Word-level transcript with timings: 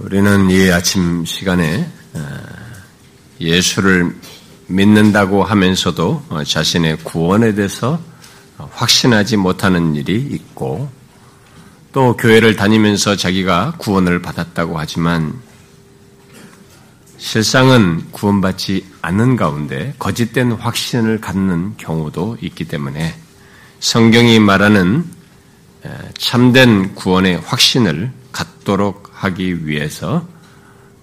우리는 0.00 0.50
이 0.50 0.70
아침 0.70 1.24
시간에 1.24 1.88
예수를 3.40 4.14
믿는다고 4.66 5.42
하면서도 5.42 6.24
자신의 6.46 6.98
구원에 6.98 7.54
대해서 7.54 8.00
확신하지 8.58 9.36
못하는 9.36 9.94
일이 9.94 10.16
있고 10.16 10.90
또 11.92 12.16
교회를 12.16 12.56
다니면서 12.56 13.16
자기가 13.16 13.74
구원을 13.78 14.20
받았다고 14.20 14.78
하지만 14.78 15.40
실상은 17.16 18.04
구원받지 18.12 18.86
않는 19.00 19.36
가운데 19.36 19.94
거짓된 19.98 20.52
확신을 20.52 21.20
갖는 21.20 21.76
경우도 21.78 22.36
있기 22.42 22.64
때문에 22.66 23.14
성경이 23.80 24.40
말하는 24.40 25.04
참된 26.18 26.94
구원의 26.94 27.40
확신을 27.40 28.12
갖도록 28.32 29.05
하기 29.26 29.66
위해서 29.66 30.26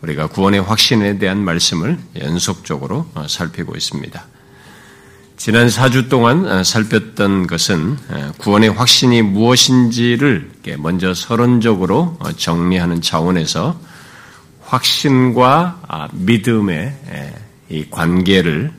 우리가 0.02 0.28
구원의 0.28 0.62
확신에 0.62 1.18
대한 1.18 1.44
말씀을 1.44 1.98
연속적으로 2.20 3.10
어, 3.16 3.26
살피고 3.28 3.76
있습니다. 3.76 4.26
지난 5.38 5.68
4주 5.68 6.10
동안 6.10 6.46
어, 6.46 6.64
살폈던 6.64 7.48
것은 7.48 7.98
어, 8.10 8.32
구원의 8.38 8.72
확신이 8.72 9.22
무엇인지를 9.22 10.52
먼저 10.78 11.14
서론적으로 11.14 12.18
정리하는 12.38 13.02
차원에서 13.02 13.80
확신과 14.62 15.82
아, 15.88 16.08
믿음의 16.12 16.98
이 17.70 17.86
관계를 17.90 18.72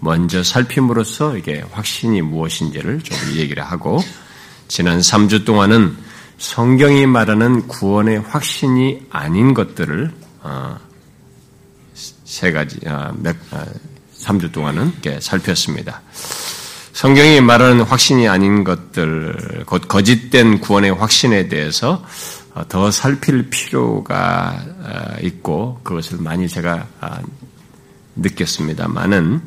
먼저 0.00 0.42
살핌으로써 0.42 1.36
이게 1.36 1.64
확신이 1.72 2.22
무엇인지를 2.22 3.00
좀 3.02 3.16
얘기를 3.36 3.62
하고 3.62 4.00
지난 4.68 5.00
3주 5.00 5.44
동안은 5.44 6.03
성경이 6.38 7.06
말하는 7.06 7.68
구원의 7.68 8.20
확신이 8.20 9.06
아닌 9.10 9.54
것들을 9.54 10.12
어, 10.42 10.76
세 11.94 12.52
가지 12.52 12.78
아, 12.86 13.12
몇 13.16 13.36
3주 14.18 14.48
아, 14.48 14.52
동안은 14.52 14.92
살폈습니다. 15.20 16.02
성경이 16.92 17.40
말하는 17.40 17.82
확신이 17.82 18.28
아닌 18.28 18.62
것들, 18.62 19.64
곧 19.66 19.88
거짓된 19.88 20.60
구원의 20.60 20.92
확신에 20.94 21.48
대해서 21.48 22.04
어, 22.54 22.62
더 22.68 22.90
살필 22.90 23.50
필요가 23.50 24.60
어, 24.80 25.16
있고 25.22 25.80
그것을 25.82 26.18
많이 26.18 26.48
제가 26.48 26.86
느꼈습니다만은 28.16 29.40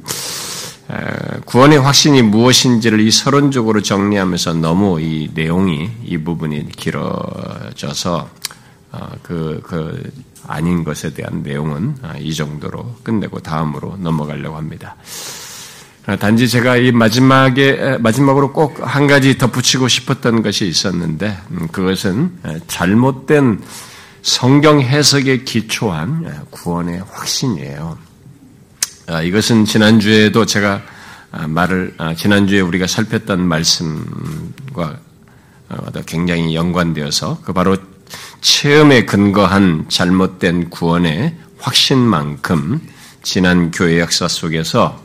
구원의 1.46 1.80
확신이 1.80 2.22
무엇인지를 2.22 3.00
이 3.02 3.12
서론적으로 3.12 3.82
정리하면서 3.82 4.54
너무 4.56 5.02
이 5.02 5.30
내용이 5.34 5.90
이 6.04 6.18
부분이 6.18 6.70
길어져서 6.70 8.30
어, 8.92 9.10
그, 9.22 9.62
그 9.64 10.12
아닌 10.48 10.84
것에 10.84 11.14
대한 11.14 11.44
내용은 11.44 11.98
아, 12.02 12.16
이 12.18 12.34
정도로 12.34 12.96
끝내고 13.04 13.40
다음으로 13.40 13.98
넘어가려고 13.98 14.56
합니다. 14.56 14.96
단지 16.22 16.48
제가 16.48 16.78
이 16.78 16.94
마지막에 16.94 17.98
마지막으로 18.00 18.54
꼭 18.54 18.80
한 18.80 19.08
가지 19.08 19.38
덧붙이고 19.38 19.90
싶었던 19.90 20.42
것이 20.42 20.68
있었는데 20.68 21.38
음, 21.52 21.68
그것은 21.70 22.38
잘못된 22.68 23.62
성경 24.22 24.80
해석에 24.80 25.44
기초한 25.44 26.46
구원의 26.50 27.04
확신이에요. 27.12 28.07
아, 29.10 29.22
이것은 29.22 29.64
지난주에도 29.64 30.46
제가 30.46 30.82
아, 31.32 31.48
말을, 31.48 31.94
아, 31.98 32.14
지난주에 32.14 32.60
우리가 32.60 32.88
살폈던 32.88 33.40
말씀과 33.42 35.00
어, 35.70 35.92
굉장히 36.06 36.54
연관되어서 36.56 37.40
그 37.46 37.54
바로 37.54 37.78
체험에 38.42 39.06
근거한 39.06 39.86
잘못된 39.88 40.70
구원의 40.70 41.38
확신만큼 41.58 42.82
지난 43.24 43.72
교회 43.72 44.02
역사 44.02 44.28
속에서 44.28 45.02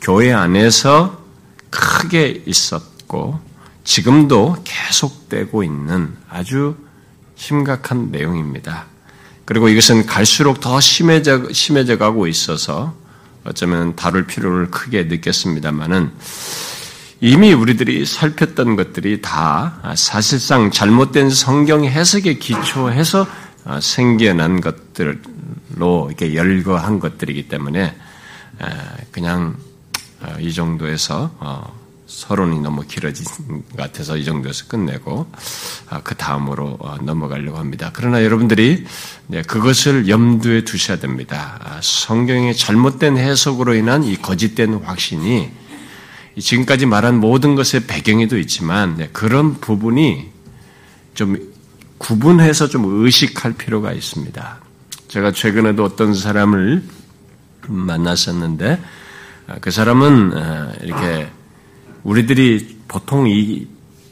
교회 0.00 0.32
안에서 0.32 1.22
크게 1.70 2.42
있었고 2.46 3.38
지금도 3.84 4.56
계속되고 4.64 5.62
있는 5.62 6.16
아주 6.28 6.76
심각한 7.36 8.10
내용입니다. 8.10 8.86
그리고 9.44 9.68
이것은 9.68 10.06
갈수록 10.06 10.60
더 10.60 10.80
심해져, 10.80 11.52
심해져 11.52 11.98
가고 11.98 12.26
있어서 12.26 13.03
어쩌면 13.44 13.94
다룰 13.96 14.26
필요를 14.26 14.70
크게 14.70 15.04
느꼈습니다만은 15.04 16.10
이미 17.20 17.52
우리들이 17.52 18.04
살폈던 18.04 18.76
것들이 18.76 19.22
다 19.22 19.80
사실상 19.96 20.70
잘못된 20.70 21.30
성경 21.30 21.84
해석에 21.84 22.34
기초해서 22.34 23.26
생겨난 23.80 24.60
것들로 24.60 26.08
이렇게 26.08 26.34
열거한 26.34 27.00
것들이기 27.00 27.48
때문에 27.48 27.96
그냥 29.10 29.56
이 30.40 30.52
정도에서 30.52 31.30
어, 31.38 31.83
서론이 32.14 32.60
너무 32.60 32.82
길어진 32.82 33.24
것 33.70 33.76
같아서 33.76 34.16
이 34.16 34.24
정도에서 34.24 34.66
끝내고 34.68 35.26
아, 35.90 36.00
그 36.02 36.14
다음으로 36.14 36.76
어, 36.78 36.96
넘어가려고 37.02 37.58
합니다. 37.58 37.90
그러나 37.92 38.22
여러분들이 38.22 38.84
그것을 39.48 40.08
염두에 40.08 40.62
두셔야 40.62 40.98
됩니다. 40.98 41.58
아, 41.60 41.80
성경의 41.82 42.56
잘못된 42.56 43.18
해석으로 43.18 43.74
인한 43.74 44.04
이 44.04 44.16
거짓된 44.16 44.74
확신이 44.84 45.50
지금까지 46.38 46.86
말한 46.86 47.18
모든 47.18 47.56
것의 47.56 47.86
배경에도 47.88 48.38
있지만 48.38 49.08
그런 49.12 49.60
부분이 49.60 50.30
좀 51.14 51.36
구분해서 51.98 52.68
좀 52.68 53.04
의식할 53.04 53.54
필요가 53.54 53.92
있습니다. 53.92 54.60
제가 55.08 55.32
최근에도 55.32 55.84
어떤 55.84 56.14
사람을 56.14 56.84
만났었는데 57.66 58.80
아, 59.48 59.56
그 59.60 59.72
사람은 59.72 60.78
이렇게 60.82 61.28
우리들이 62.04 62.78
보통 62.86 63.28
이 63.28 63.66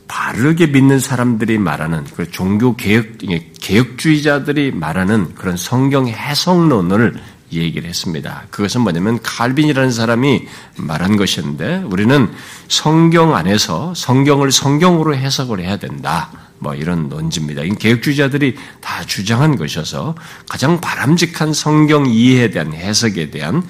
바르게 0.08 0.66
믿는 0.66 0.98
사람들이 0.98 1.58
말하는 1.58 2.04
그 2.16 2.30
종교 2.30 2.76
개혁 2.76 3.18
개혁주의자들이 3.60 4.72
말하는 4.72 5.34
그런 5.34 5.56
성경 5.56 6.06
해석론을 6.08 7.14
얘기를 7.52 7.88
했습니다. 7.88 8.44
그것은 8.50 8.80
뭐냐면 8.80 9.20
칼빈이라는 9.22 9.90
사람이 9.90 10.46
말한 10.76 11.16
것이었는데 11.16 11.84
우리는 11.86 12.30
성경 12.68 13.34
안에서 13.34 13.94
성경을 13.94 14.52
성경으로 14.52 15.14
해석을 15.14 15.60
해야 15.60 15.76
된다. 15.76 16.30
뭐 16.58 16.74
이런 16.74 17.08
논지입니다. 17.08 17.62
이 17.62 17.70
개혁주의자들이 17.70 18.56
다 18.80 19.04
주장한 19.04 19.56
것이어서 19.56 20.14
가장 20.48 20.80
바람직한 20.80 21.52
성경 21.52 22.06
이해에 22.06 22.50
대한 22.50 22.72
해석에 22.72 23.30
대한 23.30 23.62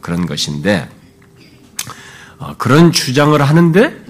그런 0.00 0.26
것인데 0.26 0.88
어, 0.88 1.05
그런 2.58 2.92
주장을 2.92 3.40
하는데 3.40 4.04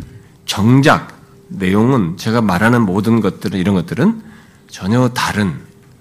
정작 0.44 1.16
내용은 1.48 2.16
제가 2.16 2.40
말하는 2.40 2.82
모든 2.82 3.20
것들은 3.20 3.58
이런 3.58 3.74
것들은 3.74 4.22
전혀 4.70 5.08
다른 5.08 5.54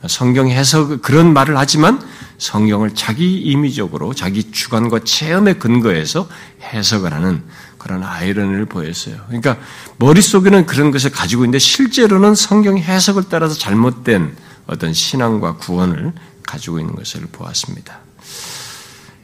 성경 0.08 0.50
해석 0.50 1.02
그런 1.02 1.34
말을 1.34 1.58
하지만 1.58 2.00
성경을 2.38 2.96
자기 2.96 3.38
임의적으로 3.38 4.14
자기 4.14 4.52
주관과 4.52 5.00
체험에 5.03 5.53
근거해서 5.53 6.28
해석을 6.62 7.14
하는 7.14 7.44
그런 7.78 8.03
아이러니를 8.03 8.66
보였어요. 8.66 9.16
그러니까 9.28 9.58
머릿속에는 9.97 10.66
그런 10.66 10.91
것을 10.91 11.12
가지고 11.12 11.44
있는데 11.44 11.59
실제로는 11.59 12.35
성경 12.35 12.78
해석을 12.78 13.25
따라서 13.30 13.56
잘못된 13.56 14.35
어떤 14.68 14.94
신앙과 14.94 15.58
구원을 15.58 16.14
가지고 16.44 16.80
있는 16.80 16.96
것을 16.96 17.22
보았습니다. 17.31 18.05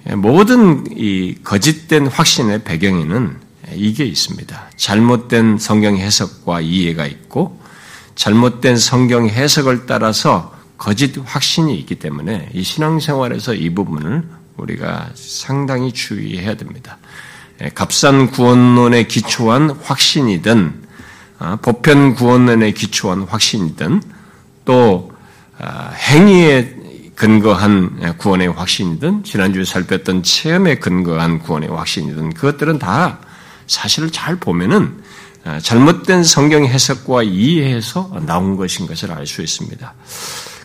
예, 0.09 0.15
모든 0.15 0.85
이 0.91 1.35
거짓된 1.43 2.07
확신의 2.07 2.63
배경에는 2.63 3.37
이게 3.73 4.05
있습니다. 4.05 4.69
잘못된 4.75 5.57
성경 5.59 5.97
해석과 5.97 6.61
이해가 6.61 7.05
있고 7.05 7.59
잘못된 8.15 8.77
성경 8.77 9.27
해석을 9.27 9.85
따라서 9.85 10.53
거짓 10.77 11.13
확신이 11.23 11.77
있기 11.79 11.95
때문에 11.95 12.49
이 12.53 12.63
신앙생활에서 12.63 13.53
이 13.53 13.73
부분을 13.73 14.23
우리가 14.57 15.11
상당히 15.13 15.91
주의해야 15.91 16.55
됩니다. 16.55 16.97
예, 17.61 17.69
값싼 17.69 18.31
구원론에 18.31 19.03
기초한 19.03 19.69
확신이든 19.69 20.81
아, 21.37 21.55
보편 21.55 22.15
구원론에 22.15 22.71
기초한 22.71 23.23
확신이든 23.23 24.01
또 24.65 25.11
아, 25.57 25.91
행위에 25.91 26.80
근거한 27.21 28.15
구원의 28.17 28.47
확신이든 28.47 29.23
지난주에 29.23 29.63
살폈던 29.63 30.23
체험에 30.23 30.79
근거한 30.79 31.37
구원의 31.37 31.69
확신이든 31.69 32.33
그것들은 32.33 32.79
다 32.79 33.19
사실을 33.67 34.09
잘 34.09 34.37
보면은 34.37 35.03
아, 35.43 35.59
잘못된 35.59 36.23
성경 36.23 36.65
해석과 36.65 37.21
이해해서 37.21 38.11
나온 38.25 38.57
것인 38.57 38.87
것을 38.87 39.11
알 39.11 39.27
수 39.27 39.43
있습니다. 39.43 39.93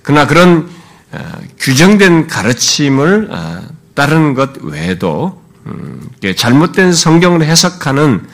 그러나 0.01 0.27
그런 0.27 0.71
아, 1.13 1.37
규정된 1.59 2.27
가르침을 2.27 3.29
아, 3.33 3.63
따르는 3.93 4.33
것 4.33 4.57
외에도 4.63 5.43
음, 5.67 6.09
잘못된 6.37 6.95
성경을 6.95 7.43
해석하는 7.43 8.27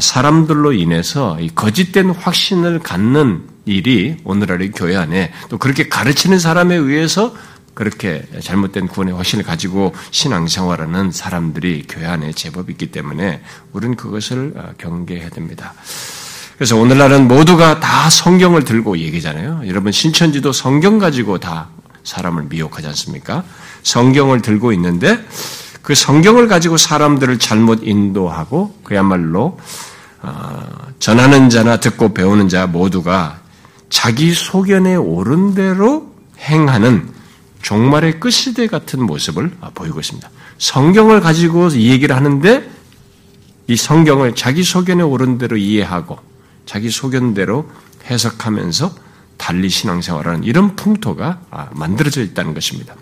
사람들로 0.00 0.72
인해서 0.72 1.38
거짓된 1.54 2.10
확신을 2.10 2.80
갖는 2.80 3.44
일이 3.64 4.16
오늘날의 4.24 4.72
교회 4.72 4.96
안에 4.96 5.32
또 5.48 5.58
그렇게 5.58 5.88
가르치는 5.88 6.40
사람에 6.40 6.74
의해서 6.74 7.32
그렇게 7.80 8.22
잘못된 8.42 8.88
구원의 8.88 9.14
확신을 9.14 9.42
가지고 9.42 9.94
신앙생활하는 10.10 11.12
사람들이 11.12 11.86
교회 11.88 12.04
안에 12.04 12.32
제법 12.32 12.68
있기 12.68 12.90
때문에 12.90 13.40
우리는 13.72 13.96
그것을 13.96 14.52
어, 14.54 14.72
경계해야 14.76 15.30
됩니다. 15.30 15.72
그래서 16.58 16.76
오늘날은 16.76 17.26
모두가 17.26 17.80
다 17.80 18.10
성경을 18.10 18.66
들고 18.66 18.98
얘기잖아요. 18.98 19.62
여러분 19.66 19.92
신천지도 19.92 20.52
성경 20.52 20.98
가지고 20.98 21.38
다 21.38 21.68
사람을 22.04 22.48
미혹하지 22.50 22.86
않습니까? 22.88 23.44
성경을 23.82 24.42
들고 24.42 24.74
있는데 24.74 25.18
그 25.80 25.94
성경을 25.94 26.48
가지고 26.48 26.76
사람들을 26.76 27.38
잘못 27.38 27.80
인도하고 27.82 28.74
그야말로 28.84 29.58
어, 30.20 30.66
전하는 30.98 31.48
자나 31.48 31.78
듣고 31.78 32.12
배우는 32.12 32.50
자 32.50 32.66
모두가 32.66 33.40
자기 33.88 34.34
소견에 34.34 34.96
옳은 34.96 35.54
대로 35.54 36.12
행하는 36.40 37.19
종말의 37.62 38.20
끝시대 38.20 38.66
같은 38.66 39.02
모습을 39.04 39.50
보이고 39.74 40.00
있습니다. 40.00 40.30
성경을 40.58 41.20
가지고 41.20 41.68
이 41.68 41.90
얘기를 41.90 42.16
하는데 42.16 42.68
이 43.66 43.76
성경을 43.76 44.34
자기 44.34 44.62
소견에 44.62 45.02
옳은 45.02 45.38
대로 45.38 45.56
이해하고 45.56 46.18
자기 46.66 46.90
소견대로 46.90 47.70
해석하면서 48.10 48.94
달리 49.36 49.68
신앙생활하는 49.68 50.44
이런 50.44 50.76
풍토가 50.76 51.40
아, 51.50 51.68
만들어져 51.72 52.22
있다는 52.22 52.52
것입니다. 52.52 52.94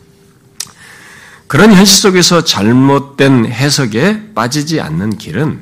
그런 1.47 1.73
현실 1.73 1.97
속에서 1.97 2.45
잘못된 2.45 3.47
해석에 3.47 4.35
빠지지 4.35 4.81
않는 4.81 5.17
길은 5.17 5.61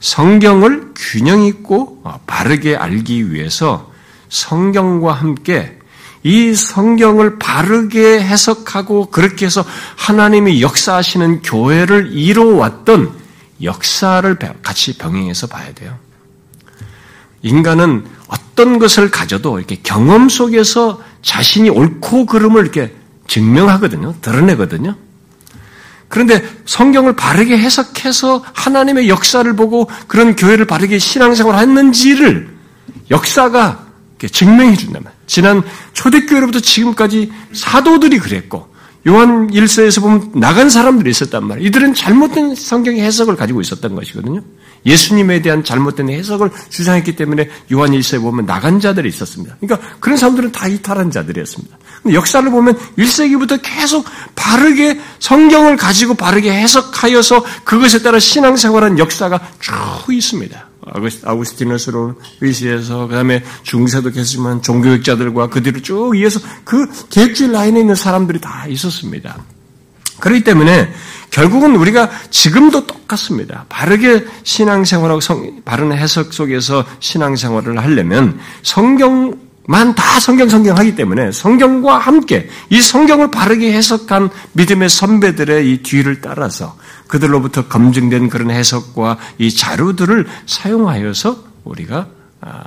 성경을 0.00 0.92
균형 0.96 1.42
있고 1.44 2.00
어, 2.04 2.20
바르게 2.26 2.76
알기 2.76 3.32
위해서 3.32 3.92
성경과 4.28 5.12
함께 5.12 5.78
이 6.24 6.54
성경을 6.54 7.38
바르게 7.38 8.18
해석하고 8.20 9.10
그렇게 9.10 9.44
해서 9.44 9.62
하나님이 9.96 10.62
역사하시는 10.62 11.42
교회를 11.42 12.12
이루어왔던 12.12 13.12
역사를 13.62 14.38
같이 14.62 14.96
병행해서 14.96 15.46
봐야 15.46 15.72
돼요. 15.74 15.96
인간은 17.42 18.06
어떤 18.26 18.78
것을 18.78 19.10
가져도 19.10 19.58
이렇게 19.58 19.76
경험 19.82 20.30
속에서 20.30 21.02
자신이 21.20 21.68
옳고 21.68 22.24
그름을 22.24 22.62
이렇게 22.62 22.94
증명하거든요. 23.28 24.14
드러내거든요. 24.22 24.96
그런데 26.08 26.42
성경을 26.64 27.16
바르게 27.16 27.58
해석해서 27.58 28.44
하나님의 28.54 29.10
역사를 29.10 29.54
보고 29.56 29.90
그런 30.06 30.36
교회를 30.36 30.66
바르게 30.66 30.98
신앙생활 30.98 31.58
했는지를 31.58 32.48
역사가 33.10 33.84
증명해 34.30 34.76
준다면 34.76 35.13
지난 35.26 35.62
초대교회로부터 35.92 36.60
지금까지 36.60 37.32
사도들이 37.52 38.18
그랬고 38.18 38.74
요한 39.06 39.50
1서에서 39.50 40.00
보면 40.00 40.32
나간 40.34 40.70
사람들이 40.70 41.10
있었단 41.10 41.46
말이에요. 41.46 41.68
이들은 41.68 41.94
잘못된 41.94 42.54
성경의 42.54 43.02
해석을 43.02 43.36
가지고 43.36 43.60
있었던 43.60 43.94
것이거든요. 43.94 44.42
예수님에 44.86 45.42
대한 45.42 45.64
잘못된 45.64 46.10
해석을 46.10 46.50
주장했기 46.68 47.16
때문에 47.16 47.48
요한 47.72 47.90
1서에 47.92 48.20
보면 48.20 48.46
나간 48.46 48.80
자들이 48.80 49.08
있었습니다. 49.08 49.56
그러니까 49.60 49.88
그런 50.00 50.16
사람들은 50.16 50.52
다 50.52 50.68
이탈한 50.68 51.10
자들이었습니다. 51.10 51.78
역사를 52.12 52.50
보면 52.50 52.76
1세기부터 52.98 53.60
계속 53.62 54.06
바르게 54.34 55.00
성경을 55.20 55.76
가지고 55.76 56.14
바르게 56.14 56.52
해석하여서 56.52 57.44
그것에 57.64 58.02
따라 58.02 58.18
신앙생활한 58.18 58.98
역사가 58.98 59.40
쭉 59.60 60.14
있습니다. 60.14 60.68
아우스티너스로 61.24 62.14
의시해서 62.40 63.06
그 63.06 63.14
다음에 63.14 63.42
중세도 63.62 64.10
계시지만 64.10 64.62
종교학자들과 64.62 65.48
그 65.48 65.62
뒤로 65.62 65.80
쭉 65.80 66.16
이어서 66.16 66.40
그 66.64 66.86
계획주의 67.10 67.50
라인에 67.50 67.80
있는 67.80 67.94
사람들이 67.94 68.40
다 68.40 68.66
있었습니다. 68.68 69.36
그렇기 70.20 70.44
때문에 70.44 70.92
결국은 71.30 71.74
우리가 71.76 72.08
지금도 72.30 72.86
똑같습니다. 72.86 73.66
바르게 73.68 74.24
신앙생활하고 74.44 75.20
성, 75.20 75.62
바른 75.64 75.92
해석 75.92 76.32
속에서 76.32 76.84
신앙생활을 77.00 77.78
하려면 77.78 78.38
성경 78.62 79.43
만다 79.66 80.20
성경 80.20 80.48
성경 80.48 80.76
하기 80.76 80.94
때문에 80.94 81.32
성경과 81.32 81.98
함께 81.98 82.48
이 82.68 82.80
성경을 82.80 83.30
바르게 83.30 83.72
해석한 83.72 84.28
믿음의 84.52 84.88
선배들의 84.88 85.72
이 85.72 85.82
뒤를 85.82 86.20
따라서 86.20 86.76
그들로부터 87.08 87.68
검증된 87.68 88.28
그런 88.28 88.50
해석과 88.50 89.18
이 89.38 89.50
자료들을 89.50 90.26
사용하여서 90.46 91.44
우리가 91.64 92.08
아, 92.40 92.64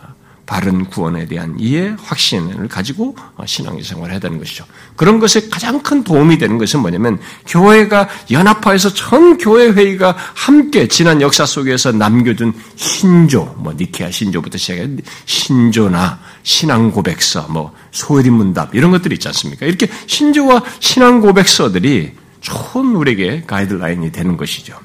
바른 0.48 0.86
구원에 0.86 1.26
대한 1.28 1.56
이해, 1.60 1.94
확신을 2.02 2.70
가지고 2.70 3.16
어, 3.36 3.46
신앙생활을 3.46 4.14
해야 4.14 4.20
되는 4.20 4.40
것이죠. 4.40 4.66
그런 4.96 5.20
것에 5.20 5.50
가장 5.50 5.84
큰 5.84 6.04
도움이 6.04 6.38
되는 6.38 6.58
것은 6.58 6.80
뭐냐면 6.80 7.20
교회가 7.46 8.08
연합화해서 8.32 8.94
전 8.94 9.38
교회 9.38 9.70
회의가 9.70 10.16
함께 10.34 10.88
지난 10.88 11.22
역사 11.22 11.46
속에서 11.46 11.92
남겨둔 11.92 12.54
신조, 12.78 13.56
뭐 13.58 13.74
니케아 13.74 14.10
신조부터 14.10 14.58
시작해 14.58 14.88
신조나 15.26 16.20
신앙 16.44 16.92
고백서, 16.92 17.48
뭐 17.50 17.74
소리 17.92 18.30
문답 18.30 18.74
이런 18.74 18.92
것들이 18.92 19.16
있지 19.16 19.28
않습니까? 19.28 19.66
이렇게 19.66 19.90
신조와 20.08 20.64
신앙 20.80 21.20
고백서들이 21.20 22.14
좋은 22.40 22.96
우리에게 22.96 23.44
가이드라인이 23.46 24.14
되는 24.14 24.38
것이죠. 24.38 24.80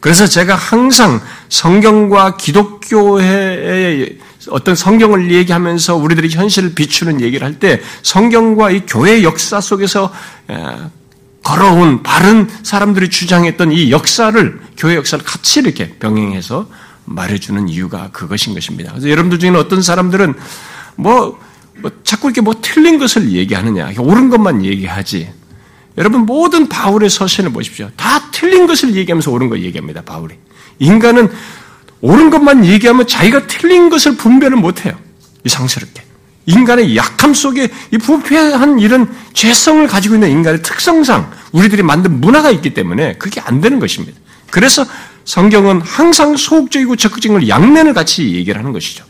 그래서 0.00 0.26
제가 0.26 0.54
항상 0.54 1.20
성경과 1.50 2.38
기독교의 2.38 4.18
어떤 4.48 4.74
성경을 4.74 5.32
얘기하면서 5.32 5.96
우리들이 5.96 6.30
현실을 6.30 6.74
비추는 6.74 7.20
얘기를 7.20 7.46
할 7.46 7.58
때 7.60 7.80
성경과 8.02 8.70
이 8.70 8.82
교회 8.86 9.22
역사 9.22 9.60
속에서 9.60 10.12
걸어온 11.42 12.02
바른 12.02 12.48
사람들이 12.62 13.10
주장했던 13.10 13.72
이 13.72 13.90
역사를 13.90 14.60
교회 14.76 14.96
역사를 14.96 15.22
같이 15.24 15.60
이렇게 15.60 15.94
병행해서 15.98 16.68
말해주는 17.04 17.68
이유가 17.68 18.10
그것인 18.12 18.54
것입니다. 18.54 18.92
그래서 18.92 19.10
여러분들 19.10 19.38
중에는 19.38 19.58
어떤 19.58 19.82
사람들은 19.82 20.34
뭐, 20.96 21.38
뭐 21.78 21.90
자꾸 22.04 22.28
이렇게 22.28 22.40
뭐 22.40 22.54
틀린 22.62 22.98
것을 22.98 23.32
얘기하느냐, 23.32 23.90
옳은 23.98 24.30
것만 24.30 24.64
얘기하지. 24.64 25.32
여러분 25.98 26.24
모든 26.24 26.68
바울의 26.68 27.10
서신을 27.10 27.52
보십시오. 27.52 27.90
다 27.96 28.30
틀린 28.30 28.66
것을 28.66 28.94
얘기하면서 28.94 29.30
옳은 29.30 29.48
걸 29.48 29.62
얘기합니다. 29.62 30.02
바울이. 30.02 30.34
인간은 30.78 31.28
옳은 32.00 32.30
것만 32.30 32.64
얘기하면 32.64 33.06
자기가 33.06 33.46
틀린 33.46 33.90
것을 33.90 34.16
분별을 34.16 34.56
못해요. 34.56 34.94
이상스럽게. 35.44 36.02
인간의 36.46 36.96
약함 36.96 37.34
속에 37.34 37.68
이 37.92 37.98
부패한 37.98 38.80
이런 38.80 39.12
죄성을 39.34 39.86
가지고 39.86 40.16
있는 40.16 40.30
인간의 40.30 40.62
특성상 40.62 41.30
우리들이 41.52 41.82
만든 41.82 42.20
문화가 42.20 42.50
있기 42.50 42.74
때문에 42.74 43.14
그게 43.18 43.40
안 43.40 43.60
되는 43.60 43.78
것입니다. 43.78 44.18
그래서 44.50 44.84
성경은 45.24 45.80
항상 45.82 46.36
소극적이고 46.36 46.96
적극적인 46.96 47.38
걸 47.38 47.48
양면을 47.48 47.94
같이 47.94 48.34
얘기를 48.34 48.58
하는 48.58 48.72
것이죠. 48.72 49.04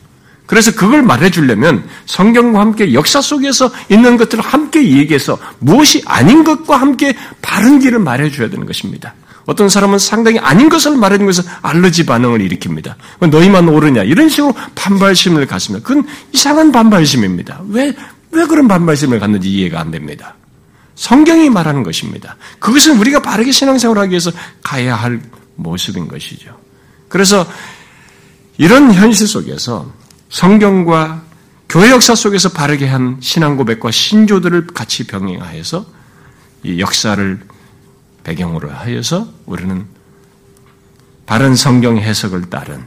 그래서 0.46 0.72
그걸 0.72 1.02
말해주려면 1.02 1.88
성경과 2.06 2.60
함께 2.60 2.92
역사 2.92 3.20
속에서 3.20 3.70
있는 3.88 4.16
것들을 4.16 4.42
함께 4.42 4.82
얘기해서 4.82 5.38
무엇이 5.60 6.02
아닌 6.06 6.42
것과 6.42 6.76
함께 6.76 7.14
바른 7.40 7.78
길을 7.78 8.00
말해줘야 8.00 8.50
되는 8.50 8.66
것입니다. 8.66 9.14
어떤 9.50 9.68
사람은 9.68 9.98
상당히 9.98 10.38
아닌 10.38 10.68
것을 10.68 10.96
말하는 10.96 11.26
것은 11.26 11.42
알러지 11.60 12.06
반응을 12.06 12.38
일으킵니다. 12.38 12.94
너희만 13.18 13.68
옳으냐 13.68 14.04
이런 14.04 14.28
식으로 14.28 14.54
반발심을 14.76 15.44
갖습니다. 15.46 15.84
그건 15.84 16.06
이상한 16.32 16.70
반발심입니다. 16.70 17.62
왜, 17.68 17.92
왜 18.30 18.46
그런 18.46 18.68
반발심을 18.68 19.18
갖는지 19.18 19.50
이해가 19.50 19.80
안 19.80 19.90
됩니다. 19.90 20.36
성경이 20.94 21.50
말하는 21.50 21.82
것입니다. 21.82 22.36
그것은 22.60 23.00
우리가 23.00 23.22
바르게 23.22 23.50
신앙생활하기 23.50 24.10
위해서 24.10 24.30
가야 24.62 24.94
할 24.94 25.20
모습인 25.56 26.06
것이죠. 26.06 26.56
그래서 27.08 27.44
이런 28.56 28.94
현실 28.94 29.26
속에서 29.26 29.92
성경과 30.28 31.22
교회 31.68 31.90
역사 31.90 32.14
속에서 32.14 32.50
바르게 32.50 32.86
한 32.86 33.16
신앙 33.18 33.56
고백과 33.56 33.90
신조들을 33.90 34.68
같이 34.68 35.08
병행하여서 35.08 35.86
이 36.62 36.78
역사를 36.78 37.40
배경으로 38.30 38.70
하여서 38.70 39.28
우리는 39.46 39.84
바른 41.26 41.56
성경 41.56 41.98
해석을 41.98 42.48
따른 42.48 42.84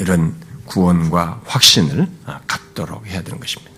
이런 0.00 0.34
구원과 0.66 1.42
확신을 1.44 2.06
갖도록 2.46 3.06
해야 3.06 3.22
되는 3.22 3.40
것입니다. 3.40 3.72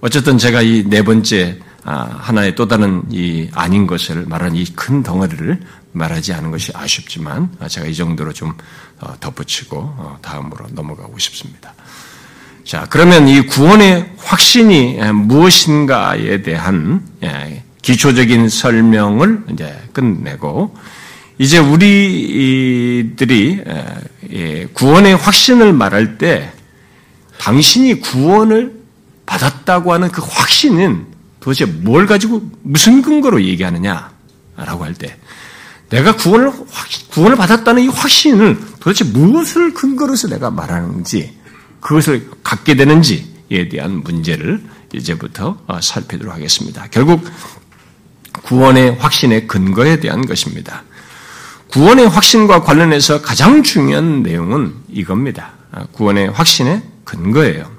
어쨌든 0.00 0.36
제가 0.36 0.60
이 0.62 0.84
네 0.88 1.02
번째 1.02 1.58
아, 1.84 2.04
하나의 2.20 2.54
또 2.54 2.68
다른 2.68 3.02
이 3.10 3.48
아닌 3.52 3.86
것을 3.86 4.26
말하는 4.26 4.54
이 4.56 4.64
큰 4.76 5.02
덩어리를 5.02 5.60
말하지 5.92 6.32
않은 6.34 6.50
것이 6.50 6.70
아쉽지만 6.74 7.50
제가 7.66 7.86
이 7.86 7.94
정도로 7.94 8.32
좀 8.32 8.52
어, 9.00 9.14
덧붙이고 9.20 9.76
어, 9.78 10.18
다음으로 10.22 10.66
넘어가고 10.70 11.18
싶습니다. 11.18 11.74
자, 12.64 12.86
그러면 12.88 13.26
이 13.26 13.40
구원의 13.46 14.12
확신이 14.18 14.96
무엇인가에 15.12 16.42
대한 16.42 17.04
예, 17.24 17.64
기초적인 17.82 18.48
설명을 18.48 19.44
이제 19.52 19.76
끝내고 19.92 20.74
이제 21.38 21.58
우리들이 21.58 23.62
구원의 24.72 25.16
확신을 25.16 25.72
말할 25.72 26.18
때 26.18 26.52
당신이 27.38 28.00
구원을 28.00 28.80
받았다고 29.26 29.92
하는 29.92 30.10
그 30.10 30.22
확신은 30.24 31.06
도대체 31.40 31.64
뭘 31.64 32.06
가지고 32.06 32.42
무슨 32.62 33.02
근거로 33.02 33.42
얘기하느냐라고 33.42 34.84
할 34.84 34.94
때 34.94 35.16
내가 35.92 36.16
구원을 36.16 36.50
구원을 37.10 37.36
받았다는 37.36 37.82
이 37.82 37.88
확신을 37.88 38.58
도대체 38.80 39.04
무엇을 39.04 39.74
근거로서 39.74 40.28
내가 40.28 40.50
말하는지 40.50 41.36
그것을 41.80 42.30
갖게 42.42 42.74
되는지에 42.74 43.68
대한 43.70 44.02
문제를 44.02 44.62
이제부터 44.94 45.58
어, 45.66 45.80
살피도록 45.82 46.34
하겠습니다. 46.34 46.86
결국 46.90 47.22
구원의 48.42 48.96
확신의 48.98 49.46
근거에 49.46 50.00
대한 50.00 50.26
것입니다. 50.26 50.84
구원의 51.68 52.08
확신과 52.08 52.62
관련해서 52.62 53.22
가장 53.22 53.62
중요한 53.62 54.22
내용은 54.22 54.74
이겁니다. 54.90 55.52
아, 55.70 55.86
구원의 55.92 56.30
확신의 56.30 56.82
근거예요. 57.04 57.70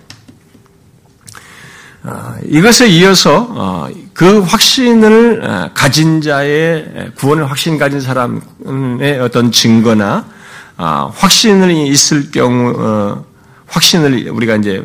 아, 2.03 2.35
이것에 2.45 2.89
이어서 2.89 3.47
어, 3.51 3.89
그 4.13 4.39
확신을 4.41 5.43
어, 5.43 5.69
가진 5.73 6.21
자의 6.21 7.11
구원을 7.15 7.49
확신 7.49 7.77
가진 7.77 8.01
사람의 8.01 9.19
어떤 9.21 9.51
증거나 9.51 10.25
아, 10.75 11.11
확신을 11.13 11.71
있을 11.71 12.31
경우 12.31 13.23
확신을 13.67 14.27
우리가 14.29 14.55
이제 14.55 14.83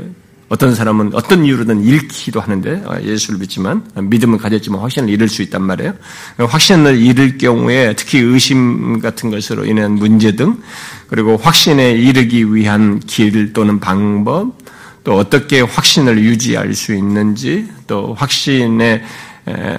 어떤 0.49 0.75
사람은 0.75 1.11
어떤 1.12 1.45
이유로든 1.45 1.85
잃기도 1.85 2.40
하는데 2.40 2.83
어, 2.87 2.99
예수를 3.02 3.38
믿지만 3.38 3.85
믿음을 3.95 4.38
가졌지만 4.38 4.81
확신을 4.81 5.11
잃을 5.11 5.28
수 5.28 5.43
있단 5.43 5.62
말이에요. 5.62 5.95
확신을 6.38 6.99
잃을 6.99 7.37
경우에 7.37 7.95
특히 7.97 8.19
의심 8.19 9.00
같은 9.00 9.31
것으로 9.31 9.67
인한 9.67 9.93
문제 9.97 10.33
등 10.33 10.61
그리고 11.09 11.37
확신에 11.37 11.93
이르기 11.93 12.55
위한 12.55 13.00
길 13.00 13.52
또는 13.52 13.78
방법 13.78 14.57
또 15.05 15.17
어떻게 15.17 15.61
확신을 15.61 16.19
유지할 16.19 16.75
수 16.75 16.95
있는지 16.95 17.69
또 17.87 18.14
확신의 18.14 19.02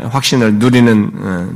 확신을 0.09 0.55
누리는 0.55 1.11
어, 1.15 1.49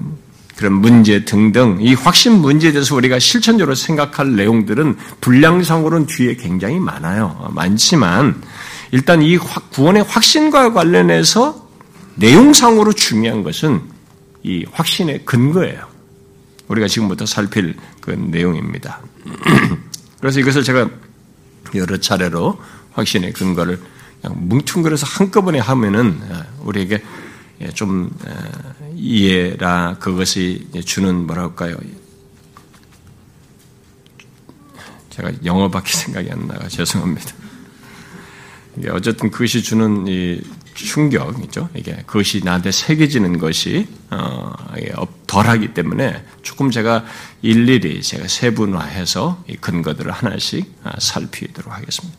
그런 0.56 0.74
문제 0.74 1.26
등등 1.26 1.78
이 1.82 1.94
확신 1.94 2.34
문제에 2.34 2.72
대해서 2.72 2.96
우리가 2.96 3.20
실천적으로 3.20 3.76
생각할 3.76 4.36
내용들은 4.36 4.98
분량상으로는 5.22 6.06
뒤에 6.06 6.36
굉장히 6.36 6.80
많아요. 6.80 7.52
많지만 7.56 8.42
일단 8.94 9.24
이 9.24 9.38
구원의 9.38 10.04
확신과 10.04 10.72
관련해서 10.72 11.68
내용상으로 12.14 12.94
중요한 12.94 13.42
것은 13.42 13.82
이 14.44 14.68
확신의 14.72 15.26
근거예요. 15.26 15.88
우리가 16.68 16.88
지금부터 16.88 17.26
살필 17.26 17.76
그 18.02 18.12
내용입니다. 18.12 19.02
그래서 20.22 20.40
이것을 20.40 20.64
제가 20.64 20.92
여러 21.74 21.98
차례로 21.98 22.62
확신의 22.92 23.34
근거를 23.34 23.82
그냥 24.22 24.48
뭉퉁그려서 24.48 25.08
한꺼번에 25.08 25.58
하면은 25.58 26.20
어, 26.30 26.44
우리에게 26.62 27.04
좀 27.74 28.12
어, 28.28 28.94
이해라 28.96 29.98
그것이 30.00 30.68
주는 30.86 31.26
뭐랄까요? 31.26 31.78
제가 35.10 35.32
영어밖에 35.44 35.94
생각이 35.98 36.30
안 36.30 36.46
나가 36.46 36.68
죄송합니다. 36.68 37.43
어쨌든 38.92 39.30
그것이 39.30 39.62
주는 39.62 40.08
이 40.08 40.42
충격이죠. 40.74 41.70
이게 41.76 42.04
그것이 42.06 42.42
나한테 42.44 42.72
새겨지는 42.72 43.38
것이 43.38 43.88
어, 44.10 44.54
덜하기 45.28 45.74
때문에 45.74 46.24
조금 46.42 46.72
제가 46.72 47.06
일일이 47.42 48.02
제가 48.02 48.28
세분화해서 48.28 49.44
이 49.48 49.56
근거들을 49.56 50.12
하나씩 50.12 50.74
아, 50.84 50.94
살피도록 51.00 51.72
하겠습니다. 51.74 52.18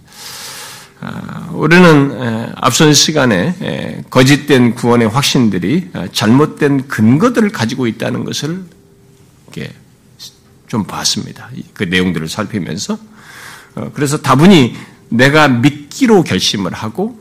아, 1.00 1.50
우리는 1.52 2.52
앞선 2.56 2.94
시간에 2.94 4.04
거짓된 4.10 4.74
구원의 4.74 5.08
확신들이 5.08 5.90
아, 5.92 6.08
잘못된 6.12 6.88
근거들을 6.88 7.50
가지고 7.50 7.86
있다는 7.86 8.24
것을 8.24 8.64
좀 10.68 10.84
봤습니다. 10.84 11.50
그 11.72 11.84
내용들을 11.84 12.28
살피면서 12.28 12.98
어, 13.76 13.90
그래서 13.94 14.18
다분히 14.18 14.76
내가 15.08 15.48
믿기로 15.48 16.22
결심을 16.24 16.72
하고 16.72 17.18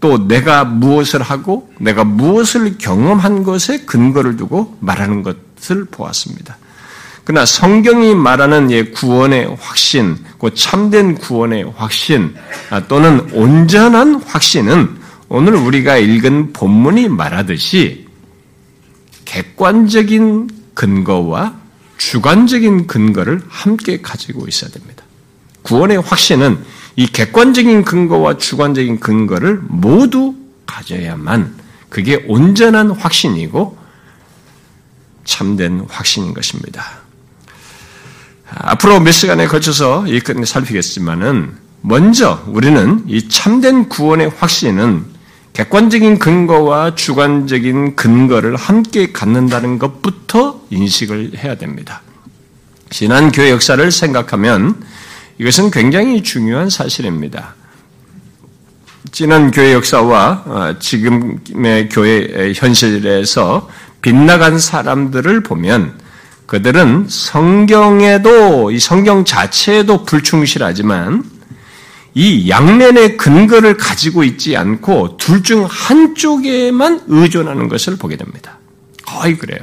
또 0.00 0.28
내가 0.28 0.64
무엇을 0.64 1.22
하고 1.22 1.70
내가 1.78 2.04
무엇을 2.04 2.78
경험한 2.78 3.44
것에 3.44 3.84
근거를 3.84 4.36
두고 4.36 4.76
말하는 4.80 5.22
것을 5.22 5.86
보았습니다. 5.86 6.58
그러나 7.24 7.44
성경이 7.44 8.14
말하는 8.14 8.70
예 8.70 8.84
구원의 8.84 9.56
확신, 9.58 10.16
그 10.38 10.54
참된 10.54 11.16
구원의 11.16 11.72
확신 11.76 12.36
아, 12.70 12.86
또는 12.86 13.28
온전한 13.32 14.22
확신은 14.22 14.96
오늘 15.28 15.56
우리가 15.56 15.96
읽은 15.96 16.52
본문이 16.52 17.08
말하듯이 17.08 18.06
객관적인 19.24 20.50
근거와 20.74 21.56
주관적인 21.98 22.86
근거를 22.86 23.42
함께 23.48 24.00
가지고 24.00 24.46
있어야 24.46 24.70
됩니다. 24.70 25.02
구원의 25.62 26.00
확신은 26.02 26.64
이 26.96 27.06
객관적인 27.06 27.84
근거와 27.84 28.38
주관적인 28.38 29.00
근거를 29.00 29.60
모두 29.68 30.34
가져야만 30.64 31.54
그게 31.90 32.24
온전한 32.26 32.90
확신이고 32.90 33.76
참된 35.24 35.86
확신인 35.88 36.32
것입니다. 36.32 36.84
앞으로 38.48 39.00
몇 39.00 39.12
시간에 39.12 39.46
걸쳐서 39.46 40.06
이 40.06 40.20
살피겠지만은 40.44 41.52
먼저 41.82 42.42
우리는 42.46 43.04
이 43.06 43.28
참된 43.28 43.88
구원의 43.88 44.30
확신은 44.38 45.04
객관적인 45.52 46.18
근거와 46.18 46.94
주관적인 46.94 47.96
근거를 47.96 48.56
함께 48.56 49.12
갖는다는 49.12 49.78
것부터 49.78 50.60
인식을 50.70 51.38
해야 51.38 51.56
됩니다. 51.56 52.02
지난 52.90 53.32
교회 53.32 53.50
역사를 53.50 53.90
생각하면 53.90 54.82
이것은 55.38 55.70
굉장히 55.70 56.22
중요한 56.22 56.70
사실입니다. 56.70 57.54
지난 59.12 59.50
교회 59.50 59.72
역사와 59.72 60.42
어, 60.46 60.76
지금의 60.78 61.88
교회 61.90 62.52
현실에서 62.54 63.68
빗나간 64.02 64.58
사람들을 64.58 65.42
보면 65.42 65.98
그들은 66.46 67.06
성경에도 67.08 68.70
이 68.70 68.78
성경 68.78 69.24
자체에도 69.24 70.04
불충실하지만 70.04 71.24
이 72.14 72.48
양면의 72.48 73.16
근거를 73.16 73.76
가지고 73.76 74.24
있지 74.24 74.56
않고 74.56 75.16
둘 75.18 75.42
중 75.42 75.66
한쪽에만 75.68 77.02
의존하는 77.08 77.68
것을 77.68 77.96
보게 77.96 78.16
됩니다. 78.16 78.58
거의 79.04 79.36
그래요. 79.36 79.60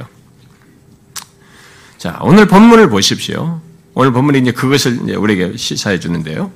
자, 1.98 2.18
오늘 2.22 2.46
본문을 2.46 2.90
보십시오. 2.90 3.60
오늘 3.94 4.12
본문이 4.12 4.40
이제 4.40 4.50
그것을 4.52 5.00
이제 5.04 5.14
우리에게 5.14 5.56
시사해 5.56 6.00
주는데요. 6.00 6.50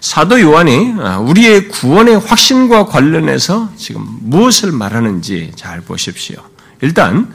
사도 0.00 0.40
요한이 0.40 0.94
아, 0.98 1.18
우리의 1.18 1.68
구원의 1.68 2.20
확신과 2.20 2.86
관련해서 2.86 3.70
지금 3.76 4.06
무엇을 4.22 4.72
말하는지 4.72 5.52
잘 5.56 5.82
보십시오. 5.82 6.38
일단 6.80 7.32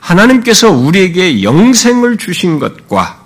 하나님께서 0.00 0.72
우리에게 0.72 1.42
영생을 1.42 2.16
주신 2.16 2.58
것과 2.58 3.24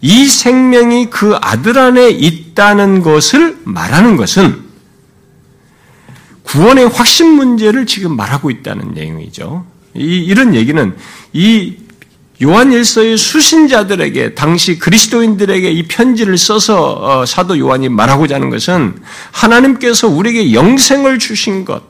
이 0.00 0.26
생명이 0.26 1.10
그 1.10 1.36
아들 1.40 1.78
안에 1.78 2.10
있다는 2.10 3.02
것을 3.02 3.58
말하는 3.64 4.16
것은 4.16 4.62
구원의 6.44 6.88
확신 6.88 7.30
문제를 7.32 7.86
지금 7.86 8.16
말하고 8.16 8.50
있다는 8.50 8.94
내용이죠. 8.94 9.66
이, 9.94 10.24
이런 10.24 10.54
얘기는 10.54 10.96
이 11.32 11.76
요한일서의 12.42 13.16
수신자들에게 13.16 14.34
당시 14.34 14.78
그리스도인들에게 14.78 15.70
이 15.70 15.84
편지를 15.84 16.36
써서 16.36 17.20
어, 17.20 17.26
사도 17.26 17.58
요한이 17.58 17.88
말하고자 17.88 18.34
하는 18.34 18.50
것은 18.50 18.96
하나님께서 19.30 20.08
우리에게 20.08 20.52
영생을 20.52 21.18
주신 21.18 21.64
것. 21.64 21.82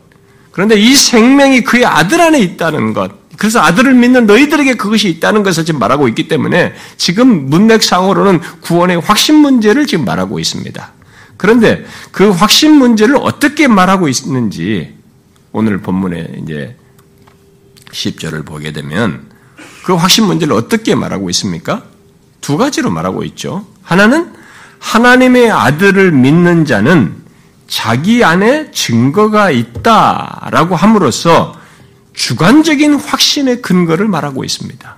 그런데 0.51 0.77
이 0.77 0.95
생명이 0.95 1.65
그의 1.65 1.87
아들 1.87 2.21
안에 2.21 2.41
있다는 2.41 2.93
것. 2.93 3.25
그래서 3.37 3.61
아들을 3.61 3.95
믿는 3.95 4.27
너희들에게 4.27 4.75
그것이 4.75 5.09
있다는 5.09 5.43
것을 5.43 5.65
지금 5.65 5.81
말하고 5.81 6.07
있기 6.09 6.29
때문에 6.29 6.75
지금 6.97 7.49
문맥상으로는 7.49 8.41
구원의 8.61 9.01
확신 9.01 9.37
문제를 9.37 9.87
지금 9.87 10.05
말하고 10.05 10.39
있습니다. 10.39 10.93
그런데 11.37 11.85
그 12.13 12.31
확신 12.31 12.73
문제를 12.77 13.17
어떻게 13.17 13.67
말하고 13.67 14.09
있는지 14.09 14.95
오늘 15.53 15.81
본문에 15.81 16.43
이제 16.43 16.77
10절을 17.91 18.45
보게 18.45 18.73
되면 18.73 19.34
그 19.85 19.95
확신 19.95 20.25
문제를 20.25 20.55
어떻게 20.55 20.95
말하고 20.95 21.29
있습니까? 21.31 21.83
두 22.41 22.57
가지로 22.57 22.91
말하고 22.91 23.23
있죠. 23.25 23.67
하나는 23.83 24.33
하나님의 24.79 25.51
아들을 25.51 26.11
믿는 26.11 26.65
자는 26.65 27.15
자기 27.69 28.25
안에 28.25 28.71
증거가 28.71 29.51
있다라고 29.51 30.75
함으로써 30.75 31.55
주관적인 32.15 32.95
확신의 32.95 33.61
근거를 33.61 34.09
말하고 34.09 34.45
있습니다. 34.45 34.97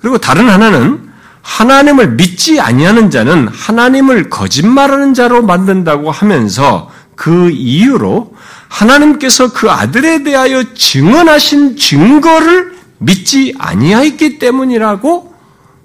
그리고 0.00 0.18
다른 0.18 0.50
하나는 0.50 1.10
하나님을 1.40 2.12
믿지 2.12 2.60
아니하는 2.60 3.10
자는 3.10 3.48
하나님을 3.48 4.28
거짓말하는 4.28 5.14
자로 5.14 5.42
만든다고 5.42 6.10
하면서 6.10 6.90
그 7.14 7.50
이유로 7.50 8.34
하나님께서 8.68 9.52
그 9.52 9.70
아들에 9.70 10.22
대하여 10.24 10.74
증언하신 10.74 11.76
증거를 11.76 12.81
믿지 13.04 13.54
아니하였기 13.58 14.38
때문이라고 14.38 15.34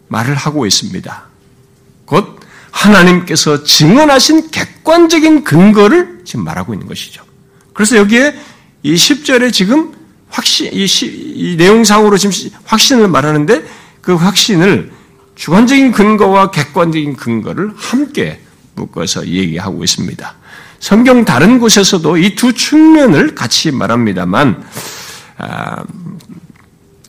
말을 0.08 0.36
하고 0.36 0.66
있습니다. 0.66 1.24
곧 2.06 2.40
하나님께서 2.72 3.64
증언하신 3.64 4.52
객관적인 4.52 5.44
근거를 5.44 6.22
지금 6.26 6.46
말하고 6.46 6.74
있는 6.74 6.88
것이죠. 6.88 7.24
그래서 7.74 7.98
여기에 7.98 8.36
이 8.84 8.96
10절에 8.96 9.52
지금 9.52 9.94
확신, 10.30 10.72
이, 10.72 10.86
시, 10.88 11.08
이 11.08 11.56
내용상으로 11.58 12.18
지금 12.18 12.58
확신을 12.66 13.08
말하는데 13.08 13.64
그 14.02 14.16
확신을 14.16 14.92
주관적인 15.36 15.92
근거와 15.92 16.52
객관적인 16.52 17.16
근거를 17.16 17.72
함께 17.76 18.40
묶어서 18.76 19.28
얘기하고 19.28 19.84
있습니다. 19.84 20.36
성경 20.80 21.26
다른 21.26 21.60
곳에서도 21.60 22.18
이 22.18 22.36
두 22.36 22.54
측면을 22.54 23.36
같이 23.36 23.72
말합니다만, 23.72 24.64
아, 25.38 25.84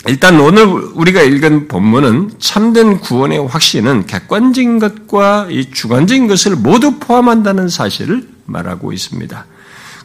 일단 0.07 0.39
오늘 0.41 0.65
우리가 0.65 1.23
읽은 1.23 1.69
본문은 1.69 2.33
참된 2.39 3.01
구원의 3.01 3.47
확신은 3.49 4.07
객관적인 4.07 4.79
것과 4.79 5.49
이 5.51 5.71
주관적인 5.73 6.29
것을 6.29 6.57
모두 6.57 6.99
포함한다는 6.99 7.69
사실을 7.69 8.29
말하고 8.47 8.93
있습니다. 8.93 9.47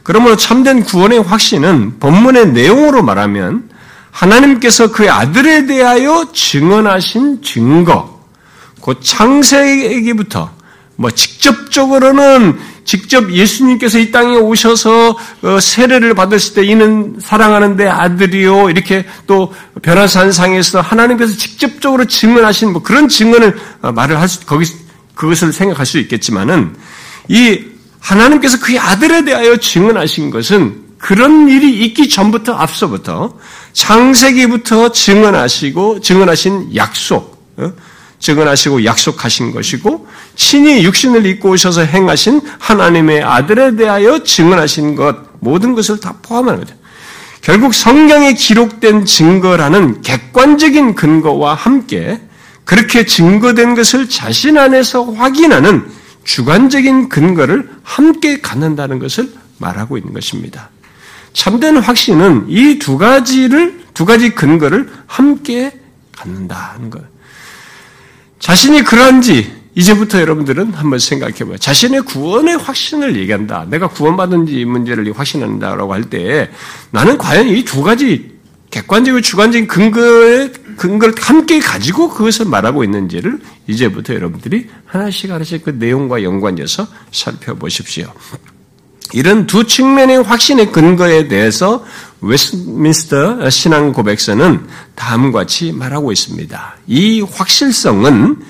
그러므로 0.02 0.36
참된 0.36 0.82
구원의 0.82 1.22
확신은 1.22 1.98
본문의 2.00 2.52
내용으로 2.52 3.02
말하면 3.02 3.70
하나님께서 4.10 4.90
그의 4.92 5.08
아들에 5.10 5.66
대하여 5.66 6.28
증언하신 6.32 7.42
증거, 7.42 8.20
곧 8.80 9.00
창세기부터 9.02 10.50
뭐 10.96 11.10
직접적으로는 11.10 12.58
직접 12.84 13.32
예수님께서 13.32 13.98
이 13.98 14.10
땅에 14.10 14.36
오셔서 14.36 15.16
어, 15.42 15.60
세례를 15.60 16.14
받으실 16.14 16.54
때 16.54 16.64
이는 16.64 17.16
사랑하는 17.20 17.76
데 17.76 17.88
아들이요 17.88 18.70
이렇게 18.70 19.06
또 19.26 19.52
변화산상에서 19.82 20.80
하나님께서 20.80 21.34
직접적으로 21.36 22.04
증언하신 22.04 22.72
뭐 22.72 22.82
그런 22.82 23.08
증언을 23.08 23.56
어, 23.82 23.92
말을 23.92 24.20
할 24.20 24.28
수 24.28 24.44
거기 24.46 24.66
그것을 25.14 25.52
생각할 25.52 25.86
수 25.86 25.98
있겠지만은 25.98 26.74
이 27.28 27.64
하나님께서 28.00 28.58
그의 28.58 28.78
아들에 28.78 29.24
대하여 29.24 29.56
증언하신 29.56 30.30
것은 30.30 30.82
그런 30.98 31.48
일이 31.48 31.84
있기 31.84 32.08
전부터 32.08 32.54
앞서부터 32.54 33.38
창세기부터 33.72 34.92
증언하시고 34.92 36.00
증언하신 36.00 36.74
약속 36.76 37.38
어? 37.56 37.72
증언하시고 38.24 38.86
약속하신 38.86 39.52
것이고 39.52 40.06
신이 40.34 40.82
육신을 40.84 41.26
입고 41.26 41.50
오셔서 41.50 41.82
행하신 41.82 42.40
하나님의 42.58 43.22
아들에 43.22 43.76
대하여 43.76 44.22
증언하신 44.22 44.94
것 44.96 45.16
모든 45.40 45.74
것을 45.74 46.00
다 46.00 46.14
포함하는 46.22 46.60
거죠. 46.60 46.74
결국 47.42 47.74
성경에 47.74 48.32
기록된 48.32 49.04
증거라는 49.04 50.00
객관적인 50.00 50.94
근거와 50.94 51.52
함께 51.52 52.18
그렇게 52.64 53.04
증거된 53.04 53.74
것을 53.74 54.08
자신 54.08 54.56
안에서 54.56 55.04
확인하는 55.04 55.86
주관적인 56.24 57.10
근거를 57.10 57.68
함께 57.82 58.40
갖는다는 58.40 58.98
것을 59.00 59.30
말하고 59.58 59.98
있는 59.98 60.14
것입니다. 60.14 60.70
참된 61.34 61.76
확신은 61.76 62.46
이 62.48 62.78
두 62.78 62.96
가지를 62.96 63.84
두 63.92 64.06
가지 64.06 64.30
근거를 64.30 64.90
함께 65.06 65.78
갖는다는 66.16 66.88
것. 66.88 67.13
자신이 68.44 68.82
그러한지 68.82 69.50
이제부터 69.74 70.20
여러분들은 70.20 70.74
한번 70.74 70.98
생각해 70.98 71.34
봐요. 71.46 71.56
자신의 71.56 72.02
구원의 72.02 72.58
확신을 72.58 73.16
얘기한다. 73.16 73.64
내가 73.70 73.88
구원받은 73.88 74.46
지 74.46 74.66
문제를 74.66 75.10
확신한다라고 75.16 75.94
할 75.94 76.04
때 76.10 76.50
나는 76.90 77.16
과연 77.16 77.48
이 77.48 77.64
두 77.64 77.82
가지 77.82 78.34
객관적이고 78.70 79.22
주관적인 79.22 79.66
근거의 79.66 80.52
근거를 80.76 81.14
함께 81.18 81.58
가지고 81.58 82.10
그것을 82.10 82.44
말하고 82.44 82.84
있는지를 82.84 83.38
이제부터 83.66 84.12
여러분들이 84.14 84.66
하나씩 84.84 85.30
하나씩 85.30 85.64
그 85.64 85.70
내용과 85.70 86.22
연관해서 86.22 86.86
살펴보십시오. 87.12 88.12
이런 89.14 89.46
두 89.46 89.64
측면의 89.64 90.22
확신의 90.22 90.70
근거에 90.70 91.28
대해서 91.28 91.82
웨스트민스터 92.24 93.50
신앙 93.50 93.92
고백서는 93.92 94.66
다음과 94.94 95.40
같이 95.40 95.72
말하고 95.72 96.12
있습니다. 96.12 96.76
이 96.86 97.20
확실성은 97.20 98.42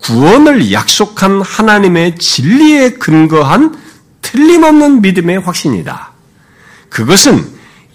구원을 0.00 0.72
약속한 0.72 1.42
하나님의 1.42 2.16
진리에 2.16 2.90
근거한 2.92 3.76
틀림없는 4.22 5.02
믿음의 5.02 5.40
확신이다. 5.40 6.12
그것은 6.88 7.44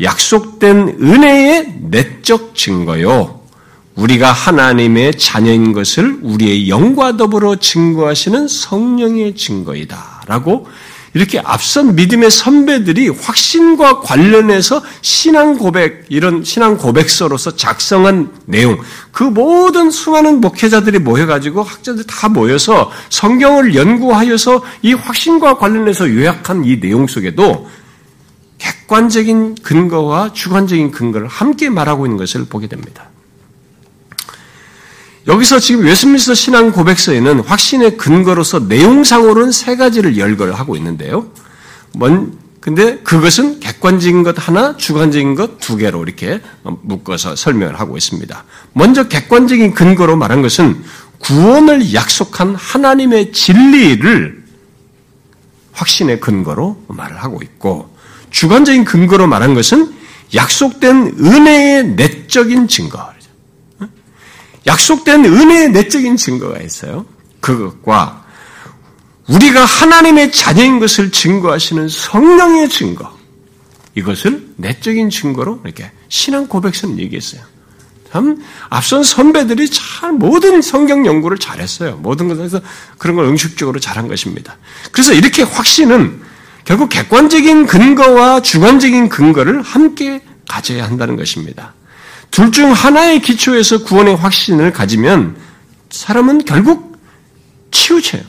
약속된 0.01 0.97
은혜의 1.01 1.79
내적 1.89 2.55
증거요. 2.55 3.41
우리가 3.95 4.31
하나님의 4.31 5.17
자녀인 5.17 5.71
것을 5.71 6.19
우리의 6.21 6.69
영과 6.69 7.15
더불어 7.15 7.55
증거하시는 7.55 8.47
성령의 8.47 9.35
증거이다. 9.35 10.23
라고 10.27 10.67
이렇게 11.15 11.39
앞선 11.39 11.95
믿음의 11.95 12.29
선배들이 12.29 13.07
확신과 13.07 14.01
관련해서 14.01 14.83
신앙 15.01 15.57
고백, 15.57 16.05
이런 16.09 16.43
신앙 16.43 16.77
고백서로서 16.77 17.55
작성한 17.55 18.31
내용, 18.45 18.77
그 19.13 19.23
모든 19.23 19.91
수많은 19.91 20.41
목회자들이 20.41 20.99
모여가지고 20.99 21.63
학자들 21.63 22.03
다 22.03 22.27
모여서 22.27 22.91
성경을 23.09 23.75
연구하여서 23.75 24.61
이 24.81 24.93
확신과 24.93 25.57
관련해서 25.57 26.09
요약한 26.09 26.65
이 26.65 26.81
내용 26.81 27.07
속에도 27.07 27.69
객관적인 28.57 29.55
근거와 29.63 30.33
주관적인 30.33 30.91
근거를 30.91 31.27
함께 31.27 31.69
말하고 31.69 32.05
있는 32.05 32.17
것을 32.17 32.43
보게 32.43 32.67
됩니다. 32.67 33.07
여기서 35.27 35.59
지금 35.59 35.85
웨스민스터 35.85 36.35
신앙 36.35 36.71
고백서에는 36.71 37.39
확신의 37.39 37.97
근거로서 37.97 38.59
내용상으로는 38.59 39.51
세 39.51 39.75
가지를 39.75 40.17
열거를 40.17 40.53
하고 40.53 40.75
있는데요. 40.75 41.27
먼, 41.93 42.37
근데 42.59 42.97
그것은 42.99 43.59
객관적인 43.59 44.21
것 44.23 44.35
하나, 44.37 44.77
주관적인 44.77 45.35
것 45.35 45.57
두 45.59 45.77
개로 45.77 46.03
이렇게 46.03 46.41
묶어서 46.63 47.35
설명을 47.35 47.79
하고 47.79 47.97
있습니다. 47.97 48.43
먼저 48.73 49.07
객관적인 49.07 49.73
근거로 49.73 50.15
말한 50.15 50.43
것은 50.43 50.83
구원을 51.19 51.93
약속한 51.93 52.53
하나님의 52.53 53.31
진리를 53.31 54.43
확신의 55.71 56.19
근거로 56.19 56.83
말을 56.87 57.23
하고 57.23 57.41
있고, 57.41 57.89
주관적인 58.29 58.85
근거로 58.85 59.25
말한 59.25 59.55
것은 59.55 59.91
약속된 60.35 61.15
은혜의 61.19 61.87
내적인 61.95 62.67
증거, 62.67 63.14
약속된 64.67 65.25
은혜의 65.25 65.69
내적인 65.69 66.17
증거가 66.17 66.59
있어요. 66.59 67.05
그것과 67.39 68.25
우리가 69.27 69.63
하나님의 69.63 70.31
자녀인 70.31 70.79
것을 70.79 71.11
증거하시는 71.11 71.87
성령의 71.87 72.69
증거, 72.69 73.15
이것을 73.95 74.47
내적인 74.57 75.09
증거로 75.09 75.61
이렇게 75.63 75.91
신앙 76.09 76.47
고백서는 76.47 76.99
얘기했어요. 76.99 77.41
참 78.11 78.41
앞선 78.69 79.03
선배들이 79.03 79.69
잘 79.69 80.13
모든 80.13 80.61
성경 80.61 81.05
연구를 81.05 81.37
잘했어요. 81.37 81.97
모든 81.97 82.27
것에서 82.27 82.61
그런 82.97 83.17
걸 83.17 83.25
응식적으로 83.25 83.79
잘한 83.79 84.07
것입니다. 84.07 84.57
그래서 84.91 85.13
이렇게 85.13 85.43
확신은 85.43 86.21
결국 86.63 86.89
객관적인 86.89 87.67
근거와 87.67 88.41
주관적인 88.41 89.09
근거를 89.09 89.61
함께 89.61 90.21
가져야 90.47 90.85
한다는 90.85 91.15
것입니다. 91.15 91.74
둘 92.35 92.51
중 92.51 92.73
하나의 92.73 93.21
기초에서 93.21 93.83
구원의 93.83 94.17
확신을 94.17 94.73
가지면 94.73 95.37
사람은 95.89 96.43
결국 96.43 96.99
치우쳐요. 97.71 98.21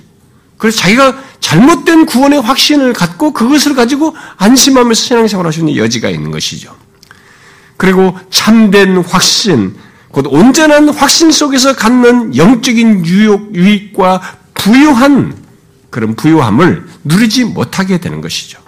그래서 0.58 0.78
자기가 0.78 1.18
잘못된 1.40 2.06
구원의 2.06 2.40
확신을 2.40 2.92
갖고 2.92 3.32
그것을 3.32 3.74
가지고 3.74 4.14
안심하면서 4.36 4.94
신앙생활 4.94 5.46
할수 5.46 5.58
있는 5.58 5.74
여지가 5.74 6.08
있는 6.10 6.30
것이죠. 6.30 6.72
그리고 7.76 8.16
참된 8.30 8.98
확신, 8.98 9.74
곧 10.12 10.26
온전한 10.28 10.88
확신 10.88 11.32
속에서 11.32 11.74
갖는 11.74 12.36
영적인 12.36 13.04
유욕, 13.06 13.56
유익과 13.56 14.22
부유한 14.54 15.36
그런 15.90 16.14
부유함을 16.14 16.86
누리지 17.02 17.46
못하게 17.46 17.98
되는 17.98 18.20
것이죠. 18.20 18.60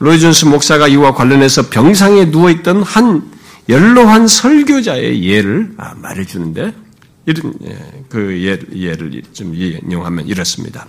로이존스 0.00 0.46
목사가 0.46 0.88
이와 0.88 1.14
관련해서 1.14 1.68
병상에 1.68 2.24
누워있던 2.24 2.82
한 2.82 3.37
연로한 3.68 4.26
설교자의 4.26 5.22
예를 5.24 5.74
아, 5.76 5.94
말해주는데 5.94 6.72
이런 7.26 7.54
예, 7.66 7.78
그 8.08 8.42
예, 8.42 8.58
예를 8.74 9.22
좀 9.32 9.54
인용하면 9.54 10.26
이렇습니다. 10.26 10.86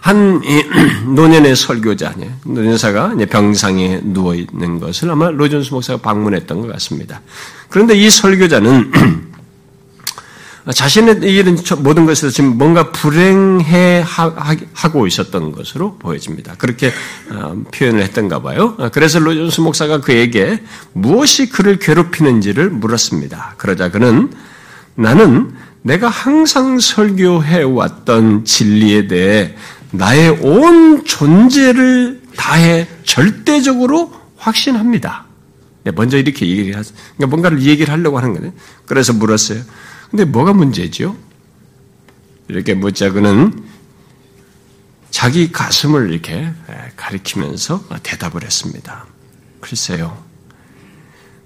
한 0.00 0.40
노년의 1.16 1.56
설교자, 1.56 2.14
노년사가 2.44 3.16
병상에 3.28 4.02
누워 4.04 4.36
있는 4.36 4.78
것을 4.78 5.10
아마 5.10 5.30
로존스 5.30 5.74
목사가 5.74 6.00
방문했던 6.00 6.60
것 6.60 6.68
같습니다. 6.74 7.20
그런데 7.68 7.96
이 7.96 8.08
설교자는 8.08 8.92
자신의 10.72 11.20
일은 11.22 11.56
모든 11.78 12.06
것에서 12.06 12.30
지금 12.30 12.58
뭔가 12.58 12.90
불행해 12.90 14.04
하고 14.72 15.06
있었던 15.06 15.52
것으로 15.52 15.96
보여집니다. 15.98 16.54
그렇게 16.58 16.92
어, 17.30 17.62
표현을 17.72 18.02
했던가 18.02 18.42
봐요. 18.42 18.74
어, 18.78 18.88
그래서 18.88 19.20
로존스 19.20 19.60
목사가 19.60 20.00
그에게 20.00 20.60
무엇이 20.92 21.48
그를 21.48 21.78
괴롭히는지를 21.78 22.70
물었습니다. 22.70 23.54
그러자 23.58 23.90
그는 23.90 24.32
나는 24.96 25.52
내가 25.82 26.08
항상 26.08 26.80
설교해 26.80 27.62
왔던 27.62 28.44
진리에 28.44 29.06
대해 29.06 29.54
나의 29.92 30.30
온 30.42 31.04
존재를 31.04 32.22
다해 32.36 32.88
절대적으로 33.04 34.12
확신합니다. 34.36 35.26
네, 35.84 35.92
먼저 35.94 36.18
이렇게 36.18 36.48
얘기를 36.48 36.76
하, 36.76 36.82
그러니까 36.82 37.26
뭔가를 37.28 37.62
얘기를 37.62 37.92
하려고 37.92 38.18
하는 38.18 38.34
거예요. 38.34 38.52
그래서 38.84 39.12
물었어요. 39.12 39.60
근데 40.10 40.24
뭐가 40.24 40.52
문제죠? 40.52 41.16
이렇게 42.48 42.74
묻자 42.74 43.10
그는 43.10 43.64
자기 45.10 45.50
가슴을 45.50 46.12
이렇게 46.12 46.48
가리키면서 46.96 47.84
대답을 48.02 48.44
했습니다. 48.44 49.06
글쎄요. 49.60 50.22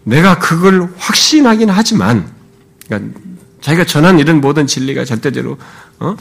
내가 0.04 0.38
그걸 0.38 0.92
확신하긴 0.96 1.70
하지만, 1.70 2.30
그러니까 2.86 3.20
자기가 3.60 3.84
전한 3.84 4.18
이런 4.18 4.40
모든 4.40 4.66
진리가 4.66 5.04
절대적으로, 5.04 5.58
어? 5.98 6.16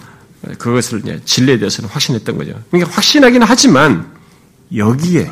그것을 0.57 1.21
진리에 1.25 1.57
대해서는 1.57 1.89
확신했던 1.89 2.37
거죠. 2.37 2.61
그러니까 2.69 2.95
확신하긴 2.95 3.41
하지만, 3.43 4.11
여기에, 4.75 5.31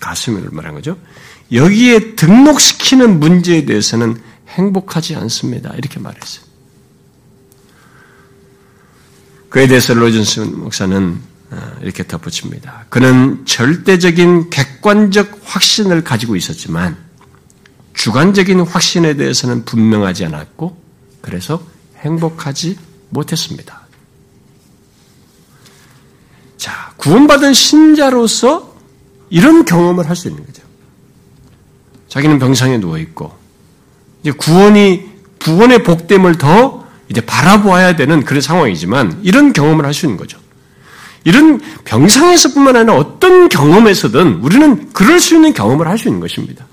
가슴을 0.00 0.48
말한 0.52 0.74
거죠. 0.74 0.98
여기에 1.52 2.14
등록시키는 2.16 3.20
문제에 3.20 3.64
대해서는 3.64 4.20
행복하지 4.58 5.14
않습니다. 5.16 5.72
이렇게 5.76 6.00
말했어요. 6.00 6.44
그에 9.48 9.66
대해서 9.66 9.94
로준스 9.94 10.40
목사는 10.40 11.20
어, 11.50 11.72
이렇게 11.80 12.06
덧붙입니다. 12.06 12.84
그는 12.90 13.46
절대적인 13.46 14.50
객관적 14.50 15.40
확신을 15.44 16.04
가지고 16.04 16.36
있었지만 16.36 16.98
주관적인 17.94 18.60
확신에 18.60 19.14
대해서는 19.14 19.64
분명하지 19.64 20.26
않았고 20.26 20.76
그래서 21.22 21.62
행복하지 21.98 22.76
못했습니다. 23.08 23.86
자, 26.58 26.92
구원받은 26.98 27.54
신자로서 27.54 28.76
이런 29.30 29.64
경험을 29.64 30.08
할 30.08 30.16
수 30.16 30.28
있는 30.28 30.44
거죠. 30.44 30.62
자기는 32.08 32.38
병상에 32.38 32.78
누워 32.78 32.98
있고 32.98 33.37
이제 34.22 34.32
구원이 34.32 35.08
구원의 35.40 35.82
복됨을 35.84 36.36
더 36.38 36.86
이제 37.08 37.20
바라보아야 37.20 37.96
되는 37.96 38.24
그런 38.24 38.40
상황이지만 38.40 39.20
이런 39.22 39.52
경험을 39.52 39.84
할 39.84 39.94
수 39.94 40.06
있는 40.06 40.18
거죠. 40.18 40.38
이런 41.24 41.60
병상에서뿐만 41.84 42.76
아니라 42.76 42.94
어떤 42.94 43.48
경험에서든 43.48 44.34
우리는 44.40 44.90
그럴 44.92 45.20
수 45.20 45.34
있는 45.34 45.52
경험을 45.52 45.86
할 45.88 45.98
수 45.98 46.08
있는 46.08 46.20
것입니다. 46.20 46.66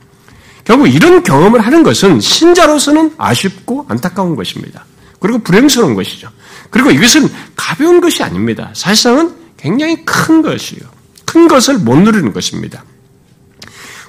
결국 0.63 0.87
이런 0.87 1.23
경험을 1.23 1.61
하는 1.61 1.83
것은 1.83 2.19
신자로서는 2.19 3.13
아쉽고 3.17 3.85
안타까운 3.87 4.35
것입니다. 4.35 4.85
그리고 5.19 5.39
불행스러운 5.39 5.93
것이죠. 5.95 6.29
그리고 6.69 6.91
이것은 6.91 7.29
가벼운 7.55 8.01
것이 8.01 8.23
아닙니다. 8.23 8.71
사실상은 8.73 9.33
굉장히 9.57 10.03
큰 10.05 10.41
것이요. 10.41 10.81
큰 11.25 11.47
것을 11.47 11.77
못 11.77 11.95
누리는 11.97 12.33
것입니다. 12.33 12.83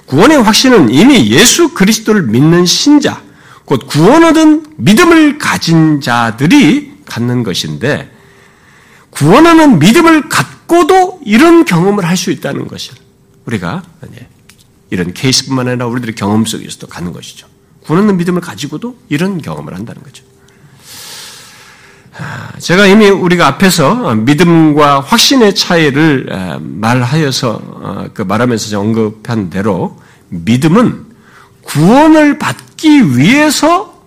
구원의 0.07 0.41
확신은 0.41 0.89
이미 0.89 1.29
예수 1.31 1.73
그리스도를 1.73 2.23
믿는 2.23 2.65
신자, 2.65 3.21
곧 3.67 3.85
구원 3.85 4.23
얻은 4.23 4.65
믿음을 4.77 5.37
가진 5.37 5.99
자들이 5.99 6.93
갖는 7.05 7.43
것인데 7.43 8.09
구원하는 9.09 9.77
믿음을 9.79 10.29
갖고도 10.29 11.19
이런 11.25 11.65
경험을 11.65 12.05
할 12.05 12.15
수 12.15 12.31
있다는 12.31 12.69
것을 12.69 12.93
우리가 13.45 13.83
이런 14.89 15.13
케이스뿐만 15.13 15.67
아니라 15.67 15.87
우리들의 15.87 16.15
경험 16.15 16.45
속에서도 16.45 16.87
갖는 16.87 17.11
것이죠. 17.11 17.45
구원하는 17.83 18.15
믿음을 18.15 18.39
가지고도 18.39 18.97
이런 19.09 19.41
경험을 19.41 19.75
한다는 19.75 20.01
거죠. 20.01 20.23
아, 22.17 22.53
제가 22.59 22.87
이미 22.87 23.09
우리가 23.09 23.47
앞에서 23.47 24.15
믿음과 24.15 25.01
확신의 25.01 25.55
차이를 25.55 26.57
말하여서 26.61 27.61
어, 27.63 28.05
그 28.13 28.21
말하면서 28.21 28.79
언급한 28.79 29.49
대로 29.49 29.99
믿음은 30.29 31.05
구원을 31.63 32.39
받 32.39 32.66
기 32.77 33.17
위해서 33.17 33.97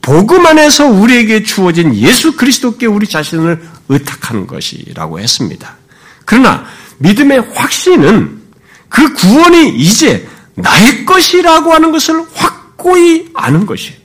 복음 0.00 0.46
안에서 0.46 0.86
우리에게 0.86 1.42
주어진 1.42 1.94
예수 1.94 2.36
그리스도께 2.36 2.86
우리 2.86 3.06
자신을 3.06 3.62
의탁하는 3.88 4.46
것이라고 4.46 5.18
했습니다. 5.18 5.76
그러나 6.24 6.64
믿음의 6.98 7.40
확신은 7.54 8.42
그 8.88 9.12
구원이 9.14 9.76
이제 9.76 10.28
나의 10.54 11.04
것이라고 11.04 11.72
하는 11.72 11.90
것을 11.90 12.24
확고히 12.34 13.30
아는 13.34 13.66
것이에요. 13.66 14.04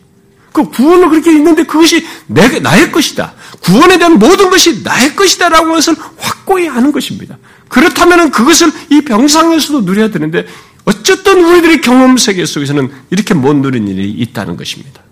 그 0.52 0.64
구원은 0.70 1.10
그렇게 1.10 1.32
있는데 1.34 1.64
그것이 1.64 2.06
내, 2.28 2.60
나의 2.60 2.92
것이다. 2.92 3.34
구원에 3.62 3.98
대한 3.98 4.18
모든 4.18 4.50
것이 4.50 4.82
나의 4.84 5.16
것이다라고 5.16 5.66
하는 5.66 5.76
것을 5.76 5.96
확고히 6.18 6.68
아는 6.68 6.92
것입니다. 6.92 7.38
그렇다면 7.68 8.32
그것을 8.32 8.72
이 8.90 9.02
병상에서도 9.02 9.82
누려야 9.82 10.10
되는데 10.10 10.48
어쨌든 10.86 11.44
우리들의 11.44 11.82
경험 11.82 12.18
세계 12.18 12.46
속에서는 12.46 12.92
이렇게 13.10 13.34
못 13.34 13.56
누린 13.56 13.88
일이 13.88 14.10
있다는 14.12 14.58
것입니다. 14.58 15.04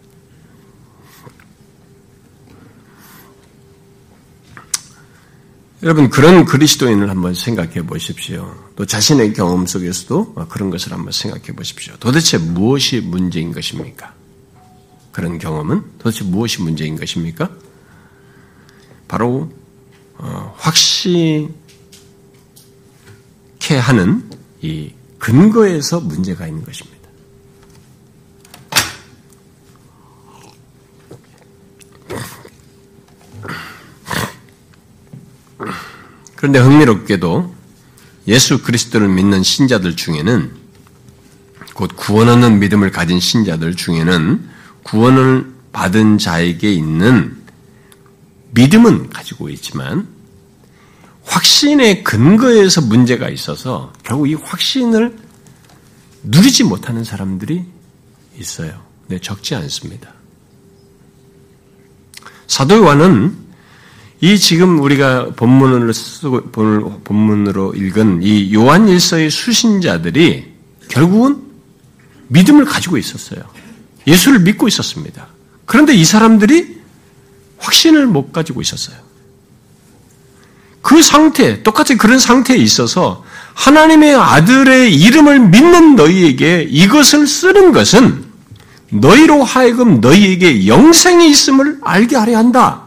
여러분 5.83 6.09
그런 6.09 6.45
그리스도인을 6.45 7.09
한번 7.09 7.35
생각해 7.35 7.85
보십시오. 7.85 8.55
또 8.75 8.85
자신의 8.85 9.33
경험 9.33 9.67
속에서도 9.67 10.33
그런 10.49 10.71
것을 10.71 10.91
한번 10.91 11.11
생각해 11.11 11.55
보십시오. 11.55 11.93
도대체 11.99 12.39
무엇이 12.39 12.99
문제인 12.99 13.51
것입니까? 13.51 14.13
그런 15.11 15.37
경험은 15.37 15.83
도대체 15.99 16.23
무엇이 16.23 16.61
문제인 16.61 16.95
것입니까? 16.95 17.49
바로 19.07 19.51
어, 20.17 20.53
확신케 20.57 21.49
하는 23.79 24.29
이 24.61 24.91
근거에서 25.19 25.99
문제가 25.99 26.47
있는 26.47 26.63
것입니다. 26.63 26.97
그런데 36.35 36.59
흥미롭게도 36.59 37.55
예수 38.27 38.61
그리스도를 38.61 39.09
믿는 39.09 39.43
신자들 39.43 39.95
중에는 39.95 40.51
곧 41.73 41.91
구원하는 41.95 42.59
믿음을 42.59 42.91
가진 42.91 43.19
신자들 43.19 43.75
중에는 43.75 44.47
구원을 44.83 45.53
받은 45.71 46.17
자에게 46.17 46.71
있는 46.71 47.37
믿음은 48.51 49.09
가지고 49.09 49.49
있지만 49.49 50.07
확신의 51.27 52.03
근거에서 52.03 52.81
문제가 52.81 53.29
있어서 53.29 53.93
결국 54.03 54.29
이 54.29 54.33
확신을 54.33 55.15
누리지 56.23 56.63
못하는 56.63 57.03
사람들이 57.03 57.63
있어요. 58.39 58.81
네, 59.07 59.19
적지 59.19 59.55
않습니다. 59.55 60.13
사도 62.47 62.77
요한은 62.77 63.35
이 64.19 64.37
지금 64.39 64.81
우리가 64.81 65.31
본문을 65.35 65.93
쓰고 65.93 66.51
본문으로 67.03 67.73
읽은 67.75 68.23
이 68.23 68.53
요한 68.53 68.87
일서의 68.87 69.29
수신자들이 69.29 70.53
결국은 70.89 71.43
믿음을 72.29 72.65
가지고 72.65 72.97
있었어요. 72.97 73.41
예수를 74.07 74.39
믿고 74.39 74.67
있었습니다. 74.67 75.27
그런데 75.65 75.93
이 75.93 76.03
사람들이 76.03 76.81
확신을 77.59 78.07
못 78.07 78.31
가지고 78.31 78.61
있었어요. 78.61 79.06
그 80.87 81.01
상태, 81.01 81.61
똑같이 81.63 81.97
그런 81.97 82.17
상태에 82.17 82.55
있어서 82.55 83.21
하나님의 83.55 84.15
아들의 84.15 84.95
이름을 84.95 85.49
믿는 85.49 85.97
너희에게 85.97 86.65
이것을 86.69 87.27
쓰는 87.27 87.73
것은 87.73 88.23
너희로 88.91 89.43
하여금 89.43 89.99
너희에게 89.99 90.65
영생이 90.65 91.29
있음을 91.29 91.79
알게 91.83 92.15
하려 92.15 92.37
한다. 92.37 92.83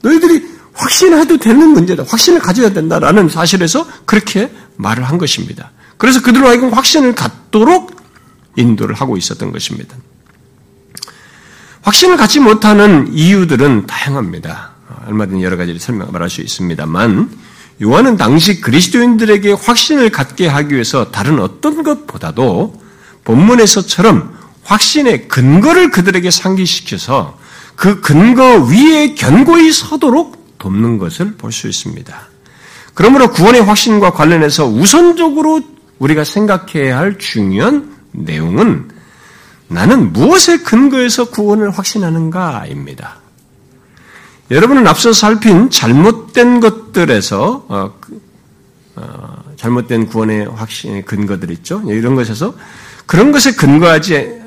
너희들이 0.00 0.46
확신해도 0.72 1.36
되는 1.36 1.68
문제다. 1.68 2.04
확신을 2.08 2.40
가져야 2.40 2.72
된다라는 2.72 3.28
사실에서 3.28 3.86
그렇게 4.06 4.50
말을 4.76 5.04
한 5.04 5.18
것입니다. 5.18 5.72
그래서 5.98 6.22
그들로 6.22 6.48
하여금 6.48 6.72
확신을 6.72 7.14
갖도록 7.14 7.94
인도를 8.56 8.94
하고 8.94 9.18
있었던 9.18 9.52
것입니다. 9.52 9.94
확신을 11.82 12.16
갖지 12.16 12.40
못하는 12.40 13.12
이유들은 13.12 13.86
다양합니다. 13.86 14.69
얼마든지 15.10 15.44
여러 15.44 15.56
가지를 15.56 15.80
설명 15.80 16.10
말할 16.12 16.30
수 16.30 16.40
있습니다만 16.40 17.30
요한은 17.82 18.16
당시 18.16 18.60
그리스도인들에게 18.60 19.52
확신을 19.52 20.10
갖게 20.10 20.46
하기 20.46 20.74
위해서 20.74 21.10
다른 21.10 21.40
어떤 21.40 21.82
것보다도 21.82 22.80
본문에서처럼 23.24 24.38
확신의 24.64 25.28
근거를 25.28 25.90
그들에게 25.90 26.30
상기시켜서 26.30 27.38
그 27.76 28.00
근거 28.00 28.64
위에 28.64 29.14
견고히 29.14 29.72
서도록 29.72 30.58
돕는 30.58 30.98
것을 30.98 31.34
볼 31.36 31.52
수 31.52 31.66
있습니다. 31.68 32.14
그러므로 32.92 33.30
구원의 33.30 33.62
확신과 33.62 34.12
관련해서 34.12 34.66
우선적으로 34.66 35.62
우리가 35.98 36.24
생각해야 36.24 36.98
할 36.98 37.18
중요한 37.18 37.96
내용은 38.12 38.90
나는 39.68 40.12
무엇에 40.12 40.58
근거해서 40.58 41.30
구원을 41.30 41.70
확신하는가입니다. 41.70 43.19
여러분은 44.50 44.86
앞서 44.86 45.12
살핀 45.12 45.70
잘못된 45.70 46.60
것들에서 46.60 47.66
어, 47.68 47.94
그, 48.00 48.20
어, 48.96 49.44
잘못된 49.56 50.06
구원의 50.06 50.46
확신의 50.46 51.04
근거들 51.04 51.50
있죠. 51.52 51.82
이런 51.86 52.16
것에서 52.16 52.54
그런 53.06 53.30
것에 53.30 53.52
근거하지 53.52 54.40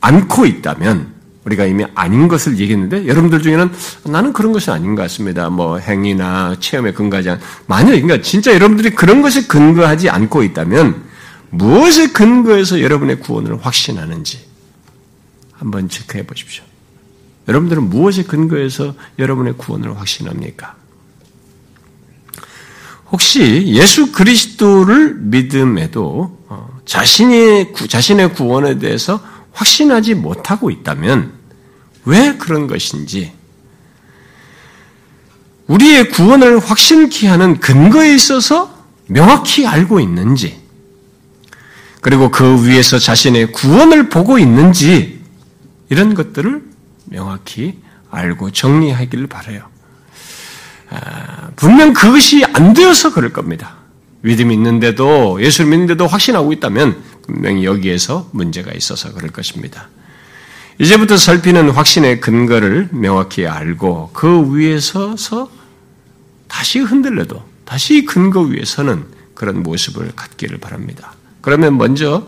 않고 0.00 0.46
있다면 0.46 1.12
우리가 1.44 1.66
이미 1.66 1.84
아닌 1.94 2.28
것을 2.28 2.58
얘기했는데 2.58 3.06
여러분들 3.08 3.42
중에는 3.42 3.70
나는 4.04 4.32
그런 4.32 4.52
것이 4.52 4.70
아닌 4.70 4.94
것 4.94 5.02
같습니다. 5.02 5.50
뭐 5.50 5.78
행위나 5.78 6.56
체험에 6.60 6.92
근거하지 6.92 7.30
않. 7.30 7.40
만약 7.66 7.90
그러니까 7.92 8.22
진짜 8.22 8.54
여러분들이 8.54 8.90
그런 8.90 9.22
것에 9.22 9.46
근거하지 9.46 10.08
않고 10.08 10.44
있다면 10.44 11.02
무엇에 11.50 12.08
근거해서 12.12 12.80
여러분의 12.80 13.18
구원을 13.20 13.58
확신하는지 13.64 14.38
한번 15.52 15.88
체크해 15.88 16.26
보십시오. 16.26 16.64
여러분들은 17.48 17.88
무엇에 17.88 18.22
근거해서 18.22 18.94
여러분의 19.18 19.54
구원을 19.56 19.96
확신합니까? 19.98 20.76
혹시 23.10 23.64
예수 23.66 24.10
그리스도를 24.12 25.16
믿음에도 25.16 26.38
어, 26.48 26.78
자신의 26.86 27.74
자신의 27.88 28.32
구원에 28.34 28.78
대해서 28.78 29.22
확신하지 29.52 30.14
못하고 30.14 30.70
있다면 30.70 31.32
왜 32.06 32.36
그런 32.36 32.66
것인지 32.66 33.32
우리의 35.66 36.08
구원을 36.10 36.58
확신케 36.58 37.28
하는 37.28 37.60
근거에 37.60 38.14
있어서 38.14 38.74
명확히 39.06 39.66
알고 39.66 40.00
있는지 40.00 40.60
그리고 42.00 42.30
그 42.30 42.66
위에서 42.66 42.98
자신의 42.98 43.52
구원을 43.52 44.08
보고 44.08 44.38
있는지 44.38 45.20
이런 45.88 46.14
것들을 46.14 46.71
명확히 47.12 47.78
알고 48.10 48.50
정리하기를 48.50 49.26
바래요. 49.26 49.62
아, 50.90 51.50
분명 51.56 51.92
그것이 51.92 52.44
안 52.44 52.72
되어서 52.74 53.12
그럴 53.12 53.32
겁니다. 53.32 53.76
믿음이 54.22 54.54
있는데도 54.54 55.42
예수를 55.42 55.70
믿는데도 55.70 56.06
확신하고 56.06 56.52
있다면 56.52 57.02
분명히 57.22 57.64
여기에서 57.64 58.28
문제가 58.32 58.72
있어서 58.72 59.12
그럴 59.12 59.30
것입니다. 59.30 59.88
이제부터 60.78 61.16
살피는 61.16 61.70
확신의 61.70 62.20
근거를 62.20 62.88
명확히 62.92 63.46
알고 63.46 64.10
그 64.12 64.50
위에 64.50 64.80
서서 64.80 65.50
다시 66.48 66.80
흔들려도 66.80 67.42
다시 67.64 68.04
근거 68.04 68.40
위에 68.40 68.64
서는 68.64 69.04
그런 69.34 69.62
모습을 69.62 70.12
갖기를 70.14 70.58
바랍니다. 70.58 71.14
그러면 71.40 71.76
먼저 71.76 72.26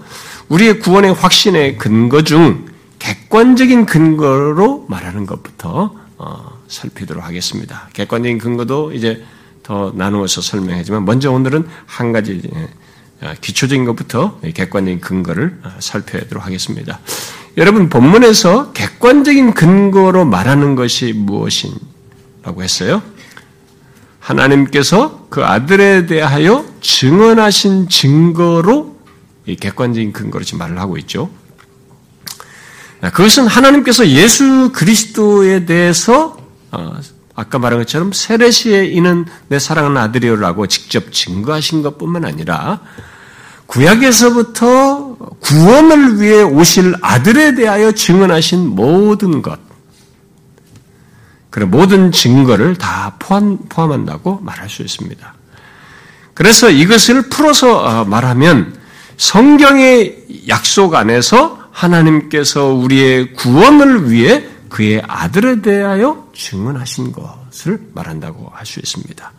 우리의 0.48 0.80
구원의 0.80 1.14
확신의 1.14 1.78
근거 1.78 2.22
중 2.22 2.66
객관적인 3.04 3.84
근거로 3.84 4.86
말하는 4.88 5.26
것부터 5.26 5.94
어, 6.16 6.60
살피도록 6.68 7.22
하겠습니다. 7.22 7.90
객관적인 7.92 8.38
근거도 8.38 8.92
이제 8.92 9.22
더 9.62 9.92
나누어서 9.94 10.40
설명하지만 10.40 11.04
먼저 11.04 11.30
오늘은 11.30 11.66
한 11.84 12.12
가지 12.12 12.40
어, 13.20 13.34
기초적인 13.42 13.84
것부터 13.84 14.40
객관적인 14.40 15.02
근거를 15.02 15.60
어, 15.64 15.72
살펴보도록 15.80 16.46
하겠습니다. 16.46 16.98
여러분 17.58 17.90
본문에서 17.90 18.72
객관적인 18.72 19.52
근거로 19.52 20.24
말하는 20.24 20.74
것이 20.74 21.12
무엇이라고 21.12 22.62
했어요? 22.62 23.02
하나님께서 24.18 25.26
그 25.28 25.44
아들에 25.44 26.06
대하여 26.06 26.64
증언하신 26.80 27.90
증거로 27.90 28.96
객관적인 29.44 30.14
근거로 30.14 30.42
지금 30.42 30.60
말을 30.60 30.78
하고 30.78 30.96
있죠. 30.96 31.28
그것은 33.10 33.46
하나님께서 33.46 34.08
예수 34.08 34.70
그리스도에 34.72 35.66
대해서 35.66 36.36
어, 36.70 36.96
아까 37.34 37.58
말한 37.58 37.80
것처럼 37.80 38.12
세례시에 38.12 38.86
이는 38.86 39.26
내 39.48 39.58
사랑하는 39.58 39.96
아들이라고 39.96 40.66
직접 40.68 41.12
증거하신 41.12 41.82
것뿐만 41.82 42.24
아니라 42.24 42.80
구약에서부터 43.66 45.16
구원을 45.40 46.20
위해 46.20 46.42
오실 46.42 46.94
아들에 47.00 47.54
대하여 47.54 47.92
증언하신 47.92 48.68
모든 48.68 49.42
것, 49.42 49.58
그런 51.50 51.70
모든 51.70 52.12
증거를 52.12 52.76
다 52.76 53.16
포함, 53.18 53.58
포함한다고 53.68 54.40
말할 54.42 54.68
수 54.68 54.82
있습니다. 54.82 55.34
그래서 56.34 56.70
이것을 56.70 57.28
풀어서 57.28 57.78
어, 57.78 58.04
말하면 58.04 58.76
성경의 59.16 60.44
약속 60.48 60.94
안에서 60.94 61.63
하나님께서 61.74 62.68
우리의 62.68 63.34
구원을 63.34 64.10
위해 64.10 64.44
그의 64.68 65.02
아들에 65.06 65.60
대하여 65.60 66.28
증언하신 66.34 67.12
것을 67.12 67.80
말한다고 67.92 68.50
할 68.54 68.64
수 68.64 68.80
있습니다. 68.80 69.32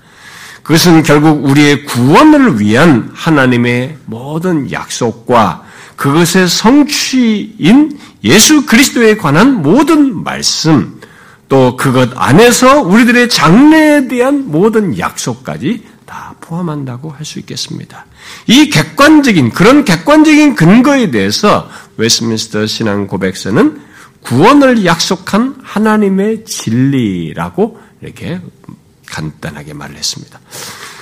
그것은 0.63 1.04
결국 1.04 1.45
우리의 1.45 1.86
구원을 1.86 2.60
위한 2.60 3.12
하나님의 3.13 3.98
모든 4.06 4.71
약속과 4.71 5.63
그것의 5.95 6.48
성취인 6.48 7.98
예수 8.24 8.65
그리스도에 8.65 9.15
관한 9.17 9.62
모든 9.62 10.24
말씀, 10.24 11.00
또 11.48 11.78
그것 11.78 12.10
안에서 12.15 12.82
우리들의 12.82 13.30
장래에 13.30 14.08
대한 14.08 14.45
모든 14.48 14.98
약속까지 14.98 15.84
다 16.06 16.34
포함한다고 16.41 17.12
할 17.12 17.24
수 17.26 17.39
있겠습니다. 17.39 18.06
이 18.48 18.69
객관적인, 18.69 19.52
그런 19.52 19.86
객관적인 19.86 20.56
근거에 20.56 21.12
대해서 21.12 21.69
웨스민스터 21.97 22.65
신앙 22.65 23.08
고백서는 23.08 23.81
구원을 24.21 24.86
약속한 24.86 25.55
하나님의 25.63 26.45
진리라고 26.45 27.79
이렇게 28.01 28.41
간단하게 29.08 29.73
말을 29.73 29.95
했습니다. 29.95 30.39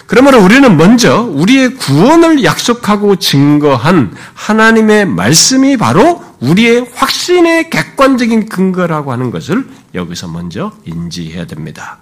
그러므로 0.05 0.43
우리는 0.43 0.75
먼저 0.77 1.21
우리의 1.21 1.75
구원을 1.75 2.43
약속하고 2.43 3.15
증거한 3.15 4.13
하나님의 4.33 5.05
말씀이 5.05 5.77
바로 5.77 6.23
우리의 6.41 6.89
확신의 6.93 7.69
객관적인 7.69 8.49
근거라고 8.49 9.11
하는 9.13 9.31
것을 9.31 9.65
여기서 9.95 10.27
먼저 10.27 10.73
인지해야 10.85 11.45
됩니다. 11.45 11.99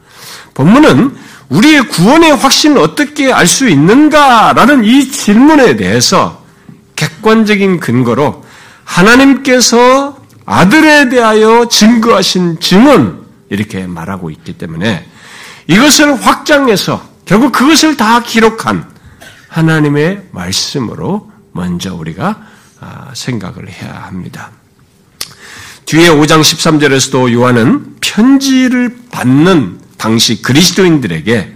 본문은 0.56 1.16
우리의 1.50 1.88
구원의 1.88 2.36
확신을 2.36 2.80
어떻게 2.80 3.32
알 3.32 3.46
수 3.46 3.70
있는가라는 3.70 4.84
이 4.84 5.10
질문에 5.12 5.76
대해서 5.76 6.44
객관적인 6.96 7.80
근거로 7.80 8.41
하나님께서 8.92 10.18
아들에 10.46 11.10
대하여 11.10 11.68
증거하신 11.68 12.60
증언 12.60 13.26
이렇게 13.50 13.88
말하고 13.88 14.30
있기 14.30 14.58
때문에 14.58 15.08
이것을 15.68 16.22
확장해서 16.26 17.10
결국 17.26 17.52
그것을 17.52 17.96
다 17.96 18.22
기록한 18.22 18.90
하나님의 19.48 20.30
말씀으로 20.32 21.32
먼저 21.54 21.94
우리가 21.96 22.42
아, 22.80 23.12
생각을 23.14 23.70
해야 23.70 24.04
합니다. 24.08 24.52
뒤에 25.86 26.10
5장 26.10 26.42
13절에서도 26.42 27.32
요한은 27.34 27.98
편지를 28.02 28.98
받는 29.12 29.80
당시 29.98 30.42
그리스도인들에게 30.42 31.54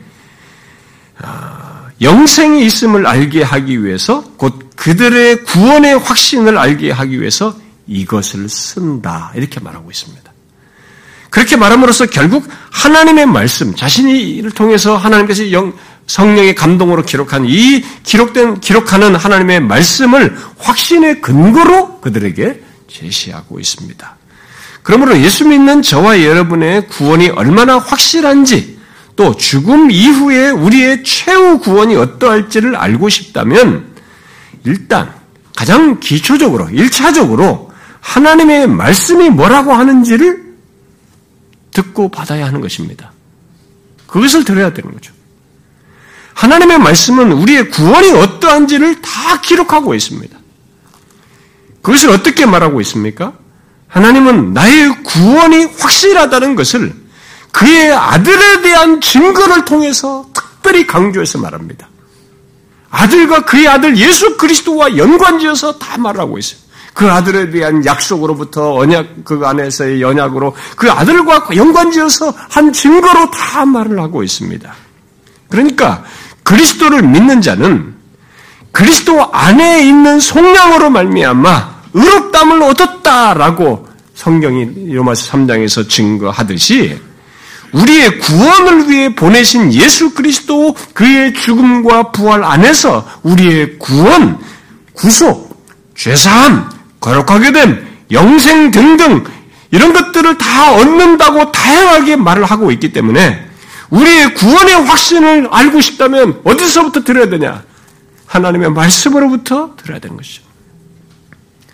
아, 1.21 1.87
영생이 2.01 2.65
있음을 2.65 3.07
알게 3.07 3.43
하기 3.43 3.83
위해서 3.83 4.23
곧 4.37 4.64
그들의 4.75 5.43
구원의 5.43 5.99
확신을 5.99 6.57
알게 6.57 6.91
하기 6.91 7.19
위해서 7.19 7.55
이것을 7.87 8.49
쓴다 8.49 9.31
이렇게 9.35 9.59
말하고 9.59 9.89
있습니다. 9.89 10.25
그렇게 11.29 11.57
말함으로써 11.57 12.05
결국 12.05 12.47
하나님의 12.71 13.25
말씀, 13.25 13.75
자신이를 13.75 14.51
통해서 14.51 14.95
하나님께서 14.95 15.51
영, 15.51 15.73
성령의 16.07 16.55
감동으로 16.55 17.03
기록한 17.03 17.45
이 17.45 17.83
기록된, 18.03 18.61
기록하는 18.61 19.15
하나님의 19.15 19.59
말씀을 19.61 20.37
확신의 20.57 21.21
근거로 21.21 21.99
그들에게 21.99 22.61
제시하고 22.87 23.59
있습니다. 23.59 24.15
그러므로 24.83 25.19
예수 25.19 25.47
믿는 25.47 25.81
저와 25.81 26.23
여러분의 26.23 26.87
구원이 26.87 27.29
얼마나 27.29 27.79
확실한지 27.79 28.79
또 29.15 29.35
죽음 29.35 29.89
이후에 29.89 30.51
우리의 30.51 31.03
최후 31.03 31.59
구원이 31.59 31.95
어떠할지를 31.95 32.75
알고 32.75 33.09
싶다면 33.09 33.94
일단 34.65 35.13
가장 35.55 35.99
기초적으로, 35.99 36.69
일차적으로 36.69 37.71
하나님의 38.01 38.67
말씀이 38.67 39.29
뭐라고 39.29 39.73
하는지를 39.73 40.43
듣고 41.71 42.09
받아야 42.09 42.45
하는 42.47 42.61
것입니다. 42.61 43.11
그것을 44.07 44.43
들어야 44.43 44.73
되는 44.73 44.93
거죠. 44.93 45.13
하나님의 46.33 46.79
말씀은 46.79 47.31
우리의 47.31 47.69
구원이 47.69 48.11
어떠한지를 48.11 49.01
다 49.01 49.41
기록하고 49.41 49.95
있습니다. 49.95 50.37
그것을 51.81 52.09
어떻게 52.09 52.45
말하고 52.45 52.81
있습니까? 52.81 53.33
하나님은 53.87 54.53
나의 54.53 55.03
구원이 55.03 55.65
확실하다는 55.79 56.55
것을 56.55 56.93
그의 57.51 57.93
아들에 57.93 58.61
대한 58.61 58.99
증거를 58.99 59.63
통해서 59.65 60.29
특별히 60.33 60.85
강조해서 60.85 61.39
말합니다. 61.39 61.87
아들과 62.95 63.41
그의 63.41 63.67
아들 63.67 63.97
예수 63.97 64.37
그리스도와 64.37 64.95
연관지어서 64.95 65.77
다 65.79 65.97
말하고 65.97 66.37
있어요. 66.37 66.59
그 66.93 67.11
아들에 67.11 67.49
대한 67.49 67.85
약속으로부터 67.85 68.75
언약 68.75 69.25
그 69.25 69.41
안에서의 69.43 70.01
연약으로 70.01 70.55
그 70.77 70.89
아들과 70.89 71.49
연관지어서 71.53 72.33
한 72.49 72.71
증거로 72.71 73.31
다 73.31 73.65
말을 73.65 73.99
하고 73.99 74.23
있습니다. 74.23 74.73
그러니까 75.49 76.05
그리스도를 76.43 77.01
믿는 77.01 77.41
자는 77.41 77.95
그리스도 78.71 79.29
안에 79.33 79.85
있는 79.85 80.19
속량으로 80.19 80.89
말미암아 80.89 81.75
의롭담을 81.93 82.63
얻었다라고 82.63 83.89
성경이 84.15 84.93
로마서 84.93 85.31
3장에서 85.33 85.89
증거하듯이 85.89 86.97
우리의 87.75 88.19
구원을 88.19 88.89
위해 88.89 89.15
보내신 89.15 89.73
예수 89.73 90.13
그리스도 90.13 90.75
그의 90.93 91.33
죽음과 91.33 92.11
부활 92.11 92.43
안에서 92.43 93.05
우리의 93.23 93.77
구원, 93.79 94.39
구속, 94.93 95.65
죄사함, 95.95 96.69
거룩하게 97.01 97.51
됨, 97.51 97.87
영생 98.11 98.71
등등 98.71 99.25
이런 99.71 99.91
것들을 99.91 100.37
다 100.37 100.73
얻는다고 100.73 101.51
다양하게 101.51 102.15
말을 102.15 102.45
하고 102.45 102.71
있기 102.71 102.93
때문에 102.93 103.45
우리의 103.89 104.33
구원의 104.35 104.85
확신을 104.85 105.49
알고 105.51 105.81
싶다면 105.81 106.41
어디서부터 106.45 107.03
들어야 107.03 107.29
되냐? 107.29 107.63
하나님의 108.25 108.71
말씀으로부터 108.71 109.75
들어야 109.75 109.99
되는 109.99 110.15
것이죠. 110.15 110.43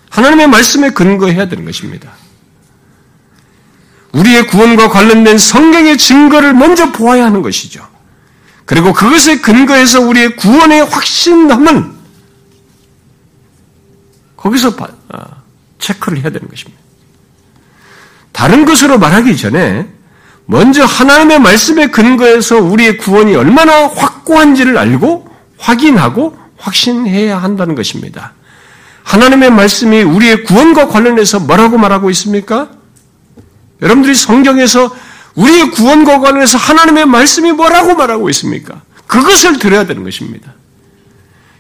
하나님의 0.10 0.48
말씀에 0.48 0.90
근거해야 0.90 1.48
되는 1.48 1.64
것입니다. 1.64 2.12
우리의 4.14 4.48
구원과 4.48 4.90
관련된 4.90 5.38
성경의 5.38 5.98
증거를 5.98 6.54
먼저 6.54 6.92
보아야 6.92 7.26
하는 7.26 7.42
것이죠. 7.42 7.88
그리고 8.66 8.94
그것에 8.94 9.40
근거해서 9.42 10.02
우리의 10.02 10.36
구원의 10.36 10.86
확신함은 10.86 11.92
거기서 14.38 14.76
아, 15.10 15.26
체크를 15.80 16.20
해야 16.20 16.30
되는 16.30 16.48
것입니다. 16.48 16.82
다른 18.32 18.66
것으로 18.66 18.98
말하기 18.98 19.36
전에 19.38 19.88
먼저 20.46 20.84
하나님의 20.84 21.40
말씀에 21.40 21.88
근거해서 21.88 22.58
우리의 22.58 22.98
구원이 22.98 23.36
얼마나 23.36 23.88
확고한지를 23.88 24.78
알고 24.78 25.30
확인하고 25.58 26.38
확신해야 26.58 27.42
한다는 27.42 27.76
것입니다. 27.76 28.34
하나님의 29.04 29.52
말씀이 29.52 30.02
우리의 30.02 30.44
구원과 30.44 30.88
관련해서 30.88 31.40
뭐라고 31.42 31.78
말하고 31.78 32.10
있습니까? 32.12 32.70
여러분들이 33.82 34.14
성경에서 34.16 34.96
우리의 35.36 35.72
구원과 35.72 36.20
관련해서 36.20 36.58
하나님의 36.58 37.06
말씀이 37.06 37.52
뭐라고 37.54 37.96
말하고 37.96 38.30
있습니까? 38.30 38.82
그것을 39.08 39.60
들어야 39.60 39.86
되는 39.86 40.04
것입니다. 40.04 40.54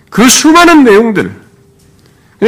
그 0.09 0.27
수많은 0.27 0.83
내용들, 0.83 1.33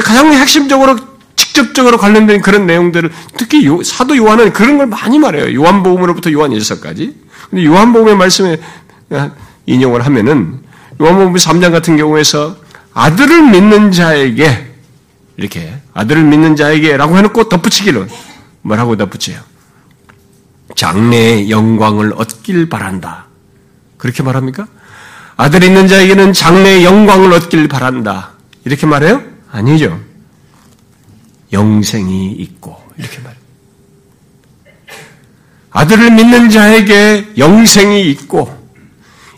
가장 0.03 0.33
핵심적으로 0.33 0.97
직접적으로 1.35 1.97
관련된 1.97 2.41
그런 2.41 2.65
내용들을 2.65 3.11
특히 3.37 3.67
사도 3.83 4.15
요한은 4.17 4.53
그런 4.53 4.77
걸 4.77 4.87
많이 4.87 5.17
말해요. 5.19 5.53
요한복음으로부터 5.53 6.31
요한 6.31 6.51
1서까지. 6.51 7.13
근데 7.49 7.65
요한복음의 7.65 8.15
말씀에 8.17 8.57
인용을 9.65 10.05
하면은 10.05 10.59
요한복음 11.01 11.35
3장 11.35 11.71
같은 11.71 11.97
경우에서 11.97 12.57
아들을 12.93 13.49
믿는 13.49 13.91
자에게 13.91 14.71
이렇게 15.37 15.73
아들을 15.93 16.23
믿는 16.23 16.55
자에게라고 16.55 17.17
해놓고 17.17 17.49
덧붙이기를 17.49 18.07
뭐라고 18.61 18.97
덧붙여요? 18.97 19.52
장래의 20.75 21.49
영광을 21.49 22.13
얻길 22.13 22.69
바란다. 22.69 23.27
그렇게 23.97 24.23
말합니까? 24.23 24.67
아들 25.35 25.63
있는 25.63 25.87
자에게는 25.87 26.33
장래의 26.33 26.83
영광을 26.83 27.33
얻길 27.33 27.67
바란다. 27.67 28.31
이렇게 28.65 28.85
말해요? 28.85 29.21
아니죠. 29.51 29.99
영생이 31.51 32.31
있고 32.33 32.81
이렇게 32.97 33.19
말해요. 33.19 33.43
아들을 35.71 36.11
믿는 36.11 36.49
자에게 36.49 37.33
영생이 37.37 38.09
있고 38.11 38.63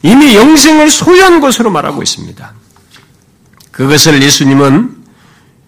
이미 0.04 0.36
영생을 0.36 0.90
소유한 0.90 1.40
것으로 1.40 1.72
말하고 1.72 2.04
있습니다. 2.04 2.54
그것을 3.72 4.22
예수님은 4.22 5.04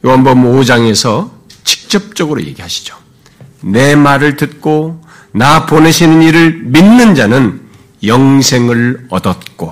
요한복음 0.06 0.44
5장에서 0.44 1.32
직접적으로 1.64 2.42
얘기하시죠. 2.42 2.96
내 3.62 3.96
말을 3.96 4.36
듣고 4.38 5.04
나 5.38 5.68
보내시는 5.68 6.24
이를 6.24 6.62
믿는 6.64 7.14
자는 7.14 7.62
영생을 8.04 9.06
얻었고 9.10 9.72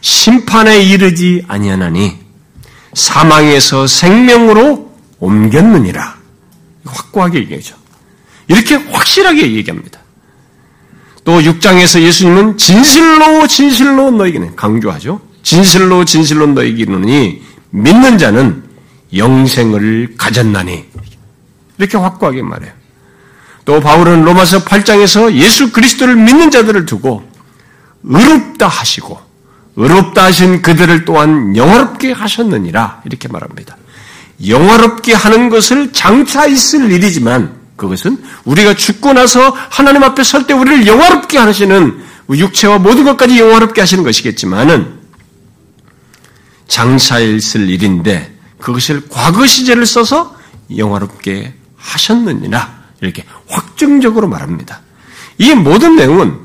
심판에 0.00 0.82
이르지 0.82 1.44
아니하나니 1.46 2.18
사망에서 2.92 3.86
생명으로 3.86 4.92
옮겼느니라. 5.20 6.16
확고하게 6.84 7.38
얘기하죠. 7.38 7.76
이렇게 8.48 8.74
확실하게 8.74 9.52
얘기합니다. 9.52 10.00
또 11.22 11.40
6장에서 11.40 12.02
예수님은 12.02 12.58
진실로 12.58 13.46
진실로 13.46 14.10
너에게는 14.10 14.56
강조하죠. 14.56 15.20
진실로 15.42 16.04
진실로 16.04 16.48
너에게는 16.48 17.40
믿는 17.70 18.18
자는 18.18 18.64
영생을 19.16 20.14
가졌나니 20.18 20.84
이렇게 21.78 21.96
확고하게 21.96 22.42
말해요. 22.42 22.83
또 23.64 23.80
바울은 23.80 24.24
로마서 24.24 24.64
8장에서 24.64 25.32
예수 25.34 25.72
그리스도를 25.72 26.16
믿는 26.16 26.50
자들을 26.50 26.86
두고 26.86 27.26
의롭다 28.02 28.68
하시고 28.68 29.18
의롭다 29.76 30.24
하신 30.24 30.62
그들을 30.62 31.04
또한 31.04 31.56
영화롭게 31.56 32.12
하셨느니라 32.12 33.02
이렇게 33.06 33.28
말합니다. 33.28 33.76
영화롭게 34.46 35.14
하는 35.14 35.48
것을 35.48 35.92
장차 35.92 36.46
있을 36.46 36.90
일이지만 36.92 37.54
그것은 37.76 38.22
우리가 38.44 38.74
죽고 38.74 39.12
나서 39.14 39.54
하나님 39.70 40.04
앞에 40.04 40.22
설 40.22 40.46
때 40.46 40.54
우리를 40.54 40.86
영화롭게 40.86 41.38
하시는 41.38 42.04
육체와 42.30 42.78
모든 42.78 43.04
것까지 43.04 43.38
영화롭게 43.38 43.80
하시는 43.80 44.04
것이겠지만은 44.04 45.00
장차 46.68 47.18
있을 47.18 47.68
일인데 47.68 48.36
그것을 48.58 49.02
과거 49.10 49.46
시제를 49.46 49.86
써서 49.86 50.36
영화롭게 50.76 51.54
하셨느니라 51.76 52.83
이렇게 53.04 53.24
확정적으로 53.48 54.28
말합니다. 54.28 54.80
이 55.38 55.52
모든 55.54 55.96
내용은 55.96 56.38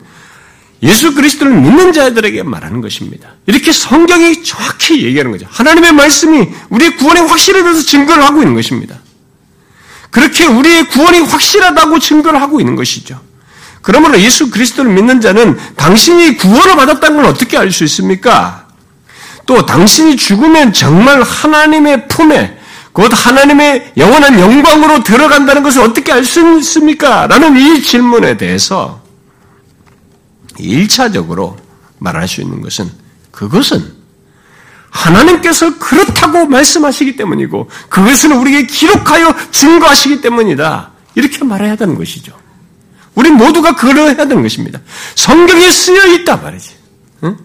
예수 0.81 1.13
그리스도를 1.13 1.53
믿는 1.53 1.91
자들에게 1.91 2.43
말하는 2.43 2.81
것입니다. 2.81 3.31
이렇게 3.45 3.71
성경이 3.71 4.43
정확히 4.43 5.03
얘기하는 5.03 5.31
거죠. 5.31 5.45
하나님의 5.49 5.91
말씀이 5.93 6.47
우리의 6.69 6.95
구원의 6.97 7.27
확실에 7.27 7.63
대해서 7.63 7.81
증거를 7.81 8.23
하고 8.23 8.41
있는 8.41 8.53
것입니다. 8.55 8.97
그렇게 10.09 10.45
우리의 10.45 10.87
구원이 10.87 11.19
확실하다고 11.19 11.99
증거를 11.99 12.41
하고 12.41 12.59
있는 12.59 12.75
것이죠. 12.75 13.19
그러므로 13.81 14.19
예수 14.19 14.49
그리스도를 14.49 14.91
믿는 14.91 15.21
자는 15.21 15.57
당신이 15.75 16.37
구원을 16.37 16.75
받았다는 16.75 17.17
걸 17.17 17.25
어떻게 17.25 17.57
알 17.57 17.71
수 17.71 17.83
있습니까? 17.85 18.67
또 19.45 19.65
당신이 19.65 20.15
죽으면 20.15 20.73
정말 20.73 21.21
하나님의 21.23 22.07
품에 22.07 22.58
곧 22.91 23.11
하나님의 23.13 23.93
영원한 23.97 24.39
영광으로 24.39 25.03
들어간다는 25.03 25.63
것을 25.63 25.81
어떻게 25.81 26.11
알 26.11 26.23
수 26.23 26.57
있습니까? 26.59 27.27
라는 27.27 27.55
이 27.57 27.81
질문에 27.81 28.37
대해서 28.37 29.01
1차적으로 30.57 31.55
말할 31.99 32.27
수 32.27 32.41
있는 32.41 32.61
것은 32.61 32.89
그것은 33.31 33.99
하나님께서 34.89 35.77
그렇다고 35.77 36.45
말씀하시기 36.45 37.15
때문이고 37.15 37.69
그것을 37.89 38.33
우리에게 38.33 38.67
기록하여 38.67 39.35
증거하시기 39.51 40.21
때문이다. 40.21 40.91
이렇게 41.15 41.43
말해야 41.43 41.75
되는 41.75 41.95
것이죠. 41.95 42.37
우리 43.15 43.29
모두가 43.29 43.75
그러해야 43.75 44.15
되는 44.15 44.41
것입니다. 44.41 44.79
성경에 45.15 45.69
쓰여 45.69 46.13
있다 46.13 46.37
말이지. 46.37 46.75
응? 47.23 47.37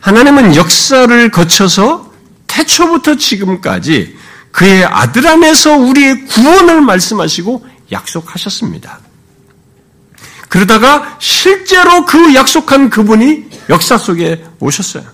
하나님은 0.00 0.56
역사를 0.56 1.30
거쳐서 1.30 2.07
태초부터 2.58 3.16
지금까지 3.16 4.16
그의 4.50 4.84
아들 4.84 5.26
안에서 5.26 5.76
우리의 5.76 6.24
구원을 6.26 6.80
말씀하시고 6.80 7.64
약속하셨습니다. 7.92 9.00
그러다가 10.48 11.16
실제로 11.20 12.04
그 12.04 12.34
약속한 12.34 12.90
그분이 12.90 13.44
역사 13.68 13.98
속에 13.98 14.44
오셨어요. 14.58 15.04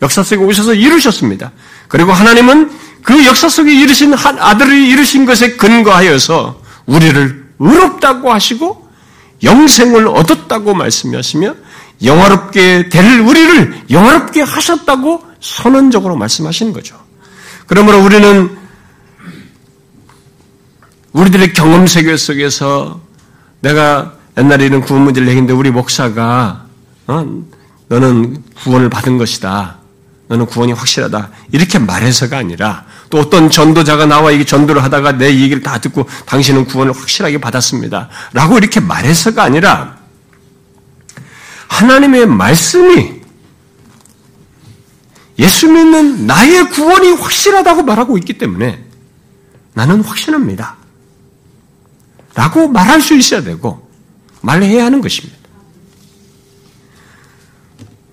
역사 0.00 0.22
속에 0.22 0.42
오셔서 0.42 0.74
이루셨습니다. 0.74 1.52
그리고 1.88 2.12
하나님은 2.12 2.70
그 3.02 3.24
역사 3.26 3.48
속에 3.48 3.72
이르신 3.72 4.14
한 4.14 4.38
아들을 4.38 4.72
이루신 4.72 5.26
것에 5.26 5.56
근거하여서 5.56 6.62
우리를 6.86 7.44
의롭다고 7.58 8.32
하시고 8.32 8.88
영생을 9.42 10.06
얻었다고 10.08 10.74
말씀하시며 10.74 11.54
영화롭게 12.02 12.88
될 12.88 13.20
우리를 13.20 13.82
영화롭게 13.90 14.42
하셨다고 14.42 15.33
선언적으로 15.44 16.16
말씀하시는 16.16 16.72
거죠. 16.72 16.98
그러므로 17.66 18.02
우리는 18.02 18.56
우리들의 21.12 21.52
경험 21.52 21.86
세계 21.86 22.16
속에서 22.16 23.00
내가 23.60 24.14
옛날에는 24.38 24.80
구원 24.80 25.04
문제를 25.04 25.28
얘기했는데 25.28 25.52
우리 25.52 25.70
목사가 25.70 26.64
어? 27.06 27.42
너는 27.88 28.42
구원을 28.62 28.88
받은 28.88 29.18
것이다. 29.18 29.76
너는 30.28 30.46
구원이 30.46 30.72
확실하다. 30.72 31.28
이렇게 31.52 31.78
말해서가 31.78 32.38
아니라 32.38 32.86
또 33.10 33.18
어떤 33.18 33.50
전도자가 33.50 34.06
나와 34.06 34.30
이게 34.30 34.44
전도를 34.44 34.82
하다가 34.82 35.18
내 35.18 35.26
얘기를 35.26 35.62
다 35.62 35.78
듣고 35.78 36.08
당신은 36.24 36.64
구원을 36.64 36.94
확실하게 36.94 37.38
받았습니다. 37.38 38.08
라고 38.32 38.56
이렇게 38.56 38.80
말해서가 38.80 39.42
아니라 39.42 39.98
하나님의 41.68 42.26
말씀이 42.26 43.23
예수 45.38 45.70
믿는 45.70 46.26
나의 46.26 46.70
구원이 46.70 47.12
확실하다고 47.12 47.82
말하고 47.82 48.18
있기 48.18 48.34
때문에 48.34 48.84
나는 49.72 50.02
확신합니다. 50.02 50.76
라고 52.34 52.68
말할 52.68 53.00
수 53.00 53.14
있어야 53.14 53.42
되고 53.42 53.88
말해야 54.42 54.84
하는 54.84 55.00
것입니다. 55.00 55.36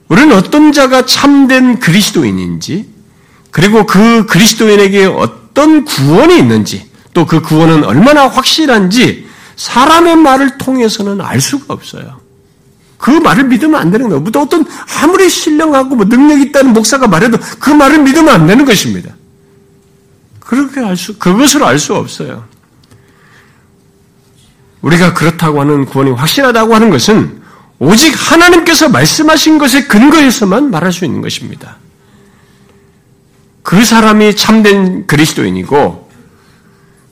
우리는 0.08 0.36
어떤 0.36 0.72
자가 0.72 1.06
참된 1.06 1.80
그리스도인인지 1.80 2.90
그리고 3.52 3.86
그 3.86 4.26
그리스도인에게 4.26 5.06
어떤 5.06 5.86
구원이 5.86 6.38
있는지 6.38 6.90
또 7.14 7.26
그 7.26 7.42
구원은 7.42 7.84
얼마나 7.84 8.28
확실한지 8.28 9.28
사람의 9.58 10.16
말을 10.16 10.58
통해서는 10.58 11.22
알 11.22 11.42
수가 11.42 11.74
없어요. 11.74 12.21
그 13.02 13.10
말을 13.10 13.46
믿으면 13.46 13.82
안 13.82 13.90
되는 13.90 14.08
거예요. 14.08 14.24
어떤 14.38 14.64
아무리 15.02 15.28
신령하고 15.28 15.96
뭐 15.96 16.06
능력 16.06 16.40
있다는 16.40 16.72
목사가 16.72 17.08
말해도 17.08 17.40
그 17.60 17.72
말을 17.72 18.04
믿으면 18.04 18.30
안 18.30 18.46
되는 18.46 18.64
것입니다. 18.64 19.16
그렇게 20.40 20.82
알 20.82 20.96
수, 20.96 21.18
그것을 21.18 21.64
알 21.64 21.80
수 21.80 21.96
없어요. 21.96 22.46
우리가 24.82 25.16
그렇다고 25.16 25.62
하는 25.62 25.86
구원이 25.86 26.12
확실하다고 26.12 26.76
하는 26.76 26.92
것은 26.92 27.42
오직 27.80 28.14
하나님께서 28.14 28.88
말씀하신 28.90 29.58
것에 29.58 29.88
근거해서만 29.88 30.70
말할 30.70 30.94
수 30.94 31.04
있는 31.04 31.22
것입니다. 31.22 31.78
그 33.64 33.84
사람이 33.84 34.36
참된 34.36 35.08
그리스도인이고 35.08 36.12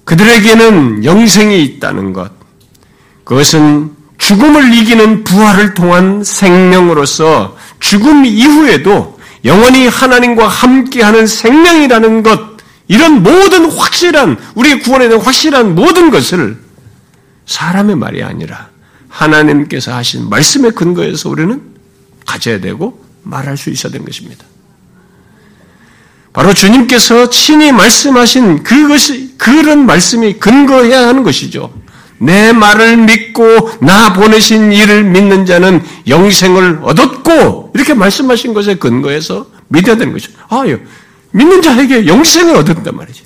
그들에게는 0.04 1.04
영생이 1.04 1.64
있다는 1.64 2.14
것. 2.14 2.32
그것은 3.24 3.99
죽음을 4.20 4.74
이기는 4.74 5.24
부활을 5.24 5.74
통한 5.74 6.24
생명으로서 6.24 7.58
죽음 7.80 8.26
이후에도 8.26 9.20
영원히 9.46 9.88
하나님과 9.88 10.48
함께하는 10.48 11.26
생명이라는 11.26 12.22
것, 12.22 12.40
이런 12.88 13.24
모든 13.24 13.72
확실한, 13.72 14.38
우리의 14.56 14.82
구원에 14.82 15.08
대한 15.08 15.24
확실한 15.24 15.74
모든 15.74 16.12
것을 16.12 16.60
사람의 17.46 17.96
말이 17.96 18.22
아니라 18.22 18.70
하나님께서 19.08 19.96
하신 19.96 20.30
말씀의 20.30 20.72
근거에서 20.72 21.30
우리는 21.30 21.62
가져야 22.26 22.60
되고 22.60 23.04
말할 23.24 23.58
수 23.58 23.70
있어야 23.70 23.92
되는 23.92 24.06
것입니다. 24.06 24.46
바로 26.34 26.54
주님께서 26.54 27.30
친히 27.30 27.72
말씀하신 27.72 28.64
그것이 28.64 29.36
그런 29.38 29.86
말씀이 29.86 30.34
근거해야 30.34 31.08
하는 31.08 31.24
것이죠. 31.24 31.74
내 32.20 32.52
말을 32.54 32.98
믿고 32.98 33.72
나 33.82 34.14
보내신 34.14 34.72
이를 34.72 35.04
믿는 35.04 35.46
자는 35.46 35.84
영생을 36.08 36.80
얻었고 36.84 37.72
이렇게 37.74 37.94
말씀하신 37.94 38.54
것에 38.54 38.76
근거해서 38.76 39.48
믿어야 39.70 39.96
되는 39.96 40.14
것이죠. 40.14 40.34
아, 40.50 40.64
예. 40.68 40.80
믿는 41.32 41.62
자에게 41.62 42.08
영생을 42.08 42.56
얻었단 42.58 42.96
말이지. 42.96 43.24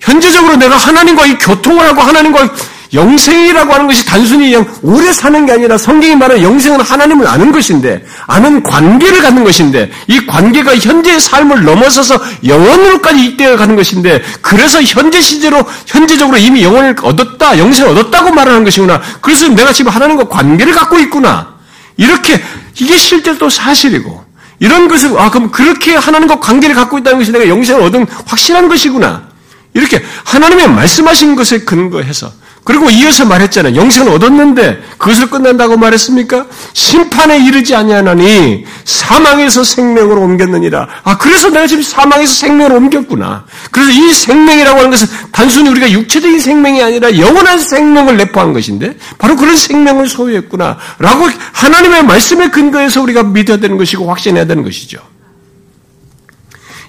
현재적으로 0.00 0.56
내가 0.56 0.76
하나님과 0.76 1.26
이 1.26 1.38
교통을 1.38 1.84
하고 1.86 2.02
하나님과 2.02 2.54
영생이라고 2.96 3.72
하는 3.72 3.86
것이 3.86 4.04
단순히 4.04 4.50
그냥 4.50 4.66
오래 4.82 5.12
사는 5.12 5.46
게 5.46 5.52
아니라 5.52 5.78
성경이 5.78 6.16
말하는 6.16 6.42
영생은 6.42 6.80
하나님을 6.80 7.26
아는 7.28 7.52
것인데, 7.52 8.04
아는 8.26 8.62
관계를 8.62 9.22
갖는 9.22 9.44
것인데, 9.44 9.90
이 10.08 10.26
관계가 10.26 10.76
현재의 10.76 11.20
삶을 11.20 11.64
넘어서서 11.64 12.18
영원으로까지 12.44 13.24
이때어 13.24 13.56
가는 13.56 13.76
것인데, 13.76 14.22
그래서 14.40 14.82
현재 14.82 15.20
시제로, 15.20 15.64
현재적으로 15.86 16.38
이미 16.38 16.64
영혼을 16.64 16.96
얻었다, 17.00 17.58
영생을 17.58 17.90
얻었다고 17.90 18.32
말하는 18.32 18.64
것이구나. 18.64 19.00
그래서 19.20 19.48
내가 19.48 19.72
지금 19.72 19.92
하나님과 19.92 20.28
관계를 20.28 20.72
갖고 20.72 20.98
있구나. 20.98 21.54
이렇게, 21.96 22.42
이게 22.80 22.96
실제로 22.96 23.38
또 23.38 23.48
사실이고, 23.48 24.24
이런 24.58 24.88
것을, 24.88 25.18
아, 25.18 25.30
그럼 25.30 25.50
그렇게 25.50 25.94
하나님과 25.94 26.40
관계를 26.40 26.74
갖고 26.74 26.98
있다는 26.98 27.18
것이 27.18 27.30
내가 27.30 27.46
영생을 27.46 27.82
얻은 27.82 28.06
확실한 28.26 28.68
것이구나. 28.68 29.26
이렇게 29.74 30.02
하나님의 30.24 30.70
말씀하신 30.70 31.36
것에 31.36 31.60
근거해서 31.60 32.32
그리고 32.66 32.90
이어서 32.90 33.24
말했잖아요. 33.24 33.76
영생을 33.76 34.12
얻었는데 34.14 34.82
그것을 34.98 35.30
끝난다고 35.30 35.76
말했습니까? 35.76 36.46
심판에 36.72 37.38
이르지 37.38 37.76
아니하나니 37.76 38.64
사망에서 38.84 39.62
생명으로 39.62 40.20
옮겼느니라. 40.20 40.88
아 41.04 41.16
그래서 41.16 41.48
내가 41.48 41.68
지금 41.68 41.84
사망에서 41.84 42.34
생명으로 42.34 42.74
옮겼구나. 42.74 43.44
그래서 43.70 43.92
이 43.92 44.12
생명이라고 44.12 44.78
하는 44.78 44.90
것은 44.90 45.06
단순히 45.30 45.70
우리가 45.70 45.92
육체적인 45.92 46.40
생명이 46.40 46.82
아니라 46.82 47.16
영원한 47.16 47.60
생명을 47.60 48.16
내포한 48.16 48.52
것인데 48.52 48.96
바로 49.16 49.36
그런 49.36 49.54
생명을 49.54 50.08
소유했구나. 50.08 50.76
라고 50.98 51.28
하나님의 51.52 52.02
말씀에 52.02 52.50
근거해서 52.50 53.00
우리가 53.00 53.22
믿어야 53.22 53.58
되는 53.58 53.76
것이고 53.76 54.08
확신해야 54.08 54.44
되는 54.44 54.64
것이죠. 54.64 54.98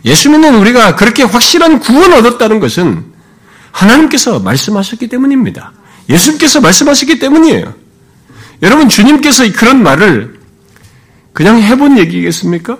예수 0.06 0.32
믿는 0.32 0.56
우리가 0.56 0.96
그렇게 0.96 1.22
확실한 1.22 1.82
구원을 1.82 2.18
얻었다는 2.18 2.60
것은 2.60 3.16
하나님께서 3.78 4.40
말씀하셨기 4.40 5.08
때문입니다. 5.08 5.72
예수님께서 6.10 6.62
말씀하셨기 6.62 7.20
때문이에요. 7.20 7.74
여러분, 8.64 8.90
주님께서 8.90 9.52
그런 9.54 9.84
말을 9.84 10.40
그냥 11.34 11.62
해본 11.62 12.00
얘기겠습니까? 12.00 12.80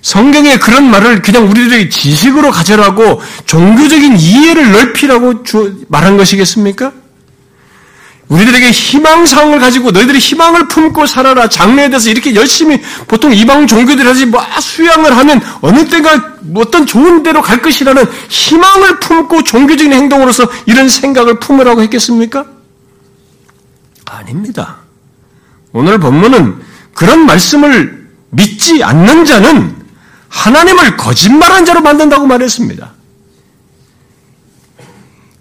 성경에 0.00 0.58
그런 0.58 0.88
말을 0.88 1.22
그냥 1.22 1.50
우리들의 1.50 1.90
지식으로 1.90 2.52
가져라고 2.52 3.20
종교적인 3.46 4.16
이해를 4.16 4.70
넓히라고 4.70 5.42
말한 5.88 6.16
것이겠습니까? 6.16 6.92
우리들에게 8.28 8.70
희망상을 8.70 9.58
가지고 9.58 9.90
너희들이 9.90 10.18
희망을 10.18 10.68
품고 10.68 11.06
살아라. 11.06 11.48
장래에 11.48 11.88
대해서 11.88 12.10
이렇게 12.10 12.34
열심히 12.34 12.80
보통 13.06 13.32
이방 13.32 13.66
종교들이 13.66 14.06
하지 14.06 14.26
뭐 14.26 14.42
수양을 14.60 15.16
하면 15.16 15.40
어느 15.62 15.88
때가 15.88 16.34
어떤 16.54 16.84
좋은 16.86 17.22
데로 17.22 17.40
갈 17.40 17.62
것이라는 17.62 18.04
희망을 18.28 19.00
품고 19.00 19.44
종교적인 19.44 19.92
행동으로서 19.92 20.46
이런 20.66 20.88
생각을 20.88 21.40
품으라고 21.40 21.82
했겠습니까? 21.82 22.44
아닙니다. 24.04 24.76
오늘 25.72 25.98
본문은 25.98 26.60
그런 26.94 27.24
말씀을 27.24 28.08
믿지 28.30 28.84
않는 28.84 29.24
자는 29.24 29.74
하나님을 30.28 30.96
거짓말한 30.98 31.64
자로 31.64 31.80
만든다고 31.80 32.26
말했습니다. 32.26 32.97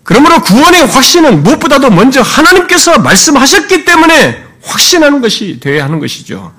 그러므로 0.08 0.42
구원의 0.42 0.88
확신은 0.88 1.44
무엇보다도 1.44 1.90
먼저 1.90 2.22
하나님께서 2.22 2.98
말씀하셨기 3.00 3.84
때문에 3.84 4.42
확신하는 4.62 5.20
것이 5.20 5.60
되어야 5.60 5.84
하는 5.84 6.00
것이죠. 6.00 6.54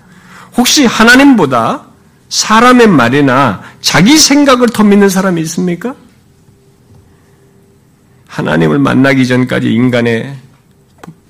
혹시 0.55 0.85
하나님보다 0.85 1.87
사람의 2.29 2.89
말이나 2.89 3.63
자기 3.81 4.19
생각을 4.19 4.69
더 4.69 4.85
믿는 4.85 5.09
사람이 5.09 5.41
있습니까? 5.41 5.95
하나님을 8.27 8.81
만나기 8.81 9.27
전까지 9.27 9.73
인간의 9.73 10.37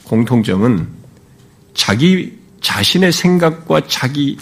공통점은 0.02 0.88
자기 1.74 2.36
자신의 2.60 3.12
생각과 3.12 3.82
자기 3.86 4.36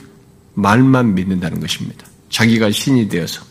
말만 0.54 1.14
믿는다는 1.14 1.60
것입니다. 1.60 2.06
자기가 2.30 2.70
신이 2.70 3.10
되어서. 3.10 3.42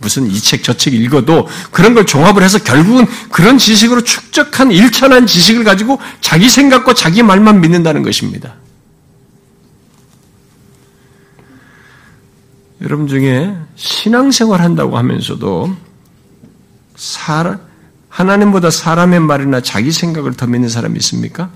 무슨 0.00 0.26
이 0.30 0.40
책 0.40 0.62
저 0.62 0.72
책 0.74 0.94
읽어도 0.94 1.46
그런 1.70 1.94
걸 1.94 2.06
종합을 2.06 2.42
해서 2.42 2.58
결국은 2.58 3.06
그런 3.30 3.58
지식으로 3.58 4.02
축적한 4.02 4.72
일천한 4.72 5.26
지식을 5.26 5.62
가지고 5.64 5.98
자기 6.20 6.48
생각과 6.48 6.94
자기 6.94 7.22
말만 7.22 7.60
믿는다는 7.60 8.02
것입니다. 8.02 8.54
여러분 12.80 13.06
중에 13.06 13.54
신앙생활 13.76 14.62
한다고 14.62 14.96
하면서도 14.96 15.76
사람, 16.96 17.60
하나님보다 18.08 18.70
사람의 18.70 19.20
말이나 19.20 19.60
자기 19.60 19.92
생각을 19.92 20.32
더 20.34 20.46
믿는 20.46 20.68
사람이 20.70 20.96
있습니까? 20.98 21.50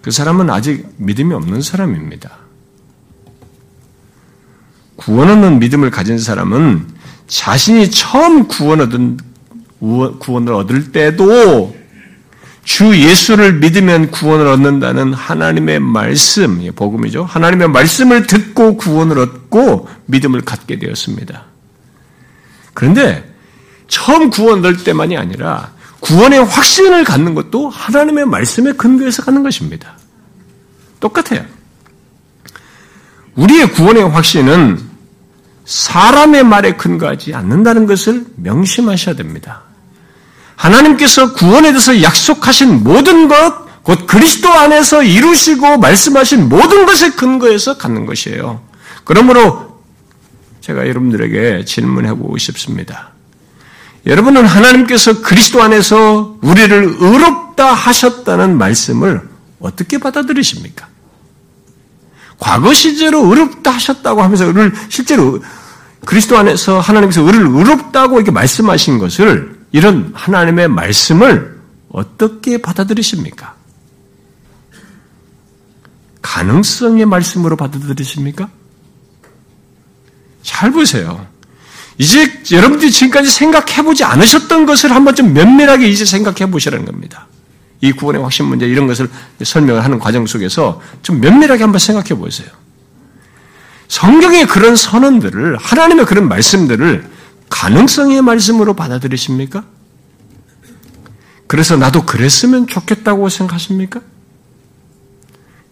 그 0.00 0.10
사람은 0.10 0.48
아직 0.50 0.86
믿음이 0.96 1.34
없는 1.34 1.60
사람입니다. 1.60 2.43
구원 4.96 5.30
얻는 5.30 5.58
믿음을 5.58 5.90
가진 5.90 6.18
사람은 6.18 6.86
자신이 7.26 7.90
처음 7.90 8.46
구원 8.48 8.80
얻은 8.80 9.18
구원을 10.18 10.52
얻을 10.54 10.92
때도 10.92 11.76
주 12.64 12.98
예수를 12.98 13.54
믿으면 13.54 14.10
구원을 14.10 14.46
얻는다는 14.46 15.12
하나님의 15.12 15.80
말씀, 15.80 16.66
복음이죠. 16.74 17.24
하나님의 17.24 17.68
말씀을 17.68 18.26
듣고 18.26 18.76
구원을 18.78 19.18
얻고 19.18 19.88
믿음을 20.06 20.40
갖게 20.40 20.78
되었습니다. 20.78 21.44
그런데 22.72 23.30
처음 23.88 24.30
구원될 24.30 24.82
때만이 24.82 25.16
아니라 25.16 25.72
구원의 26.00 26.44
확신을 26.44 27.04
갖는 27.04 27.34
것도 27.34 27.68
하나님의 27.68 28.26
말씀에 28.26 28.72
근거해서 28.72 29.22
갖는 29.22 29.42
것입니다. 29.42 29.96
똑같아요. 31.00 31.44
우리의 33.36 33.72
구원의 33.72 34.08
확신은 34.10 34.78
사람의 35.64 36.44
말에 36.44 36.72
근거하지 36.76 37.34
않는다는 37.34 37.86
것을 37.86 38.26
명심하셔야 38.36 39.16
됩니다. 39.16 39.62
하나님께서 40.56 41.32
구원에 41.32 41.70
대해서 41.70 42.02
약속하신 42.02 42.84
모든 42.84 43.28
것, 43.28 43.82
곧 43.82 44.06
그리스도 44.06 44.50
안에서 44.50 45.02
이루시고 45.02 45.78
말씀하신 45.78 46.48
모든 46.48 46.86
것에 46.86 47.10
근거해서 47.10 47.76
갖는 47.76 48.06
것이에요. 48.06 48.62
그러므로 49.04 49.82
제가 50.60 50.88
여러분들에게 50.88 51.64
질문해보고 51.64 52.38
싶습니다. 52.38 53.10
여러분은 54.06 54.46
하나님께서 54.46 55.22
그리스도 55.22 55.62
안에서 55.62 56.38
우리를 56.42 56.96
의롭다 56.98 57.72
하셨다는 57.72 58.58
말씀을 58.58 59.28
어떻게 59.60 59.98
받아들이십니까? 59.98 60.88
과거 62.38 62.72
시제로 62.72 63.26
의롭다 63.26 63.70
하셨다고 63.70 64.22
하면서 64.22 64.44
의를 64.46 64.72
실제로 64.88 65.42
그리스도 66.04 66.36
안에서 66.36 66.80
하나님께서 66.80 67.22
의를 67.22 67.46
의롭다고 67.46 68.16
이렇게 68.16 68.30
말씀하신 68.30 68.98
것을 68.98 69.58
이런 69.72 70.12
하나님의 70.14 70.68
말씀을 70.68 71.60
어떻게 71.88 72.58
받아들이십니까? 72.58 73.54
가능성의 76.22 77.06
말씀으로 77.06 77.56
받아들이십니까? 77.56 78.48
잘 80.42 80.70
보세요. 80.70 81.26
이제 81.98 82.42
여러분들이 82.50 82.90
지금까지 82.90 83.30
생각해보지 83.30 84.04
않으셨던 84.04 84.66
것을 84.66 84.90
한번 84.92 85.14
좀 85.14 85.32
면밀하게 85.32 85.88
이제 85.88 86.04
생각해 86.04 86.50
보시라는 86.50 86.84
겁니다. 86.84 87.28
이 87.84 87.92
구원의 87.92 88.22
확신 88.22 88.46
문제 88.46 88.66
이런 88.66 88.86
것을 88.86 89.10
설명을 89.42 89.84
하는 89.84 89.98
과정 89.98 90.24
속에서 90.26 90.80
좀 91.02 91.20
면밀하게 91.20 91.62
한번 91.62 91.78
생각해 91.78 92.18
보세요. 92.18 92.48
성경의 93.88 94.46
그런 94.46 94.74
선언들을 94.74 95.58
하나님의 95.58 96.06
그런 96.06 96.26
말씀들을 96.26 97.10
가능성의 97.50 98.22
말씀으로 98.22 98.72
받아들이십니까? 98.72 99.64
그래서 101.46 101.76
나도 101.76 102.06
그랬으면 102.06 102.66
좋겠다고 102.66 103.28
생각하십니까? 103.28 104.00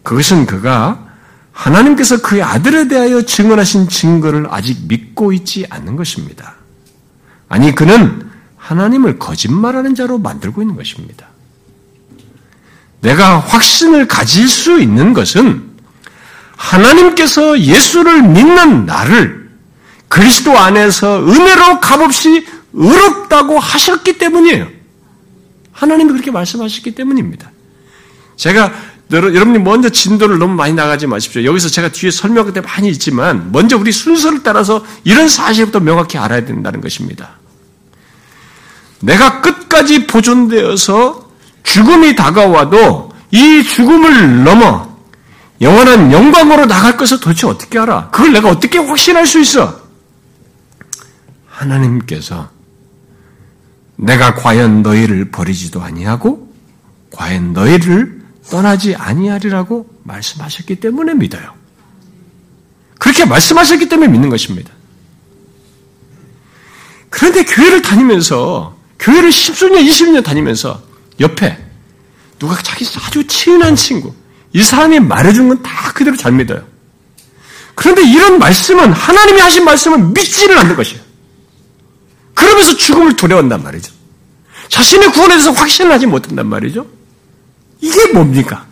그것은 0.03 0.45
그가 0.45 1.07
하나님께서 1.51 2.21
그의 2.21 2.43
아들에 2.43 2.87
대하여 2.87 3.23
증언하신 3.23 3.89
증거를 3.89 4.47
아직 4.51 4.87
믿고 4.87 5.33
있지 5.33 5.65
않는 5.67 5.95
것입니다. 5.95 6.57
아니, 7.49 7.73
그는 7.73 8.29
하나님을 8.57 9.17
거짓말하는 9.17 9.95
자로 9.95 10.19
만들고 10.19 10.61
있는 10.61 10.75
것입니다. 10.75 11.32
내가 13.03 13.37
확신을 13.39 14.07
가질 14.07 14.47
수 14.47 14.79
있는 14.79 15.13
것은 15.13 15.71
하나님께서 16.55 17.59
예수를 17.59 18.23
믿는 18.23 18.85
나를 18.85 19.49
그리스도 20.07 20.57
안에서 20.57 21.19
은혜로 21.27 21.81
값없이 21.81 22.45
의롭다고 22.71 23.59
하셨기 23.59 24.17
때문이에요. 24.17 24.67
하나님이 25.73 26.13
그렇게 26.13 26.31
말씀하셨기 26.31 26.95
때문입니다. 26.95 27.51
제가 28.37 28.71
여러분이 29.11 29.59
먼저 29.59 29.89
진도를 29.89 30.39
너무 30.39 30.55
많이 30.55 30.73
나가지 30.73 31.05
마십시오. 31.05 31.43
여기서 31.43 31.67
제가 31.67 31.89
뒤에 31.89 32.09
설명할 32.09 32.53
때 32.53 32.61
많이 32.61 32.87
있지만 32.89 33.51
먼저 33.51 33.77
우리 33.77 33.91
순서를 33.91 34.43
따라서 34.43 34.83
이런 35.03 35.27
사실부터 35.27 35.81
명확히 35.81 36.17
알아야 36.17 36.45
된다는 36.45 36.79
것입니다. 36.79 37.31
내가 39.01 39.41
끝까지 39.41 40.07
보존되어서 40.07 41.22
죽음이 41.63 42.15
다가와도 42.15 43.11
이 43.31 43.63
죽음을 43.63 44.43
넘어 44.43 44.93
영원한 45.61 46.11
영광으로 46.11 46.65
나갈 46.65 46.97
것을 46.97 47.19
도대체 47.19 47.47
어떻게 47.47 47.79
알아? 47.79 48.09
그걸 48.11 48.33
내가 48.33 48.49
어떻게 48.49 48.77
확신할 48.77 49.25
수 49.25 49.39
있어? 49.39 49.81
하나님께서 51.47 52.49
내가 53.95 54.35
과연 54.35 54.83
너희를 54.83 55.31
버리지도 55.31 55.81
아니하고 55.81 56.53
과연 57.11 57.53
너희를 57.53 58.21
떠나지 58.49 58.95
아니하리라고 58.95 59.87
말씀하셨기 60.03 60.75
때문에 60.75 61.13
믿어요. 61.13 61.53
그렇게 62.99 63.25
말씀하셨기 63.25 63.87
때문에 63.87 64.11
믿는 64.11 64.29
것입니다. 64.29 64.71
그런데 67.09 67.45
교회를 67.45 67.81
다니면서 67.81 68.75
교회를 68.99 69.29
10수년, 69.29 69.87
20년 69.87 70.23
다니면서 70.23 70.82
옆에 71.19 71.57
누가 72.39 72.55
자기 72.61 72.85
아주 73.05 73.25
친한 73.27 73.75
친구 73.75 74.13
이 74.53 74.61
사람이 74.63 74.99
말해준 74.99 75.47
건 75.47 75.63
다 75.63 75.91
그대로 75.93 76.15
잘 76.17 76.31
믿어요. 76.31 76.65
그런데 77.75 78.03
이런 78.07 78.37
말씀은 78.39 78.91
하나님이 78.91 79.39
하신 79.41 79.65
말씀은 79.65 80.13
믿지를 80.13 80.57
않는 80.59 80.75
것이에요. 80.75 81.01
그러면서 82.33 82.75
죽음을 82.75 83.15
두려워한단 83.15 83.63
말이죠. 83.63 83.91
자신의 84.69 85.11
구원에 85.11 85.35
대해서 85.35 85.51
확신을 85.51 85.91
하지 85.91 86.05
못한단 86.05 86.47
말이죠. 86.47 86.85
이게 87.81 88.07
뭡니까? 88.13 88.65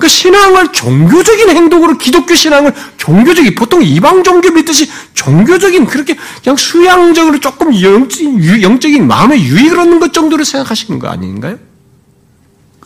그 0.00 0.08
신앙을 0.08 0.72
종교적인 0.72 1.50
행동으로 1.50 1.98
기독교 1.98 2.34
신앙을 2.34 2.74
종교적인 2.96 3.54
보통 3.54 3.82
이방 3.82 4.24
종교 4.24 4.50
믿듯이 4.50 4.90
종교적인 5.14 5.86
그렇게 5.86 6.16
그냥 6.42 6.56
수양적으로 6.56 7.38
조금 7.38 7.70
영적인 7.80 9.06
마음의 9.06 9.42
유익을 9.42 9.78
얻는 9.78 10.00
것 10.00 10.12
정도로 10.12 10.42
생각하시는 10.42 10.98
거 10.98 11.08
아닌가요? 11.08 11.58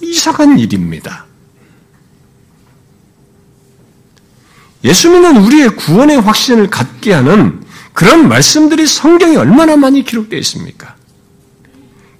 이상한 0.02 0.58
일입니다. 0.58 1.24
예수 4.82 5.08
믿는 5.08 5.38
우리의 5.38 5.76
구원의 5.76 6.20
확신을 6.20 6.68
갖게 6.68 7.12
하는 7.14 7.62
그런 7.94 8.28
말씀들이 8.28 8.86
성경에 8.86 9.36
얼마나 9.36 9.76
많이 9.76 10.04
기록되어 10.04 10.38
있습니까? 10.40 10.96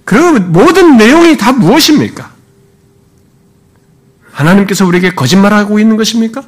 그 0.05 0.15
모든 0.15 0.97
내용이 0.97 1.37
다 1.37 1.51
무엇입니까? 1.51 2.34
하나님께서 4.35 4.85
우리에게 4.85 5.15
거짓말하고 5.15 5.79
있는 5.79 5.95
것입니까? 5.95 6.43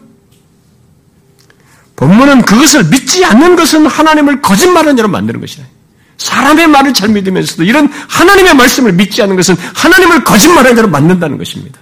본문은 1.96 2.44
그것을 2.44 2.84
믿지 2.86 3.26
않는 3.26 3.56
것은 3.56 3.88
하나님을 3.88 4.42
거짓말하는 4.42 4.98
자로 4.98 5.08
만드는 5.08 5.40
것이다. 5.40 5.64
사람의 6.18 6.68
말을 6.68 6.94
잘 6.94 7.10
믿으면서도 7.10 7.64
이런 7.64 7.88
하나님의 7.88 8.56
말씀을 8.56 8.94
믿지 8.94 9.22
않는 9.22 9.36
것은 9.36 9.56
하나님을 9.56 10.24
거짓말하는 10.24 10.76
자로 10.76 10.90
만든다는 10.90 11.38
것입니다. 11.38 11.80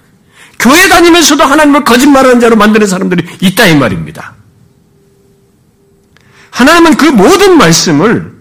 교회 0.58 0.88
다니면서도 0.88 1.42
하나님을 1.44 1.84
거짓말하는 1.84 2.40
자로 2.40 2.56
만드는 2.56 2.86
사람들이 2.86 3.26
있다 3.40 3.66
이 3.66 3.76
말입니다. 3.76 4.34
하나님은 6.50 6.96
그 6.96 7.06
모든 7.06 7.58
말씀을 7.58 8.32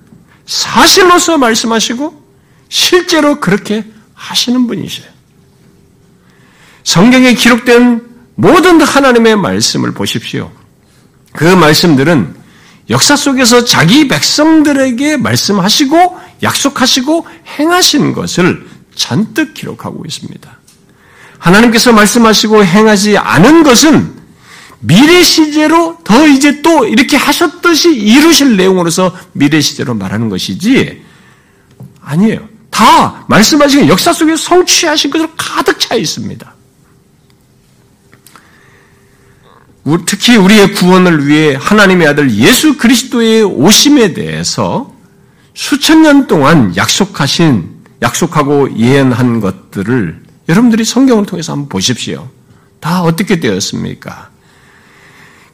사실로서 0.45 1.37
말씀하시고 1.37 2.23
실제로 2.69 3.39
그렇게 3.39 3.85
하시는 4.13 4.67
분이셔요. 4.67 5.14
성경에 6.85 7.33
기록된 7.33 8.01
모든 8.35 8.79
하나님의 8.79 9.35
말씀을 9.35 9.91
보십시오. 9.91 10.51
그 11.33 11.43
말씀들은 11.43 12.35
역사 12.89 13.15
속에서 13.15 13.65
자기 13.65 14.07
백성들에게 14.07 15.17
말씀하시고 15.17 16.17
약속하시고 16.43 17.27
행하신 17.59 18.13
것을 18.13 18.67
잔뜩 18.93 19.53
기록하고 19.53 20.03
있습니다. 20.05 20.59
하나님께서 21.39 21.91
말씀하시고 21.91 22.63
행하지 22.63 23.17
않은 23.17 23.63
것은 23.63 24.13
미래 24.79 25.23
시제로 25.23 25.97
더 26.03 26.27
이제 26.27 26.61
또 26.61 26.85
이렇게 26.85 27.17
하셨듯이 27.17 27.95
이루실 27.95 28.55
내용으로서 28.55 29.15
미래 29.33 29.59
시제로 29.59 29.95
말하는 29.95 30.29
것이지 30.29 31.03
아니에요. 32.01 32.47
다 32.69 33.25
말씀하신 33.27 33.87
역사 33.87 34.13
속에 34.13 34.35
성취하신 34.35 35.09
것으로 35.09 35.31
가득 35.35 35.79
차 35.79 35.95
있습니다. 35.95 36.54
특히 40.05 40.35
우리의 40.35 40.73
구원을 40.73 41.27
위해 41.27 41.55
하나님의 41.59 42.07
아들 42.07 42.31
예수 42.31 42.77
그리스도의 42.77 43.43
오심에 43.43 44.13
대해서 44.13 44.91
수천 45.53 46.01
년 46.01 46.27
동안 46.27 46.75
약속하신, 46.75 47.69
약속하고 48.01 48.77
예언한 48.77 49.39
것들을 49.41 50.23
여러분들이 50.49 50.83
성경을 50.83 51.25
통해서 51.25 51.53
한번 51.53 51.69
보십시오. 51.69 52.27
다 52.79 53.03
어떻게 53.03 53.39
되었습니까? 53.39 54.29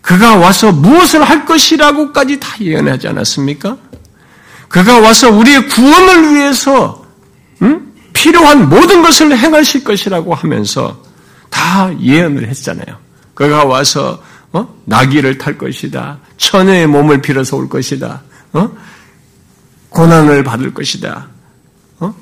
그가 0.02 0.38
와서 0.38 0.72
무엇을 0.72 1.24
할 1.24 1.46
것이라고까지 1.46 2.40
다 2.40 2.56
예언하지 2.60 3.10
않았습니까? 3.10 3.78
그가 4.70 5.00
와서 5.00 5.30
우리의 5.30 5.68
구원을 5.68 6.36
위해서 6.36 7.06
음? 7.62 7.94
필요한 8.14 8.70
모든 8.70 9.02
것을 9.02 9.38
행하실 9.38 9.84
것이라고 9.84 10.34
하면서 10.34 11.04
다 11.50 11.92
예언을 12.00 12.48
했잖아요. 12.48 13.11
그가 13.34 13.66
와서 13.66 14.22
어? 14.54 14.82
나귀를 14.86 15.38
탈 15.38 15.58
것이다. 15.58 16.20
처녀의 16.38 16.88
몸을 16.88 17.22
빌어서 17.22 17.58
올 17.58 17.70
것이다. 17.70 18.22
어? 18.54 18.72
고난을 19.90 20.44
받을 20.44 20.74
것이다. 20.74 21.30
어? 22.00 22.14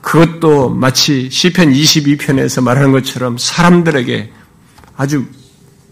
그것도 0.00 0.70
마치 0.70 1.30
시편 1.30 1.72
22편에서 1.72 2.62
말하는 2.62 2.92
것처럼 2.92 3.38
사람들에게 3.38 4.32
아주 4.96 5.24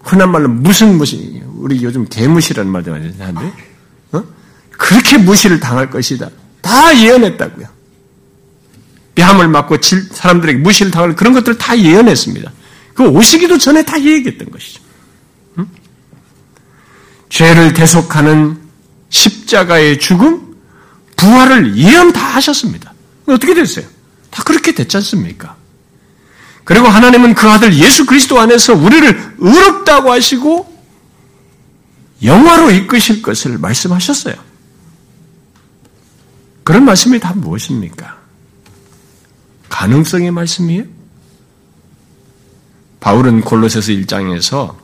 흔한 0.02 0.30
말로 0.30 0.48
무슨 0.48 0.96
무시 0.96 1.42
우리 1.54 1.82
요즘 1.82 2.06
개무시라는 2.06 2.70
말도 2.70 2.90
많이 2.92 3.12
하는데 3.18 3.52
어? 4.12 4.22
그렇게 4.70 5.18
무시를 5.18 5.60
당할 5.60 5.90
것이다. 5.90 6.30
다 6.60 6.96
예언했다고요. 6.96 7.66
뺨을 9.14 9.48
맞고 9.48 9.78
사람들에게 9.80 10.58
무시를 10.58 10.92
당할 10.92 11.16
그런 11.16 11.32
것들을 11.32 11.58
다 11.58 11.76
예언했습니다. 11.78 12.52
그 12.96 13.06
오시기도 13.06 13.58
전에 13.58 13.84
다 13.84 14.00
얘기했던 14.00 14.50
것이죠. 14.50 14.82
응? 15.58 15.68
죄를 17.28 17.74
대속하는 17.74 18.58
십자가의 19.10 20.00
죽음, 20.00 20.56
부활을 21.14 21.76
예언 21.76 22.12
다 22.12 22.20
하셨습니다. 22.36 22.94
어떻게 23.26 23.52
됐어요? 23.52 23.86
다 24.30 24.42
그렇게 24.44 24.72
됐지 24.72 24.96
않습니까? 24.96 25.56
그리고 26.64 26.88
하나님은 26.88 27.34
그 27.34 27.48
아들 27.48 27.74
예수 27.74 28.06
그리스도 28.06 28.40
안에서 28.40 28.74
우리를 28.74 29.34
의롭다고 29.38 30.10
하시고 30.10 30.74
영화로 32.22 32.70
이끄실 32.70 33.20
것을 33.20 33.58
말씀하셨어요. 33.58 34.34
그런 36.64 36.84
말씀이 36.84 37.20
다 37.20 37.34
무엇입니까? 37.34 38.18
가능성의 39.68 40.30
말씀이에요? 40.30 40.95
바울은 43.06 43.42
골로새서 43.42 43.92
1장에서 43.92 44.74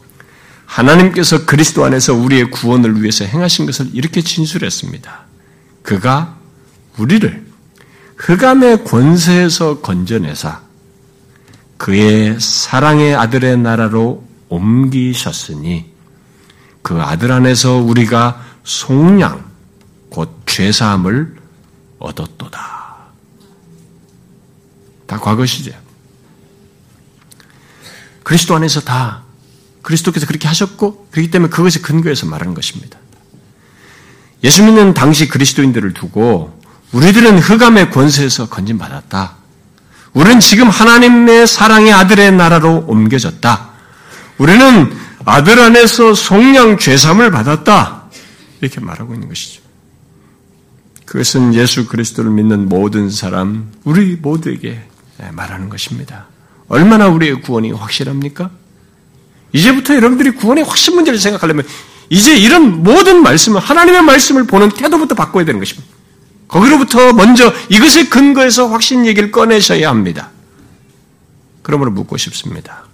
하나님께서 0.64 1.44
그리스도 1.44 1.84
안에서 1.84 2.14
우리의 2.14 2.52
구원을 2.52 3.02
위해서 3.02 3.24
행하신 3.24 3.66
것을 3.66 3.90
이렇게 3.94 4.22
진술했습니다. 4.22 5.24
그가 5.82 6.36
우리를 6.98 7.44
흑암의 8.18 8.84
권세에서 8.84 9.80
건져내사 9.80 10.60
그의 11.78 12.38
사랑의 12.38 13.16
아들의 13.16 13.58
나라로 13.58 14.24
옮기셨으니 14.48 15.86
그 16.82 17.02
아들 17.02 17.32
안에서 17.32 17.78
우리가 17.78 18.40
속량 18.62 19.50
곧 20.10 20.42
죄사함을 20.46 21.38
얻었도다. 21.98 22.96
다 25.08 25.18
과거 25.18 25.44
시제. 25.44 25.81
그리스도 28.22 28.54
안에서 28.54 28.80
다 28.80 29.22
그리스도께서 29.82 30.26
그렇게 30.26 30.48
하셨고 30.48 31.08
그렇기 31.10 31.30
때문에 31.30 31.50
그것에 31.50 31.80
근거해서 31.80 32.26
말하는 32.26 32.54
것입니다. 32.54 32.98
예수 34.44 34.64
믿는 34.64 34.94
당시 34.94 35.28
그리스도인들을 35.28 35.94
두고 35.94 36.58
우리들은 36.92 37.38
흑암의 37.38 37.90
권세에서 37.90 38.48
건진받았다. 38.48 39.36
우리는 40.12 40.40
지금 40.40 40.68
하나님의 40.68 41.46
사랑의 41.46 41.92
아들의 41.92 42.32
나라로 42.32 42.84
옮겨졌다. 42.86 43.70
우리는 44.38 44.92
아들 45.24 45.58
안에서 45.58 46.14
속량 46.14 46.78
죄삼을 46.78 47.30
받았다. 47.30 48.04
이렇게 48.60 48.80
말하고 48.80 49.14
있는 49.14 49.28
것이죠. 49.28 49.62
그것은 51.06 51.54
예수 51.54 51.86
그리스도를 51.86 52.30
믿는 52.30 52.68
모든 52.68 53.10
사람, 53.10 53.70
우리 53.84 54.16
모두에게 54.16 54.82
말하는 55.32 55.68
것입니다. 55.68 56.26
얼마나 56.72 57.08
우리의 57.08 57.42
구원이 57.42 57.70
확실합니까? 57.72 58.50
이제부터 59.52 59.94
여러분들이 59.94 60.30
구원의 60.30 60.64
확신 60.64 60.94
문제를 60.94 61.18
생각하려면 61.18 61.66
이제 62.08 62.34
이런 62.34 62.82
모든 62.82 63.22
말씀을 63.22 63.60
하나님의 63.60 64.00
말씀을 64.02 64.46
보는 64.46 64.70
태도부터 64.70 65.14
바꿔야 65.14 65.44
되는 65.44 65.60
것입니다. 65.60 65.86
거기로부터 66.48 67.12
먼저 67.12 67.52
이것에 67.68 68.08
근거해서 68.08 68.68
확신 68.68 69.04
얘기를 69.04 69.30
꺼내셔야 69.30 69.90
합니다. 69.90 70.30
그러므로 71.60 71.90
묻고 71.90 72.16
싶습니다. 72.16 72.84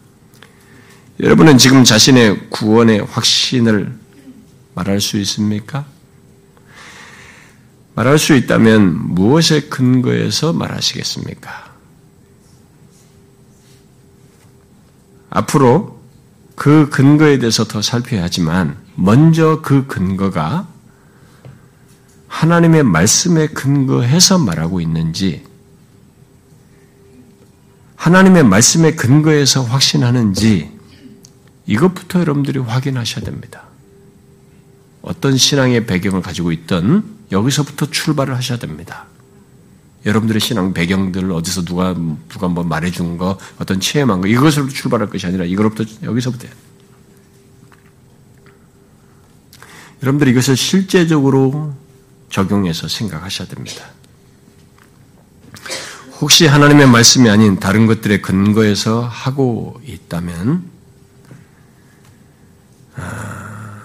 여러분은 1.20 1.56
지금 1.56 1.84
자신의 1.84 2.50
구원의 2.50 3.06
확신을 3.08 3.96
말할 4.74 5.00
수 5.00 5.18
있습니까? 5.18 5.84
말할 7.94 8.18
수 8.18 8.34
있다면 8.34 9.14
무엇에 9.14 9.60
근거해서 9.68 10.52
말하시겠습니까? 10.52 11.67
앞으로 15.30 15.98
그 16.54 16.88
근거에 16.90 17.38
대해서 17.38 17.64
더 17.64 17.82
살펴야 17.82 18.24
하지만 18.24 18.76
먼저 18.94 19.60
그 19.62 19.86
근거가 19.86 20.66
하나님의 22.26 22.82
말씀에 22.82 23.48
근거해서 23.48 24.38
말하고 24.38 24.80
있는지 24.80 25.44
하나님의 27.96 28.44
말씀에 28.44 28.92
근거해서 28.92 29.62
확신하는지 29.62 30.70
이것부터 31.66 32.20
여러분들이 32.20 32.58
확인하셔야 32.58 33.24
됩니다. 33.24 33.64
어떤 35.02 35.36
신앙의 35.36 35.86
배경을 35.86 36.22
가지고 36.22 36.52
있던 36.52 37.04
여기서부터 37.30 37.90
출발을 37.90 38.36
하셔야 38.36 38.58
됩니다. 38.58 39.06
여러분들의 40.06 40.40
신앙 40.40 40.72
배경들 40.72 41.30
어디서 41.32 41.64
누가 41.64 41.94
누가 42.28 42.48
뭐 42.48 42.64
말해준 42.64 43.18
거 43.18 43.38
어떤 43.58 43.80
체험한 43.80 44.20
거 44.20 44.28
이것으로 44.28 44.68
출발할 44.68 45.10
것이 45.10 45.26
아니라 45.26 45.44
이거로부터 45.44 45.84
여기서부터 46.02 46.48
여러분들 50.02 50.28
이것을 50.28 50.56
실제적으로 50.56 51.74
적용해서 52.30 52.88
생각하셔야 52.88 53.48
됩니다. 53.48 53.84
혹시 56.20 56.46
하나님의 56.46 56.88
말씀이 56.88 57.28
아닌 57.30 57.58
다른 57.58 57.86
것들의 57.86 58.22
근거에서 58.22 59.02
하고 59.02 59.80
있다면 59.84 60.64
아, 62.96 63.82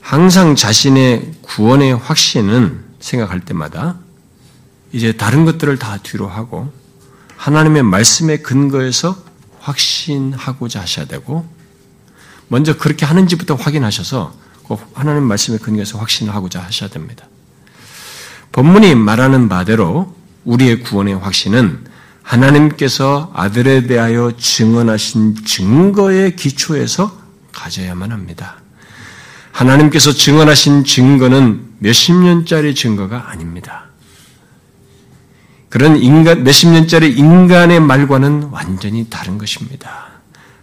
항상 0.00 0.54
자신의 0.54 1.32
구원의 1.42 1.96
확신은 1.96 2.84
생각할 3.00 3.40
때마다 3.40 3.98
이제 4.92 5.12
다른 5.12 5.44
것들을 5.44 5.78
다 5.78 5.98
뒤로 6.02 6.28
하고 6.28 6.72
하나님의 7.36 7.82
말씀에 7.82 8.38
근거해서 8.38 9.16
확신하고자 9.60 10.80
하셔야 10.80 11.06
되고 11.06 11.48
먼저 12.48 12.76
그렇게 12.76 13.06
하는지부터 13.06 13.54
확인하셔서 13.54 14.34
하나님 14.94 15.24
말씀에 15.24 15.58
근거해서 15.58 15.98
확신을 15.98 16.34
하고자 16.34 16.60
하셔야 16.60 16.90
됩니다. 16.90 17.26
본문이 18.52 18.94
말하는 18.94 19.48
바대로 19.48 20.14
우리의 20.44 20.80
구원의 20.80 21.18
확신은 21.18 21.84
하나님께서 22.22 23.32
아들에 23.34 23.86
대하여 23.86 24.32
증언하신 24.36 25.44
증거의 25.44 26.36
기초에서 26.36 27.18
가져야만 27.52 28.12
합니다. 28.12 28.56
하나님께서 29.52 30.12
증언하신 30.12 30.84
증거는 30.84 31.74
몇십 31.78 32.14
년짜리 32.14 32.74
증거가 32.74 33.30
아닙니다. 33.30 33.89
그런 35.70 35.96
인간, 36.02 36.42
몇십 36.42 36.68
년짜리 36.68 37.12
인간의 37.12 37.80
말과는 37.80 38.48
완전히 38.50 39.08
다른 39.08 39.38
것입니다. 39.38 40.10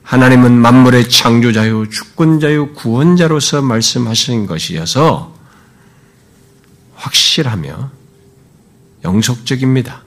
하나님은 0.04 0.52
만물의 0.52 1.10
창조자요, 1.10 1.90
주권자요, 1.90 2.74
구원자로서 2.74 3.62
말씀하신 3.62 4.46
것이어서 4.46 5.34
확실하며 6.96 7.90
영속적입니다. 9.06 10.04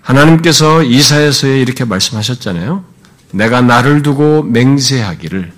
하나님께서 0.00 0.82
이사에서에 0.82 1.60
이렇게 1.60 1.84
말씀하셨잖아요. 1.84 2.84
내가 3.32 3.60
나를 3.60 4.02
두고 4.02 4.44
맹세하기를 4.44 5.52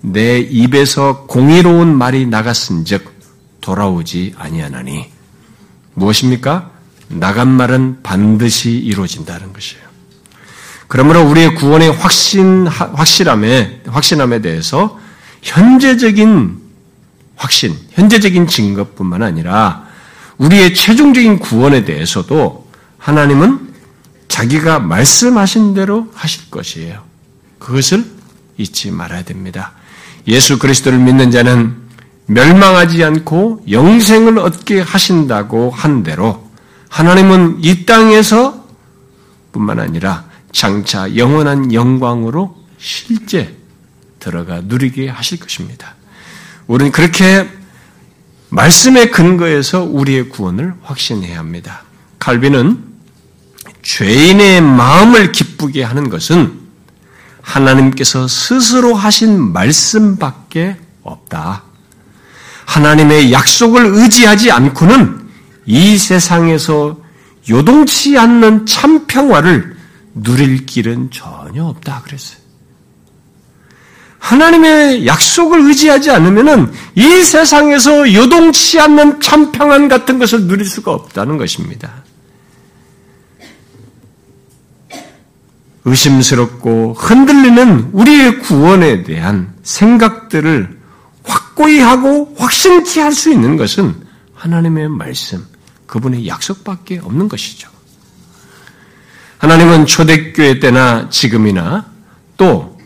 내 0.00 0.40
입에서 0.40 1.26
공의로운 1.26 1.96
말이 1.96 2.26
나갔은즉 2.26 3.14
돌아오지 3.60 4.34
아니하나니 4.36 5.10
무엇입니까? 5.94 6.73
나간 7.08 7.48
말은 7.48 8.02
반드시 8.02 8.72
이루어진다는 8.72 9.52
것이에요. 9.52 9.84
그러므로 10.88 11.22
우리의 11.22 11.54
구원의 11.54 11.92
확신, 11.92 12.66
확실함에, 12.66 13.82
확신함에 13.86 14.40
대해서 14.42 14.98
현재적인 15.42 16.58
확신, 17.36 17.76
현재적인 17.90 18.46
증거뿐만 18.46 19.22
아니라 19.22 19.86
우리의 20.38 20.74
최종적인 20.74 21.38
구원에 21.38 21.84
대해서도 21.84 22.68
하나님은 22.98 23.74
자기가 24.28 24.80
말씀하신 24.80 25.74
대로 25.74 26.08
하실 26.14 26.50
것이에요. 26.50 27.02
그것을 27.58 28.04
잊지 28.56 28.90
말아야 28.90 29.22
됩니다. 29.24 29.72
예수 30.26 30.58
그리스도를 30.58 30.98
믿는 30.98 31.30
자는 31.30 31.76
멸망하지 32.26 33.04
않고 33.04 33.64
영생을 33.70 34.38
얻게 34.38 34.80
하신다고 34.80 35.70
한 35.70 36.02
대로 36.02 36.43
하나님은 36.94 37.58
이 37.60 37.86
땅에서 37.86 38.68
뿐만 39.50 39.80
아니라 39.80 40.26
장차 40.52 41.16
영원한 41.16 41.72
영광으로 41.72 42.56
실제 42.78 43.56
들어가 44.20 44.60
누리게 44.60 45.08
하실 45.08 45.40
것입니다. 45.40 45.96
우리는 46.68 46.92
그렇게 46.92 47.50
말씀의 48.50 49.10
근거에서 49.10 49.82
우리의 49.82 50.28
구원을 50.28 50.74
확신해야 50.82 51.36
합니다. 51.36 51.82
칼빈은 52.20 52.84
죄인의 53.82 54.60
마음을 54.60 55.32
기쁘게 55.32 55.82
하는 55.82 56.08
것은 56.08 56.60
하나님께서 57.42 58.28
스스로 58.28 58.94
하신 58.94 59.52
말씀밖에 59.52 60.76
없다. 61.02 61.64
하나님의 62.66 63.32
약속을 63.32 63.84
의지하지 63.84 64.52
않고는 64.52 65.23
이 65.66 65.98
세상에서 65.98 66.98
요동치 67.48 68.18
않는 68.18 68.66
참 68.66 69.06
평화를 69.06 69.76
누릴 70.14 70.66
길은 70.66 71.10
전혀 71.10 71.64
없다 71.64 72.02
그랬어요. 72.02 72.44
하나님의 74.18 75.06
약속을 75.06 75.60
의지하지 75.68 76.10
않으면 76.10 76.72
이 76.94 77.22
세상에서 77.22 78.12
요동치 78.14 78.80
않는 78.80 79.20
참 79.20 79.52
평안 79.52 79.88
같은 79.88 80.18
것을 80.18 80.46
누릴 80.46 80.66
수가 80.66 80.92
없다는 80.92 81.36
것입니다. 81.36 81.92
의심스럽고 85.84 86.94
흔들리는 86.94 87.90
우리의 87.92 88.38
구원에 88.38 89.02
대한 89.02 89.52
생각들을 89.62 90.78
확고히 91.24 91.80
하고 91.80 92.34
확신케 92.38 93.00
할 93.00 93.12
수 93.12 93.30
있는 93.30 93.58
것은 93.58 93.94
하나님의 94.34 94.88
말씀, 94.88 95.44
그분의 95.86 96.26
약속밖에 96.26 96.98
없는 96.98 97.28
것이죠. 97.28 97.68
하나님은 99.38 99.86
초대교회 99.86 100.58
때나 100.60 101.08
지금이나 101.10 101.86
또 102.36 102.78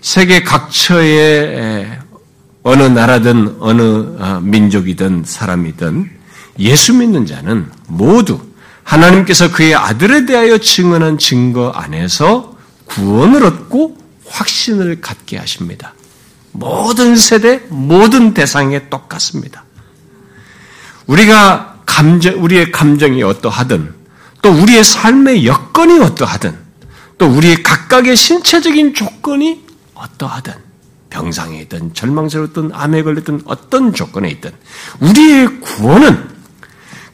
세계 0.00 0.42
각처의 0.42 1.98
어느 2.62 2.82
나라든 2.82 3.56
어느 3.60 3.82
어, 4.18 4.40
민족이든 4.42 5.24
사람이든 5.26 6.10
예수 6.58 6.94
믿는 6.94 7.26
자는 7.26 7.70
모두 7.86 8.40
하나님께서 8.82 9.52
그의 9.52 9.74
아들에 9.74 10.26
대하여 10.26 10.58
증언한 10.58 11.18
증거 11.18 11.70
안에서 11.70 12.56
구원을 12.86 13.44
얻고 13.44 13.96
확신을 14.26 15.00
갖게 15.00 15.38
하십니다. 15.38 15.94
모든 16.52 17.16
세대, 17.16 17.62
모든 17.68 18.34
대상에 18.34 18.88
똑같습니다. 18.88 19.64
우리가 21.06 21.79
감정, 21.90 22.42
우리의 22.42 22.70
감정이 22.70 23.20
어떠하든, 23.24 23.92
또 24.42 24.50
우리의 24.50 24.84
삶의 24.84 25.44
여건이 25.44 25.98
어떠하든, 25.98 26.56
또 27.18 27.26
우리의 27.26 27.64
각각의 27.64 28.16
신체적인 28.16 28.94
조건이 28.94 29.60
어떠하든, 29.94 30.54
병상에 31.10 31.60
있든, 31.62 31.92
절망스럽든, 31.92 32.70
암에 32.72 33.02
걸렸든, 33.02 33.42
어떤 33.44 33.92
조건에 33.92 34.30
있든, 34.30 34.52
우리의 35.00 35.60
구원은 35.60 36.30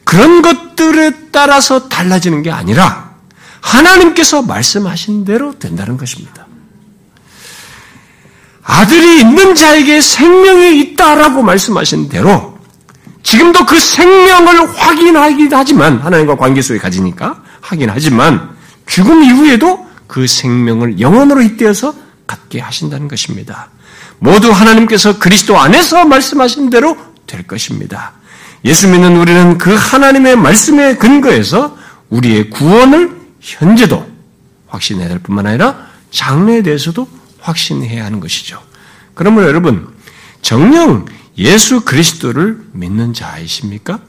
그런 0.03 0.43
것들에 0.43 1.31
따라서 1.31 1.89
달라지는 1.89 2.43
게 2.43 2.51
아니라, 2.51 3.15
하나님께서 3.59 4.43
말씀하신 4.43 5.25
대로 5.25 5.57
된다는 5.57 5.97
것입니다. 5.97 6.45
아들이 8.61 9.21
있는 9.21 9.55
자에게 9.55 10.01
생명이 10.01 10.79
있다라고 10.81 11.41
말씀하신 11.41 12.09
대로 12.09 12.56
지금도 13.27 13.65
그 13.65 13.77
생명을 13.77 14.69
확인하기도 14.79 15.57
하지만 15.57 15.97
하나님과 15.97 16.37
관계 16.37 16.61
속에 16.61 16.79
가지니까 16.79 17.43
확인하지만 17.59 18.55
죽음 18.85 19.21
이후에도 19.21 19.85
그 20.07 20.25
생명을 20.25 21.01
영원으로 21.01 21.41
잇대어서 21.41 21.93
갖게 22.25 22.61
하신다는 22.61 23.09
것입니다. 23.09 23.67
모두 24.19 24.49
하나님께서 24.49 25.19
그리스도 25.19 25.59
안에서 25.59 26.05
말씀하신 26.05 26.69
대로 26.69 26.95
될 27.25 27.43
것입니다. 27.45 28.13
예수 28.63 28.87
믿는 28.87 29.17
우리는 29.17 29.57
그 29.57 29.75
하나님의 29.75 30.37
말씀에 30.37 30.95
근거해서 30.95 31.77
우리의 32.09 32.49
구원을 32.49 33.13
현재도 33.41 34.09
확신해야 34.67 35.09
될 35.09 35.19
뿐만 35.19 35.47
아니라 35.47 35.87
장래에 36.11 36.61
대해서도 36.61 37.05
확신해야 37.41 38.05
하는 38.05 38.21
것이죠. 38.21 38.61
그러므로 39.15 39.47
여러분, 39.47 39.89
정령 40.41 41.07
예수 41.37 41.81
그리스도를 41.81 42.59
믿는 42.73 43.13
자이십니까? 43.13 43.99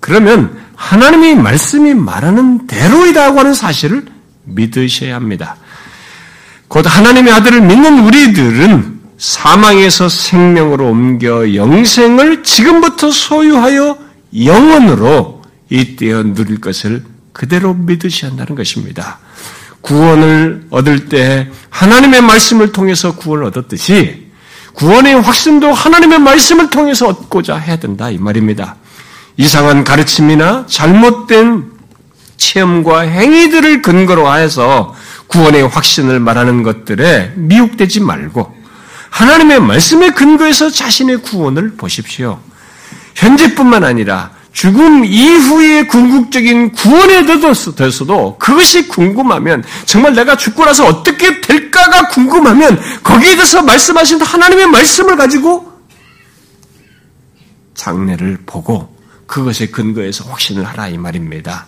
그러면 0.00 0.58
하나님의 0.74 1.36
말씀이 1.36 1.94
말하는 1.94 2.66
대로이다고 2.66 3.38
하는 3.38 3.54
사실을 3.54 4.06
믿으셔야 4.44 5.14
합니다. 5.14 5.56
곧 6.68 6.84
하나님의 6.88 7.32
아들을 7.32 7.60
믿는 7.60 8.04
우리들은 8.04 9.00
사망에서 9.18 10.08
생명으로 10.08 10.88
옮겨 10.88 11.54
영생을 11.54 12.42
지금부터 12.42 13.10
소유하여 13.10 13.98
영원으로 14.44 15.42
이때어 15.70 16.22
누릴 16.34 16.60
것을 16.60 17.04
그대로 17.32 17.74
믿으셔야 17.74 18.30
한다는 18.30 18.56
것입니다. 18.56 19.20
구원을 19.82 20.66
얻을 20.70 21.08
때 21.08 21.50
하나님의 21.70 22.22
말씀을 22.22 22.72
통해서 22.72 23.14
구원을 23.14 23.44
얻었듯이 23.44 24.21
구원의 24.74 25.20
확신도 25.20 25.72
하나님의 25.72 26.18
말씀을 26.18 26.70
통해서 26.70 27.08
얻고자 27.08 27.56
해야 27.56 27.76
된다 27.76 28.10
이 28.10 28.18
말입니다. 28.18 28.76
이상한 29.36 29.84
가르침이나 29.84 30.66
잘못된 30.66 31.70
체험과 32.36 33.00
행위들을 33.00 33.82
근거로 33.82 34.28
하여서 34.28 34.94
구원의 35.28 35.68
확신을 35.68 36.20
말하는 36.20 36.62
것들에 36.62 37.32
미혹되지 37.36 38.00
말고 38.00 38.54
하나님의 39.10 39.60
말씀에 39.60 40.10
근거해서 40.10 40.70
자신의 40.70 41.18
구원을 41.18 41.76
보십시오. 41.76 42.40
현재뿐만 43.14 43.84
아니라 43.84 44.30
죽음 44.52 45.04
이후의 45.04 45.88
궁극적인 45.88 46.72
구원에 46.72 47.24
대해서도 47.26 48.36
그것이 48.38 48.86
궁금하면 48.86 49.64
정말 49.86 50.14
내가 50.14 50.36
죽고 50.36 50.64
나서 50.64 50.86
어떻게 50.86 51.40
될까가 51.40 52.08
궁금하면 52.08 52.78
거기에 53.02 53.34
대해서 53.34 53.62
말씀하신 53.62 54.20
하나님의 54.20 54.66
말씀을 54.68 55.16
가지고 55.16 55.72
장례를 57.74 58.40
보고 58.46 58.94
그것에 59.26 59.68
근거해서 59.68 60.24
확신을 60.24 60.64
하라 60.64 60.88
이 60.88 60.98
말입니다. 60.98 61.66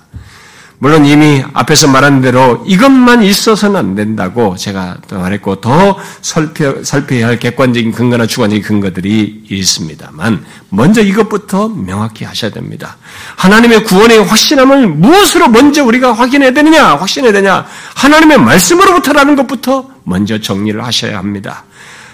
물론 0.85 1.07
이미 1.07 1.43
앞에서 1.55 1.89
말한 1.89 2.21
대로 2.21 2.63
이것만 2.67 3.23
있어서는 3.23 3.77
안 3.77 3.95
된다고 3.95 4.55
제가 4.55 4.99
말했고 5.11 5.63
더 5.63 5.99
살펴, 6.21 6.85
살펴야 6.85 7.29
할 7.29 7.39
객관적인 7.39 7.91
근거나 7.91 8.27
주관적인 8.27 8.63
근거들이 8.63 9.45
있습니다만 9.49 10.45
먼저 10.69 11.01
이것부터 11.01 11.69
명확히 11.69 12.27
하셔야 12.27 12.51
됩니다. 12.51 12.99
하나님의 13.37 13.85
구원의 13.85 14.25
확신함을 14.25 14.89
무엇으로 14.89 15.49
먼저 15.49 15.83
우리가 15.83 16.13
확인해야 16.13 16.51
되느냐 16.51 16.97
확신해야 16.97 17.33
되냐 17.33 17.65
하나님의 17.95 18.37
말씀으로부터라는 18.41 19.37
것부터 19.37 19.89
먼저 20.03 20.39
정리를 20.39 20.85
하셔야 20.85 21.17
합니다. 21.17 21.65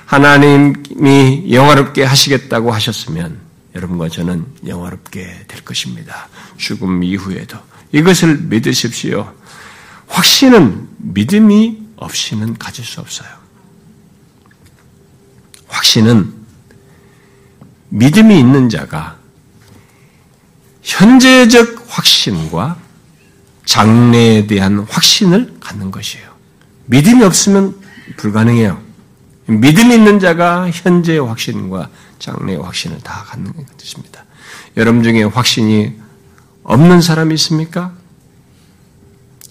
하나님이 0.06 1.46
영화롭게 1.50 2.04
하시겠다고 2.04 2.70
하셨으면 2.70 3.36
여러분과 3.74 4.10
저는 4.10 4.46
영화롭게 4.64 5.46
될 5.48 5.64
것입니다. 5.64 6.28
죽음 6.56 7.02
이후에도 7.02 7.58
이것을 7.93 8.38
믿으십시오. 8.43 9.32
확신은 10.09 10.88
믿음이 10.99 11.78
없이는 11.97 12.57
가질 12.59 12.84
수 12.84 13.01
없어요. 13.01 13.28
확신은 15.68 16.32
믿음이 17.91 18.38
있는 18.38 18.68
자가 18.68 19.18
현재적 20.82 21.86
확신과 21.88 22.78
장래에 23.64 24.47
대한 24.47 24.80
확신을 24.80 25.57
갖는 25.61 25.91
것이에요. 25.91 26.28
믿음이 26.86 27.22
없으면 27.22 27.76
불가능해요. 28.16 28.82
믿음 29.47 29.91
있는 29.91 30.20
자가 30.20 30.70
현재의 30.70 31.20
확신과 31.20 31.88
장래의 32.18 32.59
확신을 32.62 32.99
다 33.01 33.24
갖는 33.26 33.53
것입니다. 33.53 34.24
여러분 34.76 35.03
중에 35.03 35.24
확신이 35.24 35.95
없는 36.62 37.00
사람이 37.00 37.34
있습니까? 37.34 37.92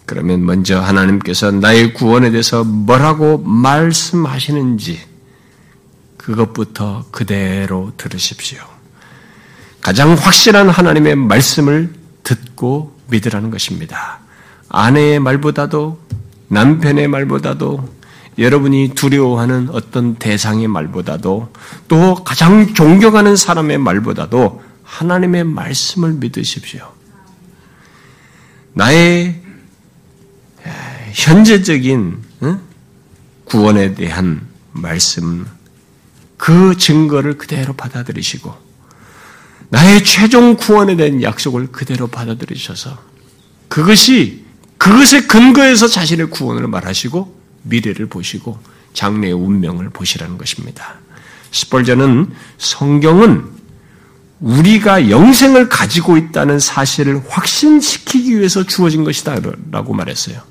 그러면 0.06 0.44
먼저 0.44 0.80
하나님께서 0.80 1.52
나의 1.52 1.94
구원에 1.94 2.32
대해서 2.32 2.64
뭐라고 2.64 3.38
말씀하시는지 3.38 5.00
그것부터 6.18 7.06
그대로 7.12 7.92
들으십시오. 7.98 8.60
가장 9.82 10.14
확실한 10.14 10.70
하나님의 10.70 11.16
말씀을 11.16 11.94
듣고 12.24 12.96
믿으라는 13.08 13.52
것입니다. 13.52 14.20
아내의 14.68 15.20
말보다도 15.20 16.00
남편의 16.48 17.08
말보다도 17.08 18.00
여러분이 18.38 18.94
두려워하는 18.96 19.70
어떤 19.72 20.16
대상의 20.16 20.68
말보다도 20.68 21.52
또 21.88 22.16
가장 22.24 22.74
존경하는 22.74 23.36
사람의 23.36 23.78
말보다도 23.78 24.64
하나님의 24.84 25.44
말씀을 25.44 26.14
믿으십시오. 26.14 26.99
나의 28.80 29.36
현재적인 31.12 32.24
구원에 33.44 33.94
대한 33.94 34.48
말씀, 34.72 35.46
그 36.38 36.78
증거를 36.78 37.38
그대로 37.38 37.74
받아들이시고, 37.74 38.56
나의 39.68 40.06
최종 40.06 40.56
구원에 40.56 40.96
대한 40.96 41.22
약속을 41.22 41.74
그대로 41.74 42.08
받아들이셔서 42.08 42.98
그것이 43.68 44.46
그것의 44.78 45.28
근거에서 45.28 45.90
자신의 45.90 46.30
구원을 46.30 46.70
말하시고 46.70 47.38
미래를 47.64 48.06
보시고 48.08 48.60
장래의 48.94 49.34
운명을 49.34 49.90
보시라는 49.90 50.38
것입니다. 50.38 50.96
스펄전은 51.52 52.34
성경은 52.58 53.59
우리가 54.40 55.10
영생을 55.10 55.68
가지고 55.68 56.18
있다는 56.18 56.60
사실을 56.60 57.22
확신시키기 57.28 58.38
위해서 58.38 58.64
주어진 58.66 59.04
것이다 59.04 59.38
라고 59.72 59.94
말했어요. 59.94 60.42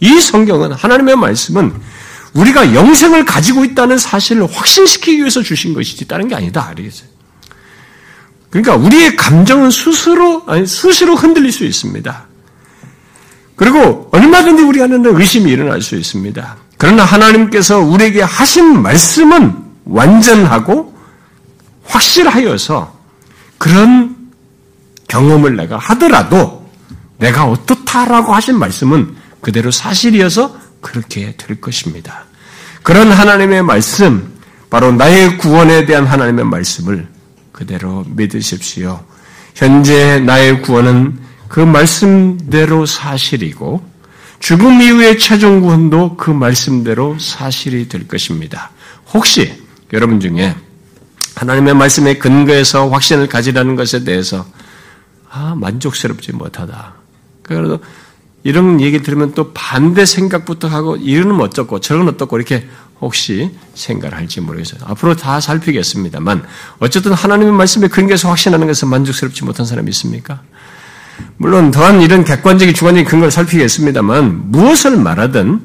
이 0.00 0.20
성경은 0.20 0.72
하나님의 0.72 1.16
말씀은 1.16 1.74
우리가 2.32 2.74
영생을 2.74 3.24
가지고 3.24 3.64
있다는 3.64 3.98
사실을 3.98 4.46
확신시키기 4.50 5.18
위해서 5.18 5.42
주신 5.42 5.74
것이지 5.74 6.06
다른 6.06 6.28
게 6.28 6.34
아니다. 6.34 6.66
알겠어요? 6.68 7.08
그러니까 8.50 8.76
우리의 8.76 9.16
감정은 9.16 9.70
스스로 9.70 10.42
아니 10.46 10.66
수시로 10.66 11.14
흔들릴 11.14 11.52
수 11.52 11.64
있습니다. 11.64 12.26
그리고 13.54 14.08
얼마든지 14.12 14.62
우리 14.62 14.82
안에는 14.82 15.18
의심이 15.18 15.50
일어날 15.50 15.80
수 15.80 15.96
있습니다. 15.96 16.56
그러나 16.78 17.04
하나님께서 17.04 17.78
우리에게 17.78 18.22
하신 18.22 18.82
말씀은 18.82 19.56
완전하고 19.84 20.94
확실하여서 21.84 22.95
그런 23.58 24.16
경험을 25.08 25.56
내가 25.56 25.78
하더라도 25.78 26.70
내가 27.18 27.46
어떻다라고 27.46 28.34
하신 28.34 28.58
말씀은 28.58 29.16
그대로 29.40 29.70
사실이어서 29.70 30.56
그렇게 30.80 31.34
될 31.36 31.60
것입니다. 31.60 32.24
그런 32.82 33.10
하나님의 33.10 33.62
말씀, 33.62 34.34
바로 34.70 34.92
나의 34.92 35.38
구원에 35.38 35.86
대한 35.86 36.06
하나님의 36.06 36.44
말씀을 36.44 37.08
그대로 37.52 38.04
믿으십시오. 38.08 39.04
현재 39.54 40.20
나의 40.20 40.62
구원은 40.62 41.18
그 41.48 41.60
말씀대로 41.60 42.84
사실이고 42.84 43.82
죽음 44.38 44.82
이후의 44.82 45.18
최종 45.18 45.60
구원도 45.60 46.16
그 46.16 46.30
말씀대로 46.30 47.18
사실이 47.18 47.88
될 47.88 48.06
것입니다. 48.06 48.70
혹시 49.14 49.52
여러분 49.92 50.20
중에 50.20 50.54
하나님의 51.36 51.74
말씀에 51.74 52.14
근거해서 52.14 52.88
확신을 52.88 53.28
가지라는 53.28 53.76
것에 53.76 54.04
대해서 54.04 54.46
아 55.30 55.54
만족스럽지 55.54 56.32
못하다. 56.32 56.94
그래도 57.42 57.78
이런 58.42 58.80
얘기 58.80 59.02
들으면 59.02 59.34
또 59.34 59.52
반대 59.52 60.06
생각부터 60.06 60.68
하고 60.68 60.96
이런 60.96 61.38
어떻고 61.40 61.80
저런 61.80 62.08
어떻고 62.08 62.36
이렇게 62.36 62.66
혹시 63.00 63.50
생각을 63.74 64.16
할지 64.16 64.40
모르겠어요. 64.40 64.80
앞으로 64.84 65.14
다 65.14 65.38
살피겠습니다만 65.40 66.42
어쨌든 66.78 67.12
하나님의 67.12 67.52
말씀에 67.52 67.88
근거해서 67.88 68.30
확신하는 68.30 68.66
것은 68.66 68.88
만족스럽지 68.88 69.44
못한 69.44 69.66
사람이 69.66 69.90
있습니까? 69.90 70.40
물론 71.36 71.70
더한 71.70 72.00
이런 72.00 72.24
객관적인 72.24 72.74
주관적인 72.74 73.06
근거를 73.06 73.30
살피겠습니다만 73.30 74.50
무엇을 74.50 74.96
말하든 74.96 75.60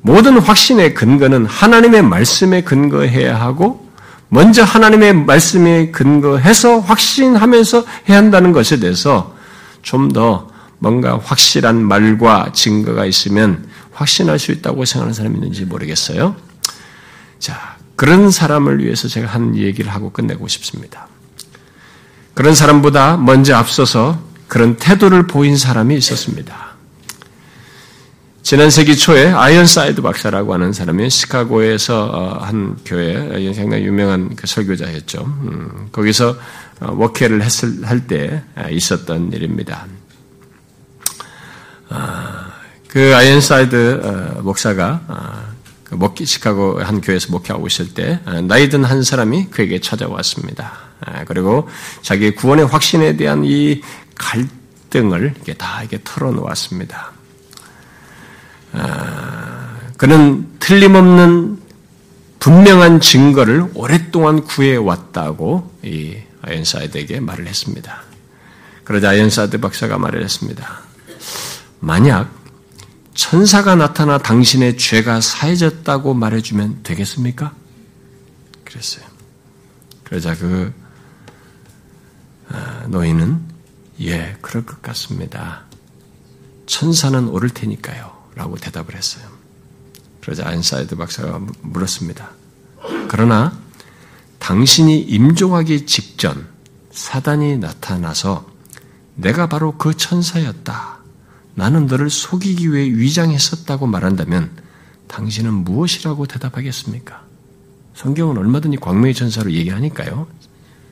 모든 0.00 0.38
확신의 0.38 0.94
근거는 0.94 1.46
하나님의 1.46 2.02
말씀에 2.02 2.62
근거해야 2.62 3.40
하고 3.40 3.85
먼저 4.28 4.64
하나님의 4.64 5.14
말씀에 5.14 5.90
근거해서 5.90 6.80
확신하면서 6.80 7.84
해야 8.08 8.18
한다는 8.18 8.52
것에 8.52 8.78
대해서 8.78 9.34
좀 9.82 10.08
더 10.08 10.48
뭔가 10.78 11.18
확실한 11.22 11.82
말과 11.82 12.52
증거가 12.52 13.06
있으면 13.06 13.68
확신할 13.92 14.38
수 14.38 14.52
있다고 14.52 14.84
생각하는 14.84 15.14
사람이 15.14 15.36
있는지 15.36 15.64
모르겠어요. 15.64 16.36
자, 17.38 17.76
그런 17.96 18.30
사람을 18.30 18.84
위해서 18.84 19.08
제가 19.08 19.26
한 19.26 19.56
얘기를 19.56 19.90
하고 19.90 20.10
끝내고 20.10 20.48
싶습니다. 20.48 21.08
그런 22.34 22.54
사람보다 22.54 23.16
먼저 23.16 23.56
앞서서 23.56 24.20
그런 24.48 24.76
태도를 24.76 25.26
보인 25.26 25.56
사람이 25.56 25.96
있었습니다. 25.96 26.75
지난 28.46 28.70
세기 28.70 28.96
초에 28.96 29.32
아이언사이드 29.32 30.02
박사라고 30.02 30.54
하는 30.54 30.72
사람이 30.72 31.10
시카고에서 31.10 32.04
어, 32.04 32.44
한 32.44 32.78
교회 32.84 33.52
상당히 33.52 33.82
유명한 33.82 34.36
그 34.36 34.46
설교자였죠. 34.46 35.24
음, 35.24 35.88
거기서 35.90 36.36
어, 36.78 36.92
목회를 36.92 37.42
했을 37.42 37.84
할때 37.84 38.44
아, 38.54 38.68
있었던 38.68 39.32
일입니다. 39.32 39.86
아, 41.88 42.52
그 42.86 43.16
아이언사이드 43.16 44.00
어, 44.04 44.42
목사가 44.42 45.00
아, 45.08 45.46
그 45.82 46.24
시카고 46.24 46.84
한 46.84 47.00
교회에서 47.00 47.32
목회하고 47.32 47.66
있을 47.66 47.94
때 47.94 48.20
나이든 48.44 48.84
한 48.84 49.02
사람이 49.02 49.46
그에게 49.50 49.80
찾아왔습니다. 49.80 50.72
그리고 51.26 51.68
자기의 52.02 52.36
구원의 52.36 52.66
확신에 52.66 53.16
대한 53.16 53.42
이 53.44 53.82
갈등을 54.14 55.34
다 55.58 55.82
이게 55.82 55.98
털어놓았습니다. 56.04 57.15
아, 58.76 59.78
그는 59.96 60.48
틀림없는 60.58 61.58
분명한 62.38 63.00
증거를 63.00 63.70
오랫동안 63.74 64.44
구해왔다고 64.44 65.72
이 65.82 66.16
아이언사이드에게 66.42 67.20
말을 67.20 67.46
했습니다. 67.46 68.02
그러자 68.84 69.10
아이언사이드 69.10 69.58
박사가 69.58 69.98
말을 69.98 70.22
했습니다. 70.22 70.80
만약 71.80 72.30
천사가 73.14 73.74
나타나 73.74 74.18
당신의 74.18 74.76
죄가 74.76 75.20
사해졌다고 75.20 76.14
말해주면 76.14 76.82
되겠습니까? 76.82 77.52
그랬어요. 78.64 79.04
그러자 80.04 80.36
그 80.36 80.72
아, 82.48 82.84
노인은 82.88 83.40
예, 84.02 84.36
그럴 84.40 84.64
것 84.64 84.80
같습니다. 84.82 85.62
천사는 86.66 87.26
옳을 87.28 87.48
테니까요. 87.48 88.15
라고 88.36 88.56
대답을 88.56 88.94
했어요. 88.94 89.24
그러자 90.20 90.46
아이언사이드 90.46 90.96
박사가 90.96 91.40
물었습니다. 91.62 92.30
그러나 93.08 93.58
당신이 94.38 95.00
임종하기 95.00 95.86
직전 95.86 96.46
사단이 96.92 97.58
나타나서 97.58 98.46
내가 99.14 99.48
바로 99.48 99.76
그 99.76 99.96
천사였다. 99.96 100.98
나는 101.54 101.86
너를 101.86 102.10
속이기 102.10 102.72
위해 102.72 102.84
위장했었다고 102.84 103.86
말한다면 103.86 104.50
당신은 105.08 105.52
무엇이라고 105.52 106.26
대답하겠습니까? 106.26 107.24
성경은 107.94 108.36
얼마든지 108.36 108.76
광명의 108.76 109.14
천사로 109.14 109.52
얘기하니까요. 109.52 110.26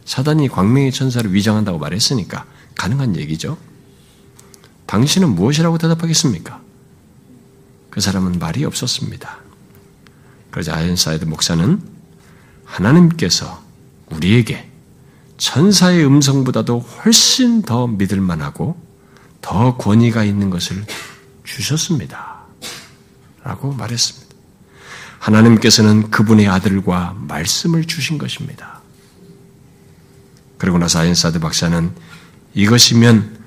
사단이 0.07 0.49
광명의 0.49 0.93
천사를 0.93 1.31
위장한다고 1.33 1.79
말했으니까 1.79 2.47
가능한 2.77 3.17
얘기죠. 3.17 3.59
당신은 4.87 5.35
무엇이라고 5.35 5.77
대답하겠습니까? 5.77 6.64
그 7.95 8.01
사람은 8.01 8.41
말이 8.41 8.65
없었습니다. 8.65 9.39
그러자 10.51 10.75
아이언사이드 10.75 11.27
목사는 11.27 11.81
하나님께서 12.65 13.63
우리에게 14.11 14.69
천사의 15.37 16.05
음성보다도 16.05 16.81
훨씬 16.81 17.63
더 17.63 17.87
믿을 17.87 18.21
만하고 18.21 18.77
더 19.41 19.77
권위가 19.77 20.25
있는 20.25 20.51
것을 20.51 20.85
주셨습니다. 21.45 22.43
라고 23.45 23.73
말했습니다. 23.73 24.35
하나님께서는 25.21 26.11
그분의 26.11 26.49
아들과 26.49 27.15
말씀을 27.17 27.85
주신 27.85 28.19
것입니다. 28.19 28.81
그리고 30.59 30.79
나서 30.79 30.99
아이언사이드 30.99 31.39
박사는 31.39 31.93
이것이면 32.55 33.39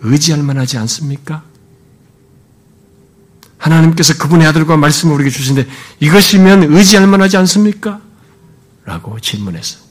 의지할 0.00 0.42
만하지 0.42 0.78
않습니까? 0.78 1.49
하나님께서 3.60 4.16
그분의 4.16 4.46
아들과 4.46 4.76
말씀을 4.78 5.14
우리에게 5.14 5.30
주신데 5.30 5.66
이것이면 6.00 6.72
의지할 6.72 7.06
만하지 7.06 7.36
않습니까? 7.36 8.00
라고 8.84 9.20
질문했어요. 9.20 9.82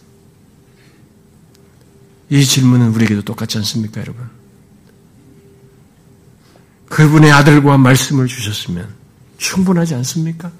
이 2.31 2.43
질문은 2.43 2.89
우리에게도 2.89 3.21
똑같지 3.21 3.57
않습니까, 3.59 4.01
여러분? 4.01 4.27
그분의 6.89 7.31
아들과 7.31 7.77
말씀을 7.77 8.27
주셨으면 8.27 8.89
충분하지 9.37 9.93
않습니까? 9.95 10.51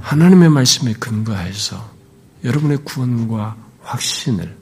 하나님의 0.00 0.48
말씀에 0.48 0.94
근거해서 0.94 1.92
여러분의 2.42 2.78
구원과 2.84 3.56
확신을 3.82 4.56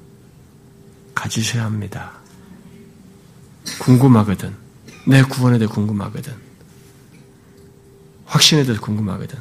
가지셔야 1.14 1.64
합니다. 1.64 2.12
궁금하거든. 3.78 4.66
내 5.07 5.22
구원에 5.22 5.59
대해 5.59 5.68
궁금하거든. 5.68 6.34
확신에 8.24 8.64
대해 8.64 8.76
궁금하거든. 8.76 9.38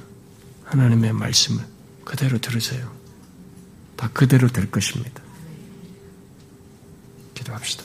하나님의 0.66 1.13
말씀을 1.13 1.66
그대로 2.03 2.38
들으세요. 2.38 2.91
다 3.95 4.09
그대로 4.13 4.47
될 4.47 4.70
것입니다. 4.70 5.22
기도합시다. 7.34 7.84